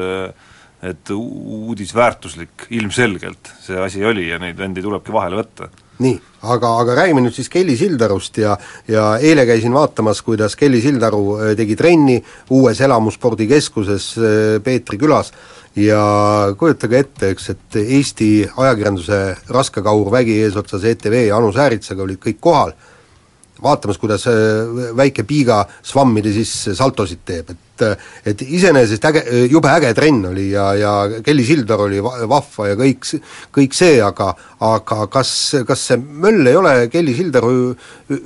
et 0.85 1.09
uudis 1.15 1.93
väärtuslik 1.95 2.67
ilmselgelt 2.75 3.51
see 3.63 3.79
asi 3.81 4.05
oli 4.05 4.29
ja 4.29 4.39
neid 4.41 4.57
vendi 4.59 4.83
tulebki 4.83 5.13
vahele 5.13 5.39
võtta. 5.39 5.69
nii, 6.03 6.15
aga, 6.51 6.71
aga 6.81 6.95
räägime 6.99 7.23
nüüd 7.23 7.35
siis 7.35 7.49
Kelly 7.49 7.77
Sildarust 7.79 8.37
ja 8.37 8.57
ja 8.91 9.05
eile 9.17 9.45
käisin 9.47 9.73
vaatamas, 9.73 10.21
kuidas 10.21 10.55
Kelly 10.59 10.81
Sildaru 10.83 11.21
äh, 11.37 11.53
tegi 11.57 11.75
trenni 11.79 12.17
uues 12.49 12.81
elamuspordikeskuses 12.81 14.09
äh, 14.17 14.31
Peetri 14.63 14.99
külas 15.01 15.31
ja 15.75 16.01
kujutage 16.57 16.99
ette, 17.03 17.31
eks, 17.33 17.49
et 17.51 17.79
Eesti 17.83 18.29
ajakirjanduse 18.47 19.21
raskekaur 19.51 20.11
vägi 20.11 20.39
eesotsas 20.43 20.83
ETV 20.91 21.25
ja 21.27 21.39
Anu 21.39 21.51
Sääritsaga 21.55 22.05
olid 22.05 22.21
kõik 22.23 22.39
kohal, 22.43 22.75
vaatamas, 23.63 23.97
kuidas 24.01 24.25
äh, 24.27 24.33
väike 24.97 25.23
piiga 25.27 25.61
svammide 25.85 26.33
sisse 26.35 26.75
saltosid 26.75 27.23
teeb, 27.25 27.53
et 27.53 27.61
et 28.23 28.39
iseenesest 28.39 29.03
äge, 29.09 29.21
jube 29.51 29.67
äge 29.67 29.89
trenn 29.97 30.21
oli 30.29 30.45
ja, 30.53 30.69
ja 30.79 30.91
Kelly 31.25 31.43
Sildar 31.43 31.81
oli 31.83 31.99
va- 31.99 32.21
vahva 32.31 32.69
ja 32.69 32.77
kõik, 32.79 33.03
kõik 33.51 33.75
see, 33.75 33.97
aga 33.99 34.29
aga 34.63 35.07
kas, 35.11 35.31
kas 35.67 35.83
see 35.89 35.97
möll 35.99 36.47
ei 36.47 36.55
ole 36.55 36.75
Kelly 36.93 37.11
Sildaru 37.17 37.51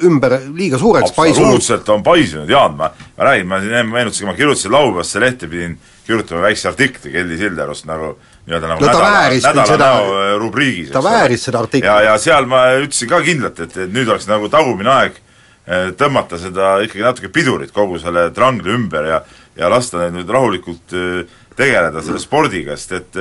ümber 0.05 0.35
liiga 0.53 0.77
suureks 0.77 1.15
paisunud? 1.17 1.47
absoluutselt 1.49 1.89
on 1.95 2.05
paisunud, 2.05 2.49
Jaan, 2.49 2.77
ma, 2.77 2.91
ma 3.17 3.29
räägin, 3.31 3.49
ma 3.49 3.57
siin 3.63 3.73
enne 3.73 3.89
meenutasin, 3.89 4.29
ma 4.29 4.37
kirjutasin 4.37 4.75
laupäevasse 4.77 5.25
lehte, 5.25 5.49
pidin 5.49 5.79
kirjutama 6.05 6.45
väikse 6.45 6.69
artikli 6.69 7.11
Kelly 7.17 7.41
Sildarust 7.41 7.89
nagu 7.89 8.15
nii-öelda 8.49 8.71
nagu 8.73 8.81
No 8.83 8.87
nädala, 8.91 9.29
nädala 9.29 9.65
seda- 9.69 9.89
näo 9.93 10.19
äh, 10.19 10.35
rubriigis. 10.41 10.91
ta 10.91 11.03
vääris 11.05 11.43
seda 11.45 11.59
artiklit. 11.63 11.85
ja, 11.85 11.99
ja 12.09 12.17
seal 12.17 12.45
ma 12.49 12.63
ütlesin 12.81 13.09
ka 13.09 13.21
kindlalt, 13.25 13.59
et, 13.65 13.77
et 13.77 13.93
nüüd 13.93 14.09
oleks 14.09 14.27
nagu 14.29 14.49
tagumine 14.49 14.89
aeg 14.95 15.19
eh, 15.67 15.91
tõmmata 15.97 16.39
seda 16.41 16.79
ikkagi 16.85 17.05
natuke 17.05 17.29
pidurit 17.29 17.71
kogu 17.75 17.99
selle 18.01 18.29
trangli 18.33 18.73
ümber 18.73 19.05
ja 19.13 19.21
ja 19.59 19.69
lasta 19.69 19.99
neid 20.05 20.15
nüüd 20.17 20.29
rahulikult 20.33 20.93
eh, 20.97 21.25
tegeleda 21.59 22.01
selle 22.01 22.19
spordiga, 22.23 22.77
sest 22.79 22.91
et 22.97 23.17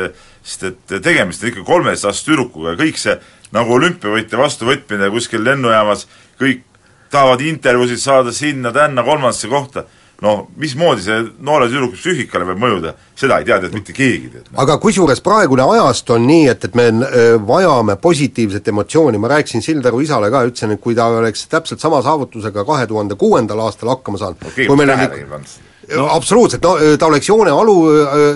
sest 0.48 0.62
et 0.68 0.92
tegemist 1.02 1.42
on 1.42 1.50
ikka 1.50 1.64
kolmeteistaastase 1.66 2.30
tüdrukuga 2.30 2.72
ja 2.72 2.78
kõik 2.80 2.96
see 3.00 3.16
nagu 3.52 3.74
olümpiavõitja 3.74 4.38
vastuvõtmine 4.38 5.08
kuskil 5.10 5.42
lennujaamas, 5.44 6.06
kõik 6.40 6.62
tahavad 7.10 7.40
intervjuusid 7.40 8.00
saada 8.00 8.32
sinna-tänna 8.32 9.02
kolmandasse 9.02 9.48
kohta, 9.48 9.84
no 10.22 10.32
mismoodi 10.58 11.04
see 11.04 11.18
noore 11.46 11.68
tüdruku 11.70 11.94
psüühikale 11.94 12.46
võib 12.48 12.62
mõjuda, 12.62 12.94
seda 13.18 13.38
ei 13.38 13.46
tea 13.46 13.60
tead 13.62 13.76
mitte 13.76 13.94
keegi, 13.94 14.42
aga 14.58 14.78
kusjuures 14.82 15.22
praegune 15.22 15.62
ajast 15.76 16.10
on 16.14 16.26
nii, 16.26 16.48
et, 16.50 16.66
et 16.66 16.74
me 16.78 16.88
öö, 17.06 17.36
vajame 17.46 17.94
positiivset 18.02 18.72
emotsiooni, 18.72 19.20
ma 19.22 19.30
rääkisin 19.34 19.62
Sildaru 19.62 20.02
isale 20.02 20.30
ka, 20.34 20.42
ütlesin, 20.50 20.74
et 20.74 20.82
kui 20.82 20.98
ta 20.98 21.06
oleks 21.20 21.46
täpselt 21.52 21.82
sama 21.84 22.02
saavutusega 22.02 22.66
kahe 22.66 22.88
tuhande 22.90 23.18
kuuendal 23.20 23.62
aastal 23.68 23.94
hakkama 23.94 24.18
saanud 24.18 24.42
no 24.42 24.54
kui 24.56 24.80
meil 24.80 24.94
pannud. 25.30 25.54
no. 25.94 26.08
absoluutselt, 26.16 26.66
no 26.66 26.96
ta 26.98 27.12
oleks 27.12 27.30
joone 27.30 27.54
alu, 27.54 27.76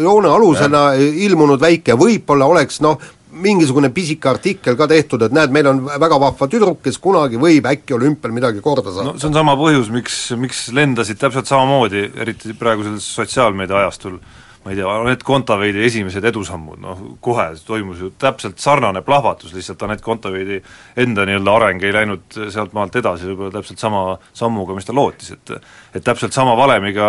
joone 0.06 0.30
alusena 0.30 0.84
ilmunud 1.26 1.60
väike, 1.60 1.98
võib-olla 1.98 2.46
oleks 2.54 2.78
noh, 2.86 3.02
mingisugune 3.32 3.88
pisike 3.94 4.28
artikkel 4.28 4.76
ka 4.76 4.86
tehtud, 4.90 5.22
et 5.24 5.32
näed, 5.32 5.52
meil 5.54 5.66
on 5.70 5.82
väga 5.88 6.18
vahva 6.20 6.48
tüdruk, 6.52 6.82
kes 6.84 6.98
kunagi 7.02 7.40
võib 7.40 7.66
äkki 7.70 7.96
olümpial 7.96 8.34
midagi 8.34 8.60
korda 8.64 8.92
saada 8.92 9.12
no 9.12 9.18
see 9.18 9.30
on 9.30 9.40
sama 9.40 9.56
põhjus, 9.60 9.88
miks, 9.94 10.20
miks 10.36 10.66
lendasid 10.76 11.20
täpselt 11.20 11.48
samamoodi, 11.48 12.10
eriti 12.20 12.52
praegusel 12.58 12.98
sotsiaalmeedia 13.00 13.80
ajastul, 13.80 14.18
ma 14.62 14.70
ei 14.70 14.78
tea, 14.78 14.86
Anett 14.86 15.24
Kontaveidi 15.26 15.80
esimesed 15.88 16.24
edusammud, 16.28 16.78
noh 16.84 17.00
kohe 17.24 17.48
toimus 17.66 18.04
ju 18.04 18.12
täpselt 18.20 18.60
sarnane 18.62 19.00
plahvatus, 19.02 19.54
lihtsalt 19.56 19.82
Anett 19.88 20.04
Kontaveidi 20.04 20.60
enda 21.02 21.24
nii-öelda 21.26 21.56
areng 21.56 21.82
ei 21.82 21.96
läinud 21.96 22.38
sealt 22.52 22.76
maalt 22.76 23.00
edasi 23.00 23.30
võib-olla 23.32 23.56
täpselt 23.56 23.82
sama 23.82 24.04
sammuga, 24.38 24.76
mis 24.76 24.86
ta 24.86 24.94
lootis, 24.94 25.32
et 25.34 25.56
et 25.96 26.04
täpselt 26.04 26.36
sama 26.36 26.54
valemiga 26.56 27.08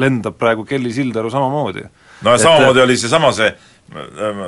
lendab 0.00 0.36
praegu 0.40 0.64
Kelly 0.64 0.92
Sildaru 0.92 1.30
samamoodi. 1.30 1.84
no 2.22 2.30
ja 2.30 2.36
Et- 2.36 2.42
samamoodi 2.42 2.80
oli 2.82 2.96
seesama 2.96 3.32
see 3.32 3.52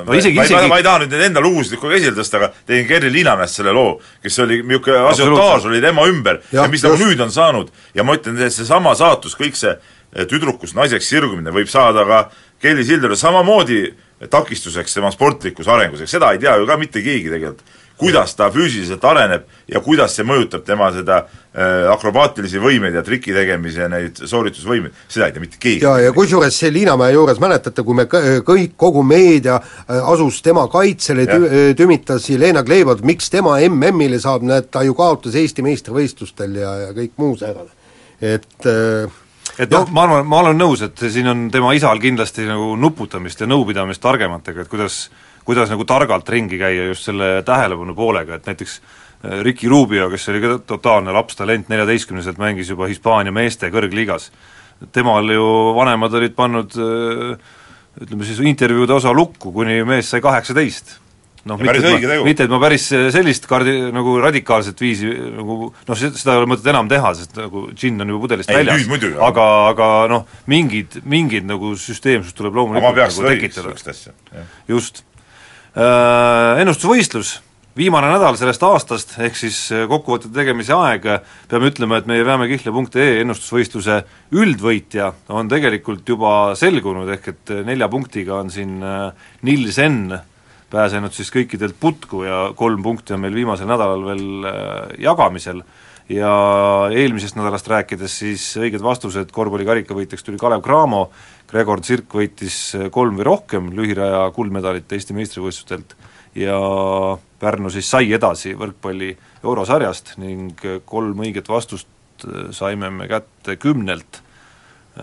no 0.05 0.13
isegi- 0.13 0.37
ma, 0.37 0.45
isegi... 0.45 0.67
ma 0.69 0.77
ei 0.77 0.85
taha 0.85 1.01
nüüd 1.03 1.15
enda 1.27 1.41
lugusid 1.43 1.79
kogu 1.79 1.93
aeg 1.95 2.03
esile 2.03 2.17
tõsta, 2.17 2.37
aga 2.37 2.51
tegin 2.67 2.87
Kerri 2.89 3.09
Liinamäest 3.13 3.57
selle 3.57 3.73
loo, 3.75 3.95
kes 4.21 4.37
oli 4.43 4.61
niisugune 4.61 5.01
asiotaaž 5.09 5.65
oli 5.71 5.81
tema 5.81 6.05
ümber 6.09 6.41
ja, 6.51 6.61
ja 6.61 6.67
mis 6.71 6.85
nagu 6.85 6.99
nüüd 7.01 7.23
on 7.25 7.33
saanud. 7.33 7.73
Ja 7.97 8.05
ma 8.05 8.17
ütlen, 8.19 8.37
et 8.41 8.53
seesama 8.53 8.93
saatus, 8.97 9.35
kõik 9.39 9.57
see 9.57 9.73
eh, 9.73 10.27
tüdrukust 10.29 10.77
naiseks 10.77 11.09
sirgumine 11.09 11.53
võib 11.55 11.71
saada 11.71 12.05
ka 12.07 12.23
Kelly 12.61 12.85
Sildarile 12.85 13.17
samamoodi 13.17 13.83
takistuseks 14.29 14.93
tema 14.93 15.09
sportlikus 15.13 15.69
arengus, 15.71 16.03
eks 16.05 16.13
seda 16.19 16.29
ei 16.35 16.41
tea 16.41 16.53
ju 16.61 16.67
ka 16.69 16.77
mitte 16.77 17.01
keegi 17.01 17.31
tegelikult. 17.33 17.79
Kuidas 18.01 18.33
ta 18.35 18.49
füüsiliselt 18.51 19.03
areneb 19.05 19.45
ja 19.69 19.79
kuidas 19.85 20.15
see 20.17 20.25
mõjutab 20.27 20.65
tema 20.65 20.89
seda 20.95 21.21
äh, 21.21 21.85
akrobaatilisi 21.93 22.59
võimeid 22.61 22.97
ja 22.97 23.03
triki 23.05 23.33
tegemise 23.35 23.87
neid 23.91 24.23
sooritusvõimeid, 24.25 24.97
seda 25.07 25.29
ei 25.29 25.35
tea 25.35 25.43
mitte 25.45 25.61
keegi. 25.61 25.85
ja, 25.85 25.93
ja 26.07 26.13
kusjuures 26.17 26.57
see 26.57 26.73
Liinamäe 26.73 27.13
juures 27.13 27.39
mäletate, 27.43 27.85
kui 27.85 27.97
me 28.01 28.07
kõ- 28.09 28.41
kõik, 28.47 28.73
kogu 28.81 29.03
meedia 29.05 29.59
äh, 29.61 30.01
asus 30.13 30.41
tema 30.41 30.65
kaitsele, 30.71 31.27
tü-, 31.29 31.75
tümitas 31.77 32.29
Jelena 32.29 32.65
Kleibot, 32.65 33.05
miks 33.05 33.29
tema 33.29 33.59
MM-ile 33.69 34.19
saab, 34.19 34.45
näed, 34.49 34.71
ta 34.73 34.83
ju 34.87 34.97
kaotas 34.97 35.37
Eesti 35.37 35.65
meistrivõistlustel 35.65 36.57
ja, 36.63 36.75
ja 36.87 36.93
kõik 36.97 37.13
muu 37.21 37.37
säärane. 37.37 37.69
et 38.21 38.65
äh, 38.69 39.20
et 39.59 39.71
noh, 39.71 39.89
ma 39.91 40.05
arvan, 40.07 40.27
ma 40.27 40.39
olen 40.45 40.57
nõus, 40.57 40.85
et 40.85 41.03
siin 41.11 41.27
on 41.27 41.49
tema 41.51 41.73
isal 41.73 41.99
kindlasti 41.99 42.47
nagu 42.47 42.75
nuputamist 42.79 43.41
ja 43.41 43.49
nõupidamist 43.49 44.01
targematega, 44.03 44.63
et 44.63 44.71
kuidas 44.71 45.05
kuidas 45.45 45.71
nagu 45.71 45.85
targalt 45.87 46.29
ringi 46.29 46.59
käia 46.61 46.89
just 46.91 47.07
selle 47.09 47.41
tähelepanu 47.45 47.95
poolega, 47.97 48.37
et 48.37 48.49
näiteks 48.49 48.77
äh, 48.79 49.41
Ricky 49.45 49.69
Rubio, 49.69 50.09
kes 50.11 50.29
oli 50.29 50.41
ka 50.43 50.57
totaalne 50.67 51.13
lapstalent, 51.15 51.69
neljateistkümneselt 51.71 52.41
mängis 52.41 52.69
juba 52.69 52.89
Hispaania 52.91 53.33
meeste 53.33 53.71
kõrgliigas, 53.73 54.29
temal 54.93 55.29
ju 55.33 55.47
vanemad 55.77 56.13
olid 56.19 56.37
pannud 56.37 56.77
äh, 56.77 57.55
ütleme 58.01 58.27
siis 58.27 58.41
intervjuude 58.45 58.95
osa 58.95 59.13
lukku, 59.13 59.51
kuni 59.55 59.81
mees 59.87 60.13
sai 60.13 60.21
kaheksateist 60.23 60.97
noh, 61.49 61.59
päris 61.61 61.85
õige 61.89 62.09
tegu. 62.09 62.25
mitte 62.27 62.47
et 62.47 62.53
ma 62.53 62.59
päris 62.61 62.87
sellist 63.13 63.47
kardi-, 63.49 63.91
nagu 63.95 64.15
radikaalset 64.23 64.81
viisi 64.81 65.11
nagu 65.11 65.71
noh, 65.73 66.01
seda 66.01 66.35
ei 66.35 66.41
ole 66.41 66.49
mõtet 66.53 66.71
enam 66.73 66.89
teha, 66.91 67.13
sest 67.17 67.37
nagu 67.39 67.67
džinn 67.73 68.01
on 68.03 68.15
juba 68.15 68.25
pudelist 68.27 68.51
Ei, 68.51 68.61
väljas 68.61 69.15
aga, 69.29 69.47
aga 69.71 69.91
noh, 70.11 70.25
mingid, 70.51 71.01
mingid 71.03 71.47
nagu 71.49 71.75
süsteemsust 71.79 72.37
tuleb 72.37 72.57
ma 72.57 72.63
loomulikult 72.63 72.99
nagu 73.01 73.29
tekitada. 73.29 74.13
just. 74.69 75.05
Ennustusvõistlus, 75.71 77.37
viimane 77.77 78.09
nädal 78.11 78.35
sellest 78.39 78.63
aastast, 78.67 79.13
ehk 79.23 79.37
siis 79.39 79.57
äh, 79.71 79.85
kokkuvõtete 79.89 80.33
tegemise 80.35 80.75
aeg, 80.75 81.07
peame 81.51 81.69
ütlema, 81.71 82.01
et 82.01 82.09
meie 82.09 82.25
veamekihle.ee 82.27 83.21
ennustusvõistluse 83.21 84.01
üldvõitja 84.35 85.11
on 85.31 85.51
tegelikult 85.51 86.07
juba 86.11 86.33
selgunud, 86.59 87.09
ehk 87.15 87.31
et 87.31 87.53
äh, 87.55 87.63
nelja 87.67 87.87
punktiga 87.91 88.41
on 88.41 88.51
siin 88.53 88.81
äh, 88.83 89.31
Nils 89.47 89.79
N 89.81 90.19
pääsenud 90.71 91.13
siis 91.15 91.31
kõikidelt 91.33 91.75
putku 91.79 92.23
ja 92.25 92.51
kolm 92.57 92.83
punkti 92.83 93.15
on 93.15 93.23
meil 93.25 93.35
viimasel 93.35 93.69
nädalal 93.69 94.05
veel 94.07 94.47
äh, 94.47 94.55
jagamisel. 95.07 95.63
Ja 96.11 96.31
eelmisest 96.91 97.37
nädalast 97.37 97.69
rääkides 97.71 98.17
siis 98.23 98.45
õiged 98.59 98.83
vastused. 98.83 99.29
Korvpallikarika 99.31 99.95
võitjaks 99.95 100.25
tuli 100.27 100.39
Kalev 100.41 100.63
Cramo, 100.65 101.05
Gregor 101.47 101.83
Tsirk 101.83 102.15
võitis 102.15 102.57
äh, 102.75 102.87
kolm 102.91 103.19
või 103.19 103.27
rohkem 103.27 103.69
lühiraja 103.75 104.25
kuldmedalit 104.35 104.91
Eesti 104.91 105.15
meistrivõistlustelt. 105.17 105.95
Ja 106.35 106.57
Pärnu 107.41 107.71
siis 107.73 107.89
sai 107.91 108.11
edasi 108.15 108.53
võrkpalli 108.55 109.11
eurosarjast 109.43 110.15
ning 110.23 110.65
äh, 110.67 110.79
kolm 110.85 111.23
õiget 111.27 111.51
vastust 111.51 111.87
saime 112.53 112.91
me 112.93 113.07
kätte 113.09 113.55
kümnelt 113.57 114.19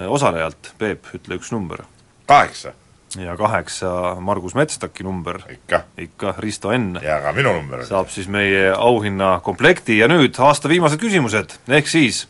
osalejalt, 0.07 0.69
Peep, 0.79 1.09
ütle 1.17 1.35
üks 1.41 1.49
number. 1.51 1.81
kaheksa, 2.29 2.71
ja 3.17 3.37
kaheksa 3.37 4.17
Margus 4.21 4.55
Metstaki 4.55 5.05
number, 5.05 5.41
ikka. 5.51 5.83
ikka 5.99 6.35
Risto 6.39 6.73
N 6.77 6.99
ja 7.03 7.21
ka 7.25 7.33
minu 7.33 7.53
number 7.57 7.85
saab 7.89 8.11
siis 8.13 8.29
meie 8.29 8.69
auhinnakomplekti 8.77 9.99
ja 9.99 10.09
nüüd 10.11 10.37
aasta 10.45 10.69
viimased 10.69 11.01
küsimused, 11.01 11.57
ehk 11.69 11.89
siis 11.89 12.27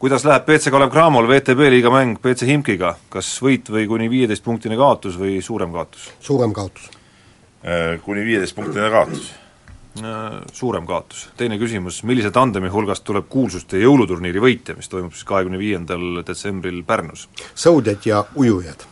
kuidas 0.00 0.24
läheb 0.24 0.46
BC 0.48 0.72
Kalev 0.72 0.90
Cramol 0.90 1.28
VTB 1.28 1.68
liiga 1.74 1.92
mäng 1.92 2.16
BC 2.22 2.48
Himkiga, 2.48 2.94
kas 3.12 3.28
võit 3.44 3.68
või 3.70 3.86
kuni 3.88 4.08
viieteistpunktine 4.10 4.78
kaotus 4.80 5.18
või 5.20 5.38
suurem 5.44 5.74
kaotus? 5.76 6.10
suurem 6.24 6.54
kaotus. 6.56 6.90
Äh, 7.60 7.98
kuni 8.04 8.24
viieteistpunktine 8.24 8.90
kaotus. 8.90 9.34
Äh, 9.98 10.42
Suurem 10.52 10.86
kaotus. 10.86 11.28
teine 11.36 11.56
küsimus, 11.58 12.04
millise 12.06 12.30
tandemi 12.30 12.68
hulgast 12.70 13.02
tuleb 13.02 13.24
kuulsuste 13.28 13.80
jõuluturniiri 13.82 14.38
võitja, 14.38 14.76
mis 14.78 14.86
toimub 14.88 15.16
siis 15.16 15.26
kahekümne 15.26 15.58
viiendal 15.58 16.20
detsembril 16.22 16.84
Pärnus? 16.86 17.24
sõudjad 17.58 18.06
ja 18.06 18.20
ujujad. 18.38 18.84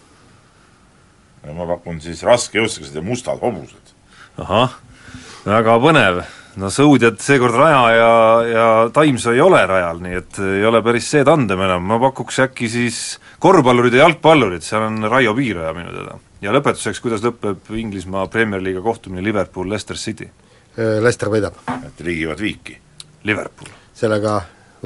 ma 1.54 1.66
pakun 1.70 2.00
siis 2.02 2.24
raskejõustiklased 2.26 2.98
ja 2.98 3.02
mustad 3.02 3.38
hobused. 3.38 3.92
ahah, 4.42 4.74
väga 5.46 5.76
põnev. 5.84 6.18
no 6.56 6.72
sõudjad 6.74 7.22
seekord 7.22 7.54
Raja 7.54 7.84
ja, 7.94 8.10
ja 8.48 8.66
Taimsoo 8.90 9.36
ei 9.38 9.40
ole 9.40 9.62
rajal, 9.66 10.02
nii 10.02 10.18
et 10.18 10.42
ei 10.42 10.66
ole 10.66 10.82
päris 10.82 11.12
see 11.14 11.22
tandem 11.22 11.62
enam, 11.62 11.86
ma 11.86 12.00
pakuks 12.08 12.42
äkki 12.48 12.66
siis 12.68 13.20
korvpallurid 13.38 13.94
ja 13.94 14.02
jalgpallurid, 14.02 14.66
seal 14.66 14.88
on 14.90 15.06
Raio 15.06 15.38
Piiraja 15.38 15.70
minu 15.78 15.94
teada. 15.94 16.18
ja 16.42 16.58
lõpetuseks, 16.58 16.98
kuidas 17.06 17.22
lõpeb 17.22 17.70
Inglismaa 17.70 18.26
Premier 18.26 18.66
League'i 18.66 18.82
kohtumine 18.82 19.22
Liverpool-Leicester 19.30 19.94
City? 19.94 20.30
Lester 20.78 21.30
võidab. 21.32 21.58
et 21.86 22.00
liigivad 22.06 22.40
viiki. 22.40 22.78
Liverpool. 23.24 23.68
sellega 23.94 24.42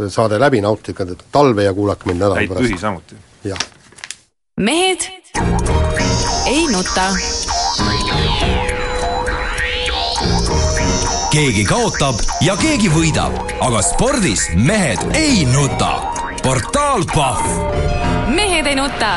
saade 0.08 0.38
läbi, 0.40 0.60
nautige 0.60 1.06
talve 1.32 1.64
ja 1.64 1.74
kuulake 1.74 2.08
mind 2.08 2.22
nädala 2.22 2.40
häid 2.40 2.54
pühi 2.56 2.78
samuti. 2.80 3.16
jah. 3.44 3.58
mehed 4.56 5.08
ei 6.46 6.66
nuta. 6.72 7.08
keegi 11.32 11.64
kaotab 11.64 12.20
ja 12.40 12.56
keegi 12.56 12.88
võidab, 12.92 13.36
aga 13.60 13.82
spordis 13.82 14.48
mehed 14.54 15.04
ei 15.14 15.44
nuta. 15.44 15.94
portaal 16.42 17.04
Pahv 17.14 18.12
mehed 18.32 18.66
ei 18.66 18.74
nuta 18.74 19.16